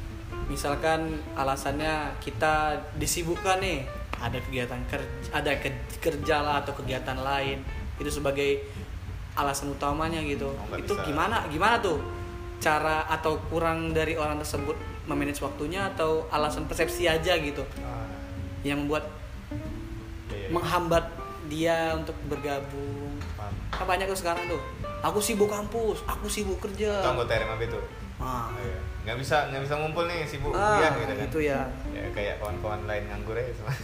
misalkan 0.47 1.11
alasannya 1.35 2.15
kita 2.19 2.79
disibukkan 2.95 3.59
nih, 3.59 3.83
ada 4.17 4.39
kegiatan 4.39 4.81
kerja, 4.87 5.29
ada 5.31 5.53
ke- 5.59 5.99
kerja 5.99 6.37
lah 6.41 6.63
atau 6.63 6.73
kegiatan 6.73 7.19
lain 7.19 7.61
itu 7.97 8.11
sebagai 8.11 8.63
alasan 9.35 9.71
utamanya 9.71 10.23
gitu. 10.23 10.49
Oh, 10.49 10.77
itu 10.77 10.93
bisa. 10.93 11.05
gimana? 11.05 11.45
Gimana 11.49 11.77
tuh 11.79 12.01
cara 12.57 13.05
atau 13.07 13.37
kurang 13.53 13.93
dari 13.93 14.17
orang 14.17 14.41
tersebut 14.41 14.75
memanage 15.05 15.45
waktunya 15.45 15.93
atau 15.93 16.25
alasan 16.33 16.65
persepsi 16.65 17.05
aja 17.05 17.37
gitu 17.37 17.63
yang 18.65 18.83
membuat 18.83 19.07
Iya, 20.27 20.35
iya. 20.35 20.49
menghambat 20.51 21.05
dia 21.47 21.77
untuk 21.93 22.15
bergabung 22.27 23.15
Paham. 23.35 23.55
kan 23.69 23.85
banyak 23.87 24.07
tuh 24.07 24.19
sekarang 24.19 24.45
tuh 24.47 24.61
aku 24.99 25.19
sibuk 25.19 25.47
kampus 25.47 26.03
aku 26.05 26.27
sibuk 26.27 26.59
kerja 26.59 26.91
Itu 26.97 27.09
anggota 27.09 27.33
RMAB 27.33 27.63
tuh. 27.69 27.85
ah, 28.17 28.49
Iya. 28.55 28.79
Nggak 29.03 29.17
bisa 29.19 29.37
nggak 29.47 29.63
bisa 29.63 29.75
ngumpul 29.77 30.05
nih 30.05 30.25
sibuk 30.25 30.51
ah 30.51 30.77
kuliah 30.77 30.93
gitu 30.97 31.13
kan. 31.13 31.25
itu 31.25 31.39
ya 31.45 31.61
Ya 31.91 32.05
kayak 32.11 32.35
kawan-kawan 32.39 32.83
lain 32.85 33.05
nganggur 33.07 33.35
aja 33.35 33.53
semua. 33.53 33.75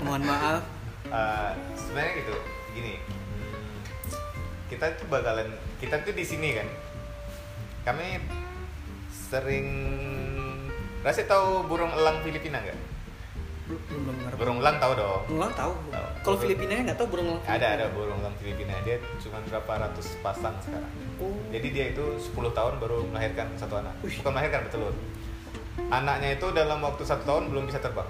mohon 0.00 0.22
maaf 0.22 0.62
Eh, 1.06 1.50
sebenarnya 1.74 2.12
gitu 2.16 2.34
gini 2.72 2.98
kita 4.66 4.88
tuh 4.94 5.06
bakalan 5.06 5.46
kita 5.78 6.00
tuh 6.00 6.10
di 6.10 6.24
sini 6.24 6.52
kan 6.52 6.66
kami 7.84 8.18
sering 9.12 9.68
Rasi 11.00 11.22
tahu 11.24 11.68
burung 11.68 11.92
elang 11.92 12.18
Filipina 12.20 12.56
nggak? 12.58 12.78
Belum 13.64 13.80
belum 13.88 14.14
dengar 14.20 14.32
Burung 14.36 14.58
elang 14.60 14.76
tahu 14.76 14.92
dong. 14.92 15.22
burung 15.24 15.40
elang 15.40 15.54
tahu 15.56 15.72
Tahu. 15.88 16.06
kalau 16.20 16.36
Filipina 16.36 16.72
nggak 16.84 16.98
tahu 17.00 17.08
burung 17.08 17.26
elang 17.32 17.42
Ada 17.48 17.66
ada 17.80 17.84
burung 17.96 18.20
elang 18.20 18.36
Filipina 18.36 18.76
dia 18.84 19.00
cuma 19.16 19.40
berapa 19.40 19.72
ratus 19.88 20.06
pasang 20.20 20.52
sekarang. 20.60 20.92
oh 21.16 21.32
Jadi 21.48 21.68
dia 21.72 21.84
itu 21.90 22.04
10 22.20 22.34
tahun 22.52 22.74
baru 22.76 23.08
melahirkan 23.08 23.48
satu 23.56 23.80
anak. 23.80 23.96
Wih. 24.04 24.20
Bukan 24.20 24.30
melahirkan 24.36 24.68
bertelur. 24.68 24.94
Anaknya 25.88 26.36
itu 26.36 26.46
dalam 26.52 26.78
waktu 26.78 27.02
satu 27.02 27.24
tahun 27.24 27.48
belum 27.48 27.64
bisa 27.66 27.80
terbang. 27.80 28.06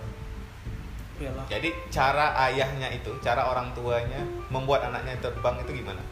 iyalah 1.15 1.47
Jadi 1.47 1.71
cara 1.89 2.35
ayahnya 2.51 2.91
itu, 2.91 3.15
cara 3.23 3.47
orang 3.47 3.71
tuanya 3.73 4.27
membuat 4.51 4.91
anaknya 4.91 5.15
terbang 5.23 5.55
itu 5.63 5.71
gimana? 5.71 6.03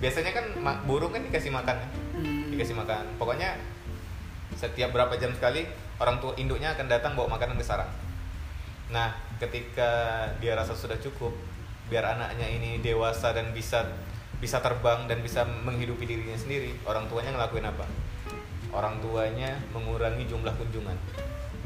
Biasanya 0.00 0.32
kan 0.32 0.44
burung 0.88 1.12
kan 1.12 1.20
dikasih 1.20 1.52
makan 1.52 1.76
kan? 1.76 1.90
Hmm. 2.16 2.48
Dikasih 2.48 2.72
makan. 2.72 3.04
Pokoknya 3.20 3.60
setiap 4.56 4.90
berapa 4.90 5.12
jam 5.20 5.30
sekali 5.36 5.68
orang 6.00 6.18
tua 6.18 6.32
induknya 6.34 6.72
akan 6.72 6.86
datang 6.88 7.12
bawa 7.12 7.36
makanan 7.36 7.60
ke 7.60 7.66
sarang. 7.66 7.90
Nah, 8.88 9.12
ketika 9.36 9.90
dia 10.40 10.56
rasa 10.56 10.72
sudah 10.72 10.96
cukup, 10.96 11.32
biar 11.92 12.04
anaknya 12.04 12.48
ini 12.48 12.80
dewasa 12.80 13.32
dan 13.36 13.52
bisa 13.52 13.84
bisa 14.38 14.62
terbang 14.62 15.10
dan 15.10 15.18
bisa 15.18 15.42
menghidupi 15.42 16.06
dirinya 16.06 16.38
sendiri 16.38 16.70
orang 16.86 17.10
tuanya 17.10 17.34
ngelakuin 17.34 17.66
apa? 17.66 17.84
Orang 18.70 19.02
tuanya 19.02 19.58
mengurangi 19.74 20.28
jumlah 20.28 20.54
kunjungan. 20.54 20.94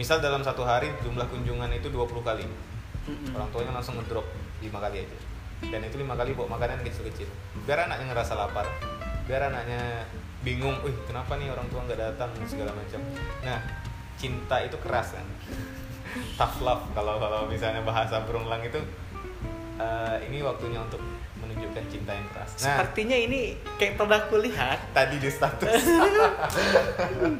Misal 0.00 0.24
dalam 0.24 0.40
satu 0.40 0.64
hari 0.64 0.88
jumlah 1.04 1.28
kunjungan 1.28 1.68
itu 1.74 1.92
20 1.92 2.22
kali. 2.24 2.46
Orang 3.34 3.50
tuanya 3.50 3.74
langsung 3.76 3.98
ngedrop 3.98 4.24
lima 4.62 4.78
kali 4.78 5.04
aja. 5.04 5.18
Dan 5.68 5.84
itu 5.84 5.98
lima 6.00 6.14
kali 6.14 6.34
bawa 6.34 6.58
makanan 6.58 6.82
kecil-kecil. 6.86 7.28
Biar 7.66 7.86
anaknya 7.86 8.14
ngerasa 8.14 8.34
lapar. 8.38 8.66
Biar 9.26 9.50
anaknya 9.52 10.06
bingung, 10.42 10.78
wih 10.82 10.94
kenapa 11.06 11.38
nih 11.38 11.50
orang 11.50 11.66
tua 11.70 11.86
nggak 11.86 11.98
datang? 11.98 12.30
segala 12.46 12.72
macam. 12.74 12.98
Nah 13.46 13.58
cinta 14.14 14.60
itu 14.60 14.76
keras 14.78 15.12
kan 15.12 15.26
tough 16.34 16.60
love 16.60 16.84
kalau 16.92 17.16
kalau 17.16 17.46
misalnya 17.46 17.80
bahasa 17.80 18.20
berulang 18.22 18.60
itu 18.60 18.78
eh, 19.76 20.16
ini 20.26 20.40
waktunya 20.40 20.78
untuk 20.78 21.00
menunjukkan 21.38 21.84
cinta 21.88 22.12
yang 22.12 22.28
keras 22.30 22.50
nah 22.54 22.78
Sepertinya 22.78 23.16
ini 23.16 23.40
kayak 23.74 23.96
pernah 23.96 24.20
kulihat. 24.26 24.78
tadi 24.92 25.16
di 25.16 25.26
status 25.26 25.66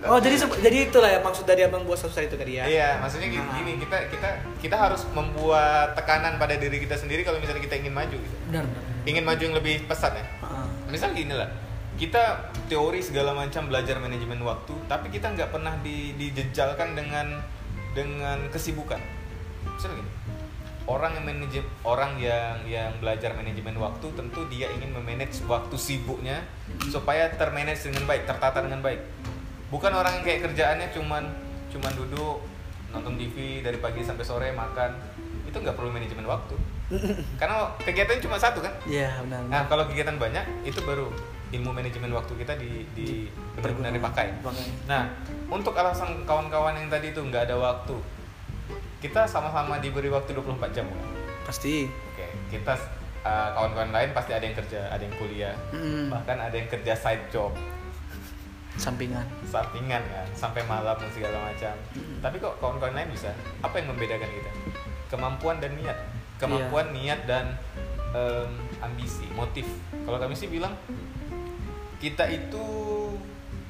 Oh 0.05 0.19
jadi 0.19 0.37
jadi 0.59 0.79
itulah 0.89 1.07
ya 1.09 1.21
maksud 1.21 1.45
dari 1.45 1.63
abang 1.63 1.85
buat 1.85 1.95
status 1.97 2.19
itu 2.21 2.35
tadi 2.35 2.59
ya. 2.59 2.65
Iya, 2.65 2.89
maksudnya 2.99 3.29
gini, 3.29 3.43
Ah. 3.43 3.55
gini, 3.55 3.73
kita 3.79 3.97
kita 4.11 4.29
kita 4.59 4.77
harus 4.77 5.07
membuat 5.13 5.95
tekanan 5.95 6.37
pada 6.37 6.55
diri 6.55 6.79
kita 6.79 6.95
sendiri 6.95 7.23
kalau 7.23 7.39
misalnya 7.39 7.63
kita 7.63 7.79
ingin 7.79 7.95
maju 7.95 8.15
gitu. 8.15 8.37
Benar 8.49 8.65
benar. 8.67 8.83
Ingin 9.05 9.25
maju 9.25 9.43
yang 9.43 9.57
lebih 9.57 9.87
pesat 9.87 10.13
ya. 10.13 10.25
Ah. 10.43 10.67
Misal 10.89 11.11
gini 11.13 11.33
lah, 11.33 11.47
kita 12.03 12.51
teori 12.67 12.99
segala 12.99 13.31
macam 13.31 13.71
belajar 13.71 14.03
manajemen 14.03 14.43
waktu, 14.43 14.75
tapi 14.91 15.07
kita 15.15 15.39
nggak 15.39 15.55
pernah 15.55 15.79
di, 15.87 16.19
dijejalkan 16.19 16.99
dengan 16.99 17.39
dengan 17.95 18.43
kesibukan. 18.51 18.99
Misal 19.63 19.95
gini, 19.95 20.11
orang 20.91 21.15
yang 21.15 21.25
manajem 21.31 21.63
orang 21.87 22.19
yang 22.19 22.59
yang 22.67 22.91
belajar 22.99 23.39
manajemen 23.39 23.79
waktu 23.79 24.11
tentu 24.19 24.43
dia 24.51 24.67
ingin 24.75 24.91
memanage 24.91 25.47
waktu 25.47 25.79
sibuknya 25.79 26.43
supaya 26.91 27.31
termanage 27.39 27.87
dengan 27.87 28.03
baik, 28.11 28.27
tertata 28.27 28.67
dengan 28.67 28.83
baik. 28.83 28.99
Bukan 29.71 29.95
orang 29.95 30.19
yang 30.19 30.25
kayak 30.27 30.51
kerjaannya 30.51 30.91
cuman 30.91 31.31
cuman 31.71 31.93
duduk 31.95 32.43
nonton 32.91 33.15
TV 33.15 33.63
dari 33.63 33.79
pagi 33.79 34.03
sampai 34.03 34.27
sore 34.27 34.51
makan 34.51 34.91
itu 35.47 35.57
nggak 35.57 35.73
perlu 35.73 35.89
manajemen 35.89 36.29
waktu 36.29 36.53
karena 37.41 37.73
kegiatannya 37.81 38.21
cuma 38.21 38.37
satu 38.37 38.61
kan 38.61 38.73
Iya 38.85 39.25
benar. 39.25 39.49
Nah, 39.49 39.63
kalau 39.65 39.89
kegiatan 39.89 40.21
banyak 40.21 40.45
itu 40.69 40.77
baru 40.85 41.09
ilmu 41.53 41.71
manajemen 41.71 42.11
waktu 42.11 42.33
kita 42.35 42.57
di 42.57 42.89
di 42.97 43.29
benar-benar 43.55 43.93
dipakai. 43.93 44.33
Nah, 44.89 45.13
untuk 45.47 45.77
alasan 45.77 46.25
kawan-kawan 46.25 46.75
yang 46.75 46.89
tadi 46.89 47.13
itu 47.13 47.21
nggak 47.21 47.45
ada 47.47 47.57
waktu, 47.57 47.97
kita 48.99 49.29
sama-sama 49.29 49.77
diberi 49.77 50.09
waktu 50.09 50.33
24 50.33 50.73
jam. 50.73 50.89
bukan? 50.89 51.07
Pasti. 51.45 51.87
Oke, 51.87 52.27
kita 52.49 52.73
uh, 53.23 53.53
kawan-kawan 53.53 53.93
lain 53.93 54.11
pasti 54.17 54.33
ada 54.33 54.43
yang 54.43 54.57
kerja, 54.57 54.89
ada 54.89 55.03
yang 55.03 55.15
kuliah, 55.15 55.55
Mm. 55.71 56.09
bahkan 56.09 56.41
ada 56.41 56.57
yang 56.57 56.67
kerja 56.67 56.97
side 56.97 57.29
job, 57.29 57.53
Sampingan. 58.81 59.29
sampingan 59.45 60.01
kan, 60.01 60.27
sampai 60.33 60.65
malam 60.65 60.97
dan 60.97 61.11
segala 61.13 61.37
macam. 61.45 61.75
Tapi 62.25 62.37
kok 62.41 62.57
kawan-kawan 62.57 62.97
lain 62.97 63.13
bisa? 63.13 63.29
Apa 63.61 63.77
yang 63.77 63.93
membedakan 63.93 64.25
kita? 64.25 64.51
Kemampuan 65.13 65.61
dan 65.61 65.77
niat. 65.77 65.99
Kemampuan, 66.41 66.89
niat 66.91 67.29
dan 67.29 67.53
em, 68.17 68.49
ambisi, 68.81 69.29
motif. 69.37 69.69
Kalau 69.93 70.17
kami 70.17 70.33
sih 70.33 70.49
bilang 70.49 70.73
kita 72.03 72.27
itu 72.27 72.67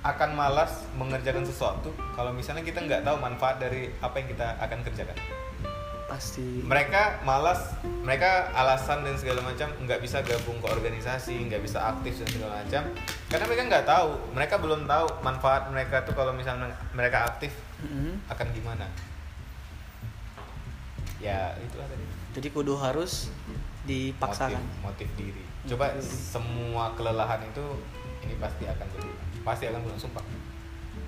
akan 0.00 0.34
malas 0.34 0.88
mengerjakan 0.96 1.44
sesuatu 1.44 1.92
kalau 2.16 2.32
misalnya 2.32 2.64
kita 2.64 2.80
nggak 2.80 3.04
tahu 3.04 3.20
manfaat 3.20 3.60
dari 3.60 3.92
apa 4.00 4.16
yang 4.18 4.28
kita 4.32 4.56
akan 4.56 4.78
kerjakan. 4.82 5.14
Pasti. 6.08 6.64
Mereka 6.64 7.24
malas, 7.24 7.76
mereka 8.04 8.52
alasan 8.52 9.04
dan 9.04 9.16
segala 9.16 9.44
macam 9.44 9.68
nggak 9.84 10.00
bisa 10.00 10.24
gabung 10.24 10.58
ke 10.64 10.68
organisasi, 10.68 11.44
nggak 11.48 11.60
bisa 11.60 11.78
aktif 11.92 12.24
dan 12.24 12.28
segala 12.32 12.52
macam 12.64 12.82
karena 13.28 13.44
mereka 13.46 13.62
nggak 13.68 13.86
tahu, 13.86 14.10
mereka 14.32 14.54
belum 14.58 14.80
tahu 14.88 15.06
manfaat 15.20 15.62
mereka 15.68 16.00
tuh 16.08 16.16
kalau 16.16 16.32
misalnya 16.32 16.72
mereka 16.96 17.28
aktif 17.28 17.52
Mm. 17.82 18.14
akan 18.30 18.46
gimana. 18.54 18.86
Ya 21.18 21.50
itulah 21.58 21.86
tadi. 21.90 22.04
Jadi 22.38 22.48
kudu 22.54 22.78
harus 22.78 23.26
dipaksakan. 23.82 24.62
motif, 24.78 24.78
motif 24.86 25.08
diri 25.18 25.42
coba 25.66 25.94
diri. 25.94 26.02
semua 26.02 26.90
kelelahan 26.98 27.42
itu 27.46 27.66
ini 28.24 28.34
pasti 28.38 28.64
akan 28.66 28.86
berulang 28.94 29.20
pasti 29.42 29.64
akan 29.66 29.78
berulang 29.82 30.02
sumpah. 30.02 30.24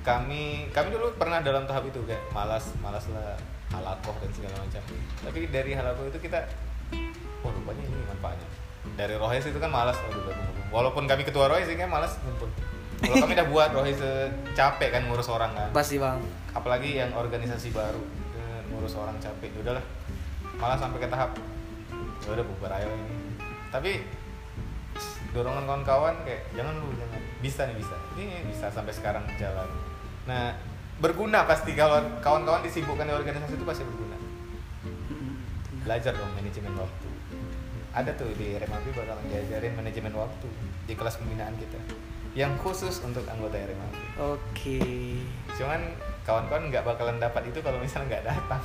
Kami 0.05 0.69
kami 0.73 0.89
dulu 0.93 1.17
pernah 1.17 1.41
dalam 1.41 1.65
tahap 1.65 1.89
itu 1.89 2.01
kayak 2.05 2.21
malas 2.35 2.73
malas 2.85 3.09
lah 3.09 3.37
halakoh 3.73 4.13
dan 4.21 4.31
segala 4.37 4.55
macam. 4.61 4.83
Tapi 5.25 5.39
dari 5.49 5.73
halakoh 5.73 6.05
itu 6.09 6.19
kita 6.21 6.45
oh 7.41 7.51
rupanya 7.51 7.83
ini 7.89 8.05
manfaatnya. 8.05 8.49
Dari 9.01 9.15
rohis 9.17 9.49
itu 9.49 9.57
kan 9.57 9.73
malas 9.73 9.97
walaupun 10.69 11.09
kami 11.09 11.25
ketua 11.25 11.49
rohis 11.49 11.71
ini 11.73 11.81
kan 11.81 11.93
malas 11.93 12.21
ngumpul. 12.21 12.49
Kalau 13.01 13.17
kami 13.25 13.33
udah 13.37 13.49
buat 13.49 13.71
rohis 13.73 14.01
eh, 14.01 14.29
capek 14.53 14.93
kan 14.93 15.03
ngurus 15.09 15.29
orang 15.33 15.53
kan. 15.57 15.69
Pasti 15.73 15.97
bang. 15.97 16.21
apalagi 16.55 17.03
yang 17.03 17.11
organisasi 17.19 17.75
baru 17.75 17.99
ngurus 18.71 18.95
orang 19.01 19.17
capek. 19.23 19.51
Udahlah 19.61 19.85
malah 20.61 20.77
sampai 20.77 21.01
ke 21.01 21.09
tahap. 21.09 21.33
Ya 22.25 22.29
udah 22.33 22.45
bubar 22.45 22.73
aja 22.73 22.89
ini. 22.89 23.37
Tapi 23.69 23.93
dorongan 25.35 25.67
kawan-kawan 25.67 26.15
kayak 26.23 26.47
jangan 26.55 26.79
lu 26.79 26.95
jangan. 26.95 27.21
Bisa 27.43 27.61
nih 27.67 27.77
bisa. 27.77 27.97
Ini 28.15 28.47
bisa 28.47 28.71
sampai 28.71 28.95
sekarang 28.95 29.27
jalan. 29.37 29.67
Nah 30.31 30.55
berguna 31.03 31.43
pasti 31.45 31.75
kalau 31.75 31.99
kawan-kawan 32.23 32.63
disibukkan 32.63 33.11
di 33.11 33.15
organisasi 33.19 33.59
itu 33.59 33.67
pasti 33.67 33.83
berguna. 33.83 34.17
Belajar 35.83 36.15
dong 36.15 36.33
manajemen 36.39 36.73
waktu. 36.79 37.09
Ada 37.95 38.11
tuh 38.15 38.31
di 38.35 38.55
RMAB 38.59 38.87
bakalan 38.95 39.27
diajarin 39.31 39.75
manajemen 39.75 40.15
waktu 40.15 40.49
di 40.87 40.95
kelas 40.99 41.19
pembinaan 41.19 41.55
kita 41.55 41.79
yang 42.35 42.51
khusus 42.59 42.99
untuk 43.07 43.23
anggota 43.31 43.55
RMAB 43.55 43.95
Oke. 44.19 44.83
cuman 45.55 45.95
kawan-kawan 46.27 46.67
nggak 46.67 46.83
bakalan 46.83 47.23
dapat 47.23 47.47
itu 47.47 47.63
kalau 47.63 47.79
misalnya 47.79 48.19
nggak 48.19 48.27
datang. 48.35 48.63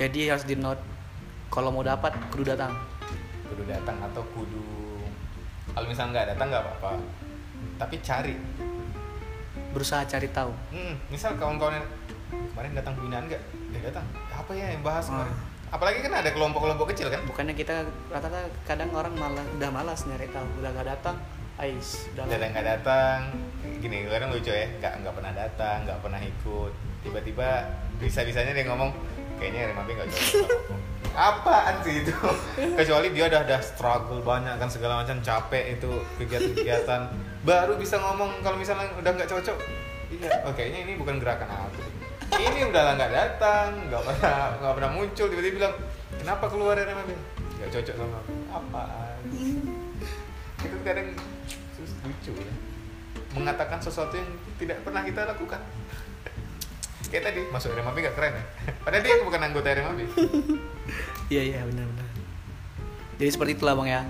Jadi 0.00 0.32
harus 0.32 0.48
di 0.48 0.56
note 0.56 0.80
kalau 1.52 1.68
mau 1.68 1.84
dapat 1.84 2.16
kudu 2.32 2.56
datang. 2.56 2.72
kudu 3.50 3.66
datang 3.68 3.98
atau 4.00 4.22
kudu 4.32 4.89
kalau 5.80 5.88
misalnya 5.88 6.12
nggak 6.12 6.28
datang 6.36 6.46
nggak 6.52 6.60
apa-apa. 6.68 6.92
Tapi 7.80 7.96
cari. 8.04 8.36
Berusaha 9.72 10.04
cari 10.04 10.28
tahu. 10.28 10.52
hmm, 10.76 11.08
misal 11.08 11.40
kawan-kawan 11.40 11.80
yang 11.80 11.88
kemarin 12.52 12.76
datang 12.76 12.92
pembinaan 13.00 13.24
nggak? 13.24 13.40
Eh 13.72 13.80
datang. 13.88 14.04
Apa 14.28 14.52
ya 14.52 14.76
yang 14.76 14.84
bahas 14.84 15.08
kemarin? 15.08 15.32
Ah. 15.32 15.48
apalagi 15.80 16.04
kan 16.04 16.12
ada 16.20 16.28
kelompok-kelompok 16.36 16.92
kecil 16.92 17.08
kan? 17.08 17.24
Bukannya 17.24 17.56
kita 17.56 17.88
rata-rata 18.12 18.52
kadang 18.68 18.92
orang 18.92 19.16
malah 19.16 19.46
udah 19.56 19.70
malas 19.72 20.04
nyari 20.04 20.28
tahu, 20.28 20.44
udah 20.60 20.68
gak 20.68 20.88
datang, 20.92 21.16
ais, 21.56 22.10
udah 22.12 22.28
datang 22.28 22.50
nggak 22.52 22.66
datang. 22.76 23.18
Gini 23.80 23.96
kadang 24.04 24.36
lucu 24.36 24.52
ya. 24.52 24.68
Nggak 24.84 24.92
nggak 25.00 25.14
pernah 25.16 25.32
datang 25.32 25.76
nggak 25.88 25.98
pernah 26.04 26.20
ikut. 26.20 26.72
Tiba-tiba 27.00 27.48
bisa-bisanya 27.96 28.52
dia 28.52 28.68
ngomong 28.68 28.92
kayaknya 29.40 29.72
Remabi 29.72 29.96
nggak 29.96 30.08
cocok 30.12 30.48
apaan 31.16 31.74
sih 31.82 32.06
itu? 32.06 32.14
Kecuali 32.78 33.10
dia 33.10 33.26
udah 33.26 33.40
ada 33.42 33.58
struggle 33.62 34.22
banyak 34.22 34.54
kan 34.58 34.70
segala 34.70 35.02
macam 35.02 35.18
capek 35.18 35.78
itu 35.78 35.90
kegiatan-kegiatan. 36.20 37.00
Baru 37.42 37.74
bisa 37.80 37.98
ngomong 37.98 38.44
kalau 38.44 38.56
misalnya 38.60 38.90
udah 38.94 39.10
nggak 39.14 39.30
cocok. 39.30 39.56
Iya 40.10 40.30
oh, 40.46 40.52
kayaknya 40.54 40.86
ini 40.86 40.92
bukan 40.98 41.22
gerakan 41.22 41.50
aku. 41.50 41.82
Ini 42.40 42.60
udah 42.70 42.82
lah 42.82 42.92
nggak 42.94 43.12
datang 43.14 43.68
nggak 43.90 44.02
pernah 44.06 44.38
nggak 44.62 44.74
pernah 44.78 44.90
muncul. 44.94 45.26
Tiba-tiba 45.26 45.54
bilang 45.58 45.74
kenapa 46.18 46.44
keluar 46.46 46.74
dari 46.78 46.88
Remabi 46.90 47.14
nggak 47.58 47.70
cocok 47.74 47.94
sama 47.98 48.16
aku. 48.22 48.32
Apaan? 48.54 49.18
Itu 50.66 50.76
kadang 50.86 51.08
lucu 51.80 52.32
ya. 52.36 52.54
Mengatakan 53.30 53.78
sesuatu 53.78 54.14
yang 54.18 54.30
tidak 54.58 54.82
pernah 54.82 55.02
kita 55.06 55.22
lakukan 55.26 55.62
kayak 57.10 57.22
tadi 57.26 57.40
masuk 57.50 57.74
RMAB 57.74 57.96
gak 58.06 58.14
keren 58.16 58.32
ya? 58.38 58.44
Padahal 58.86 59.02
dia 59.02 59.14
bukan 59.20 59.40
anggota 59.42 59.68
RMAB 59.74 60.00
Iya 61.34 61.42
iya 61.54 61.60
benar-benar. 61.66 62.06
Jadi 63.20 63.30
seperti 63.30 63.52
itulah 63.58 63.74
bang 63.76 63.88
ya. 64.00 64.02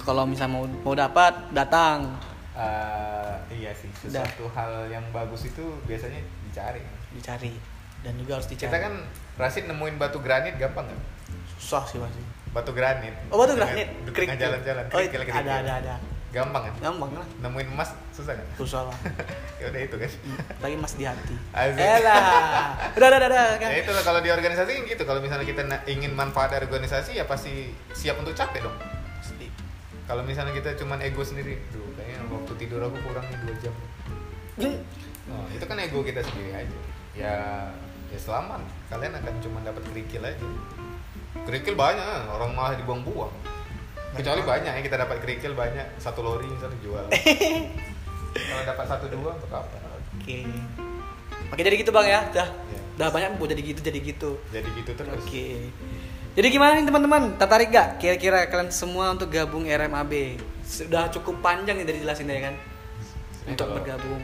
kalau 0.00 0.24
misalnya 0.24 0.56
mau 0.56 0.64
mau 0.86 0.94
dapat 0.96 1.52
datang, 1.52 2.16
Eh, 2.56 3.34
iya 3.60 3.70
sih 3.76 3.92
sesuatu 3.92 4.48
hal 4.56 4.88
yang 4.88 5.04
bagus 5.12 5.44
itu 5.44 5.60
biasanya 5.84 6.24
dicari. 6.48 6.80
Dicari. 7.12 7.52
Dan 8.00 8.16
juga 8.16 8.40
harus 8.40 8.48
dicari. 8.48 8.72
kita 8.72 8.78
kan 8.80 8.94
Rasid 9.36 9.68
nemuin 9.68 10.00
batu 10.00 10.24
granit 10.24 10.56
gampang 10.56 10.88
kan 10.88 11.00
susah 11.60 11.84
sih 11.84 12.00
pasti. 12.00 12.22
batu 12.56 12.72
granit. 12.72 13.12
Oh 13.28 13.36
batu 13.36 13.52
granit, 13.52 13.92
dengan 14.08 14.40
jalan-jalan 14.40 14.84
Oh 14.88 15.00
ada 15.04 15.52
ada 15.60 15.72
ada. 15.84 15.94
Gampang 16.36 16.62
kan 16.68 16.74
Gampang 16.84 17.10
lah. 17.16 17.26
nemuin 17.40 17.68
emas 17.72 17.90
susah 18.12 18.36
kan 18.36 18.46
Susah 18.60 18.80
lah. 18.84 18.96
ya 19.60 19.72
udah 19.72 19.80
itu 19.80 19.96
kan 19.96 20.10
Lagi 20.60 20.76
mas 20.76 20.92
di 20.92 21.04
hati. 21.08 21.34
Asik. 21.56 21.80
Elah. 21.80 22.76
Udah 22.92 23.06
udah 23.08 23.18
udah. 23.18 23.28
udah, 23.32 23.46
kan. 23.56 23.68
Ya 23.72 23.78
itu 23.80 23.90
lah, 23.92 24.02
kalau 24.04 24.20
di 24.20 24.28
organisasi 24.28 24.70
kan 24.76 24.84
gitu. 24.84 25.02
Kalau 25.08 25.20
misalnya 25.24 25.46
kita 25.48 25.62
ingin 25.88 26.12
manfaat 26.12 26.52
dari 26.52 26.68
organisasi 26.68 27.16
ya 27.16 27.24
pasti 27.24 27.72
siap 27.96 28.20
untuk 28.20 28.36
capek 28.36 28.64
dong. 28.64 28.76
Sedih. 29.24 29.48
Kalau 30.04 30.22
misalnya 30.22 30.52
kita 30.52 30.76
cuman 30.76 31.00
ego 31.02 31.24
sendiri, 31.24 31.58
duh 31.72 31.82
kayaknya 31.96 32.24
waktu 32.28 32.52
tidur 32.60 32.80
aku 32.84 32.96
kurang 33.04 33.24
nih 33.26 33.38
dua 33.42 33.54
jam. 33.58 33.74
Oh, 35.26 35.44
itu 35.50 35.64
kan 35.66 35.76
ego 35.80 36.00
kita 36.04 36.20
sendiri 36.22 36.52
aja. 36.54 36.78
Ya 37.16 37.36
ya 38.12 38.18
selamat. 38.20 38.62
Kalian 38.92 39.12
akan 39.18 39.34
cuma 39.42 39.58
dapat 39.64 39.82
kerikil 39.92 40.22
aja. 40.22 40.46
Kerikil 41.44 41.74
banyak, 41.76 42.32
orang 42.32 42.54
malah 42.56 42.74
dibuang-buang. 42.78 43.32
Kecuali 44.16 44.42
banyak 44.42 44.72
ya 44.72 44.82
kita 44.82 44.96
dapat 44.96 45.16
kerikil 45.20 45.52
banyak 45.52 45.86
satu 46.00 46.20
lori 46.24 46.48
misalnya 46.48 46.78
jual 46.80 47.04
kalau 48.50 48.62
dapat 48.64 48.86
satu 48.88 49.06
dua 49.08 49.30
untuk 49.36 49.52
apa 49.52 49.76
Oke. 50.16 50.42
Oke 51.52 51.60
jadi 51.62 51.76
gitu 51.78 51.94
bang 51.94 52.08
ya, 52.08 52.20
dah, 52.34 52.48
Iya. 52.50 52.80
dah 52.98 53.08
banyak 53.12 53.38
buat 53.38 53.52
jadi 53.52 53.62
gitu 53.62 53.80
jadi 53.84 53.98
gitu. 54.00 54.30
jadi 54.50 54.66
gitu 54.74 54.90
terus 54.96 55.12
Oke. 55.22 55.70
Jadi 56.36 56.46
gimana 56.52 56.76
nih 56.76 56.84
teman-teman? 56.84 57.40
Tertarik 57.40 57.72
gak? 57.72 57.96
Kira-kira 57.96 58.44
kalian 58.50 58.68
semua 58.68 59.08
untuk 59.14 59.32
gabung 59.32 59.64
RMAB? 59.64 60.36
Sudah 60.66 61.08
cukup 61.08 61.40
panjang 61.40 61.80
nih 61.80 61.86
dari 61.88 61.98
jelasin 62.04 62.28
ya 62.28 62.50
kan? 62.50 62.54
Untuk 63.48 63.72
bergabung. 63.72 64.20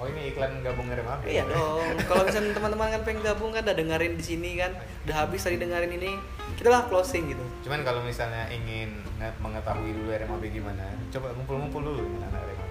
Oh 0.00 0.06
ini 0.06 0.32
iklan 0.32 0.64
gabung 0.64 0.88
RMAB 0.88 1.20
Iya 1.22 1.44
dong. 1.44 1.92
Kalau 2.02 2.24
misalnya 2.24 2.52
teman-teman 2.52 2.88
kan 2.88 3.00
pengen 3.02 3.20
gabung 3.20 3.52
kan 3.52 3.60
udah 3.60 3.76
dengerin 3.76 4.16
di 4.16 4.24
sini 4.24 4.56
kan, 4.56 4.72
udah 5.04 5.16
habis 5.18 5.40
tadi 5.40 5.56
dengerin 5.56 5.92
ini, 5.92 6.16
kita 6.56 6.68
lah 6.68 6.84
closing 6.84 7.28
gitu. 7.28 7.44
cuman 7.60 7.80
kalau 7.80 8.00
misalnya 8.00 8.48
ingin 8.48 8.88
nge- 9.16 9.36
mengetahui 9.38 9.92
dulu 9.92 10.08
RMAB 10.10 10.42
gimana 10.50 10.84
coba 11.08 11.30
ngumpul-ngumpul 11.32 11.80
dulu 11.82 12.00
dengan 12.00 12.28
anak 12.28 12.42
RMAB 12.42 12.70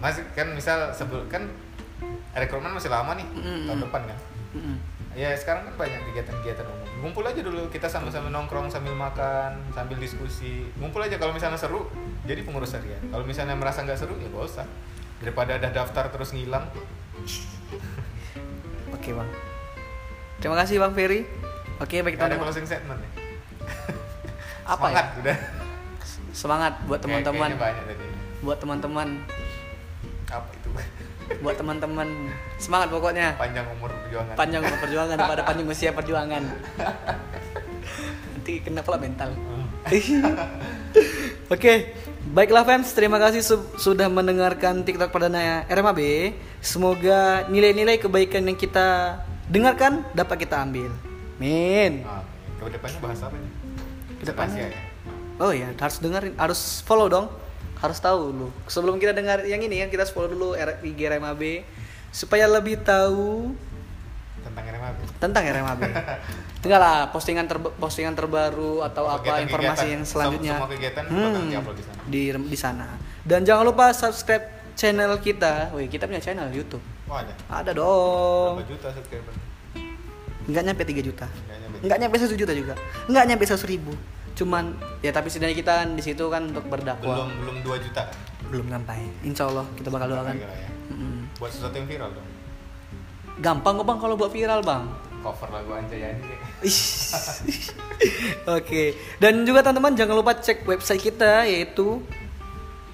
masih 0.00 0.22
kan 0.32 0.48
misal 0.50 0.78
sebelum 0.90 1.28
kan 1.28 1.44
rekrutmen 2.32 2.72
masih 2.72 2.88
lama 2.88 3.14
nih 3.14 3.28
Mm-mm. 3.28 3.68
tahun 3.68 3.80
depan 3.82 4.02
kan 4.02 4.18
Mm-mm. 4.52 4.76
ya 5.12 5.30
sekarang 5.32 5.62
kan 5.64 5.74
banyak 5.78 6.00
kegiatan-kegiatan 6.02 6.64
umum 6.66 6.88
ngumpul 7.00 7.22
aja 7.22 7.38
dulu 7.38 7.68
kita 7.68 7.86
sama-sama 7.86 8.26
nongkrong 8.28 8.66
sambil 8.66 8.92
makan 8.92 9.60
sambil 9.70 9.96
diskusi 9.96 10.66
ngumpul 10.76 10.98
aja 10.98 11.14
kalau 11.16 11.30
misalnya 11.30 11.56
seru 11.56 11.86
jadi 12.24 12.42
pengurus 12.42 12.72
harian 12.72 12.98
kalau 13.08 13.22
misalnya 13.22 13.54
merasa 13.54 13.84
nggak 13.84 13.96
seru 13.96 14.16
ya 14.16 14.26
gak 14.26 14.42
usah 14.42 14.66
daripada 15.22 15.54
ada 15.56 15.68
daftar 15.70 16.10
terus 16.10 16.34
ngilang 16.34 16.66
Oke 18.92 19.10
bang. 19.10 19.30
Terima 20.38 20.56
kasih 20.58 20.78
bang 20.78 20.92
Ferry. 20.92 21.20
Oke 21.78 22.02
baik 22.02 22.14
Nggak 22.14 22.28
ada 22.28 22.38
closing 22.38 22.66
statement 22.66 22.98
ya 22.98 23.10
Apa 24.62 24.86
semangat 24.86 25.06
ya? 25.06 25.20
udah 25.22 25.36
Semangat 26.32 26.72
buat 26.86 27.00
teman-teman. 27.00 27.50
Buat 28.42 28.58
teman-teman. 28.58 29.08
apa 30.26 30.48
itu 30.54 30.68
Buat 31.44 31.56
teman-teman. 31.56 32.08
Semangat 32.56 32.88
pokoknya. 32.90 33.36
panjang 33.36 33.66
umur 33.68 33.90
perjuangan 33.92 34.34
Panjang 34.34 34.60
umur 34.64 34.78
perjuangan 34.80 35.16
pada 35.18 35.42
panjang 35.44 35.66
usia 35.68 35.90
perjuangan. 35.92 36.42
Nanti 38.32 38.52
kena 38.64 38.80
pula 38.82 38.98
mental. 38.98 39.30
Hmm. 39.34 39.66
Oke, 41.54 41.92
baiklah 42.30 42.62
fans, 42.62 42.94
terima 42.94 43.18
kasih 43.18 43.42
su- 43.42 43.68
sudah 43.74 44.06
mendengarkan 44.06 44.86
TikTok 44.86 45.10
perdana 45.10 45.66
RMAB. 45.66 46.32
Semoga 46.62 47.50
nilai-nilai 47.50 47.98
kebaikan 47.98 48.46
yang 48.46 48.54
kita 48.54 49.18
dengarkan 49.50 50.06
dapat 50.14 50.46
kita 50.46 50.62
ambil. 50.62 50.94
Min. 51.42 52.06
Ah, 52.06 52.22
ke 52.62 52.78
depannya 52.78 52.98
bahas 53.02 53.18
apa 53.26 53.34
nih 53.34 53.50
Ke 54.22 54.24
depannya? 54.30 54.62
Rahasia 54.70 54.78
ya? 54.78 54.90
Oh 55.42 55.50
ya, 55.50 55.68
harus 55.74 55.96
dengerin, 55.98 56.32
harus 56.38 56.60
follow 56.86 57.10
dong. 57.10 57.26
Harus 57.82 57.98
tahu 57.98 58.30
dulu. 58.30 58.48
Sebelum 58.70 58.94
kita 59.02 59.10
dengar 59.10 59.42
yang 59.42 59.58
ini 59.58 59.82
kan 59.82 59.90
kita 59.90 60.06
follow 60.06 60.30
dulu 60.30 60.48
IG 60.54 61.02
RMAB 61.02 61.66
supaya 62.14 62.46
lebih 62.46 62.78
tahu 62.78 63.50
tentang 64.46 64.64
RMAB 64.70 64.96
tentang 65.18 65.42
RMAB. 65.42 65.82
Tinggal 66.62 66.78
lah 66.78 67.10
postingan 67.10 67.44
terba- 67.44 67.74
postingan 67.74 68.14
terbaru 68.14 68.80
atau 68.80 69.04
apa 69.04 69.18
Kegiatan-kegiatan. 69.18 69.42
informasi 69.44 69.86
yang 69.88 70.02
Sem- 70.02 70.10
selanjutnya. 70.12 70.54
semua 70.56 70.70
kegiatan 70.70 71.02
Hmm, 71.04 71.42
di 71.50 71.82
sana. 71.82 72.02
di 72.06 72.20
di 72.46 72.56
sana. 72.56 72.86
Dan 73.20 73.40
jangan 73.42 73.64
lupa 73.64 73.90
subscribe 73.90 74.46
channel 74.72 75.18
kita. 75.18 75.70
Wih, 75.72 75.86
kita 75.86 76.06
punya 76.06 76.18
channel 76.18 76.46
YouTube. 76.48 76.82
oh 77.04 77.18
ada 77.18 77.34
Ada 77.52 77.70
dong. 77.72 78.56
berapa 78.56 78.70
juta 78.70 78.88
subscriber 78.90 79.34
Enggak 80.42 80.62
nyampe 80.64 80.82
3 80.82 80.98
juta. 81.00 81.26
Nyampe. 81.44 81.76
Enggak 81.82 81.98
nyampe 81.98 82.16
1 82.16 82.34
juta 82.36 82.52
juga. 82.52 82.74
Enggak 83.04 83.24
nyampe 83.26 83.44
100 83.44 83.62
ribu. 83.64 83.92
Cuman 84.32 84.64
ya 84.98 85.10
tapi 85.10 85.28
setidaknya 85.28 85.54
kita 85.56 85.72
kan 85.76 85.88
di 85.92 86.00
situ 86.00 86.24
kan 86.26 86.42
untuk 86.44 86.62
belum 86.62 86.72
berdakwah. 86.72 87.26
belum 87.28 87.56
2 87.60 87.78
juta 87.80 88.00
kan 88.04 88.16
Belum 88.48 88.66
sampai. 88.66 89.02
Insya 89.20 89.44
Allah 89.44 89.66
kita 89.74 89.86
bakal 89.88 90.08
doakan. 90.08 90.34
Ya. 90.34 90.48
Mm-mm. 90.88 91.26
buat 91.36 91.48
sesuatu 91.48 91.74
yang 91.74 91.86
viral 91.86 92.10
dong 92.12 92.26
Gampang 93.38 93.74
kok 93.74 93.84
bang 93.84 93.98
kalau 93.98 94.14
buat 94.14 94.30
viral 94.30 94.60
bang. 94.60 94.84
cover 95.20 95.48
lagu 95.48 95.70
Anjayani 95.72 96.18
deh 96.18 96.34
Ih. 96.34 96.51
Oke. 98.58 98.82
Dan 99.22 99.46
juga 99.46 99.62
teman-teman 99.62 99.94
jangan 99.94 100.18
lupa 100.18 100.34
cek 100.34 100.66
website 100.66 101.02
kita 101.02 101.46
yaitu 101.46 102.02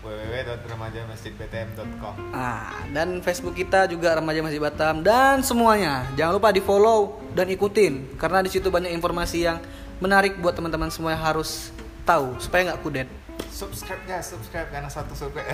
www.remajamasjidbtm.com 0.09 2.33
ah 2.33 2.73
dan 2.97 3.21
Facebook 3.21 3.53
kita 3.53 3.85
juga 3.93 4.17
Remaja 4.17 4.41
Masjid 4.41 4.63
Batam 4.63 5.05
dan 5.05 5.45
semuanya. 5.45 6.09
Jangan 6.17 6.41
lupa 6.41 6.49
di 6.49 6.65
follow 6.65 7.21
dan 7.37 7.45
ikutin 7.53 8.17
karena 8.17 8.41
di 8.41 8.49
situ 8.49 8.73
banyak 8.73 8.89
informasi 8.97 9.45
yang 9.45 9.61
menarik 10.01 10.41
buat 10.41 10.57
teman-teman 10.57 10.89
semua 10.89 11.13
yang 11.13 11.21
harus 11.21 11.69
tahu 12.09 12.41
supaya 12.41 12.73
nggak 12.73 12.81
kudet. 12.81 13.09
subscribe 13.53 14.01
ya 14.07 14.23
subscribe 14.23 14.71
karena 14.71 14.89
satu 14.91 15.15
subscribe 15.15 15.47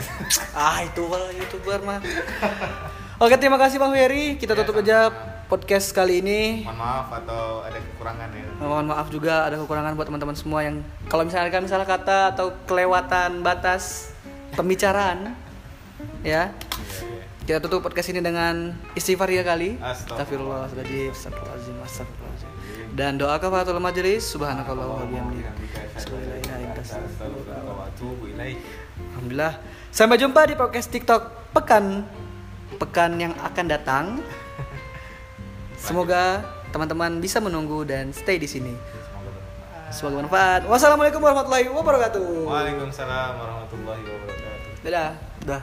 Ah 0.52 0.84
itu 0.84 1.02
youtuber 1.40 1.80
mah. 1.82 2.00
Oke 3.18 3.34
terima 3.40 3.56
kasih 3.56 3.80
Bang 3.80 3.96
Ferry. 3.96 4.36
Kita 4.36 4.52
Ya, 4.54 4.58
tutup 4.62 4.76
aja 4.84 5.08
sama-sama. 5.08 5.33
Podcast 5.46 5.92
kali 5.92 6.24
ini. 6.24 6.64
mohon 6.64 6.78
maaf 6.80 7.08
atau 7.22 7.62
ada 7.62 7.78
kekurangan 7.78 8.28
ya 8.32 8.44
Mohon 8.60 8.86
maaf 8.90 9.06
juga 9.12 9.44
ada 9.44 9.56
kekurangan 9.60 9.92
buat 9.94 10.06
teman-teman 10.08 10.36
semua 10.36 10.60
yang 10.64 10.80
kalau 11.12 11.22
misalnya 11.26 11.86
kata 11.86 12.32
atau 12.32 12.52
kelewatan 12.64 13.44
batas 13.44 14.12
pembicaraan 14.56 15.34
ya. 16.24 16.24
Iya, 16.24 16.42
iya. 16.50 17.22
Kita 17.44 17.60
tutup 17.60 17.84
podcast 17.84 18.08
ini 18.08 18.24
dengan 18.24 18.72
istighfar 18.96 19.28
ya 19.28 19.44
kali. 19.44 19.76
Astagfirullah. 19.76 20.64
Astagfirullahaladzim, 20.64 21.12
astagfirullahaladzim, 21.12 21.76
astagfirullahaladzim. 21.84 22.96
Dan 22.96 23.20
doa 23.20 23.36
kafaratul 23.36 23.82
majelis 23.82 24.24
subhanakallah 24.24 24.86
wa 24.86 25.04
bihamdika. 25.04 25.52
Alhamdulillah. 29.12 29.54
Sampai 29.92 30.16
jumpa 30.16 30.46
di 30.48 30.54
podcast 30.56 30.88
TikTok 30.88 31.52
pekan 31.52 32.06
pekan 32.80 33.20
yang 33.20 33.34
akan 33.44 33.66
datang. 33.68 34.04
Semoga 35.84 36.40
teman-teman 36.72 37.20
bisa 37.20 37.44
menunggu 37.44 37.84
dan 37.84 38.08
stay 38.16 38.40
di 38.40 38.48
sini. 38.48 38.72
Semoga 39.92 40.24
bermanfaat. 40.24 40.64
Wassalamualaikum 40.64 41.20
warahmatullahi 41.20 41.68
wabarakatuh. 41.68 42.24
Waalaikumsalam 42.48 43.32
warahmatullahi 43.36 44.00
wabarakatuh. 44.00 44.80
Dadah. 44.80 45.10
Dadah. 45.44 45.62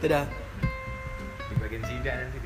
Dadah. 0.00 0.24
Di 1.44 1.54
bagian 1.60 1.84
sida 1.84 2.24
nanti 2.24 2.40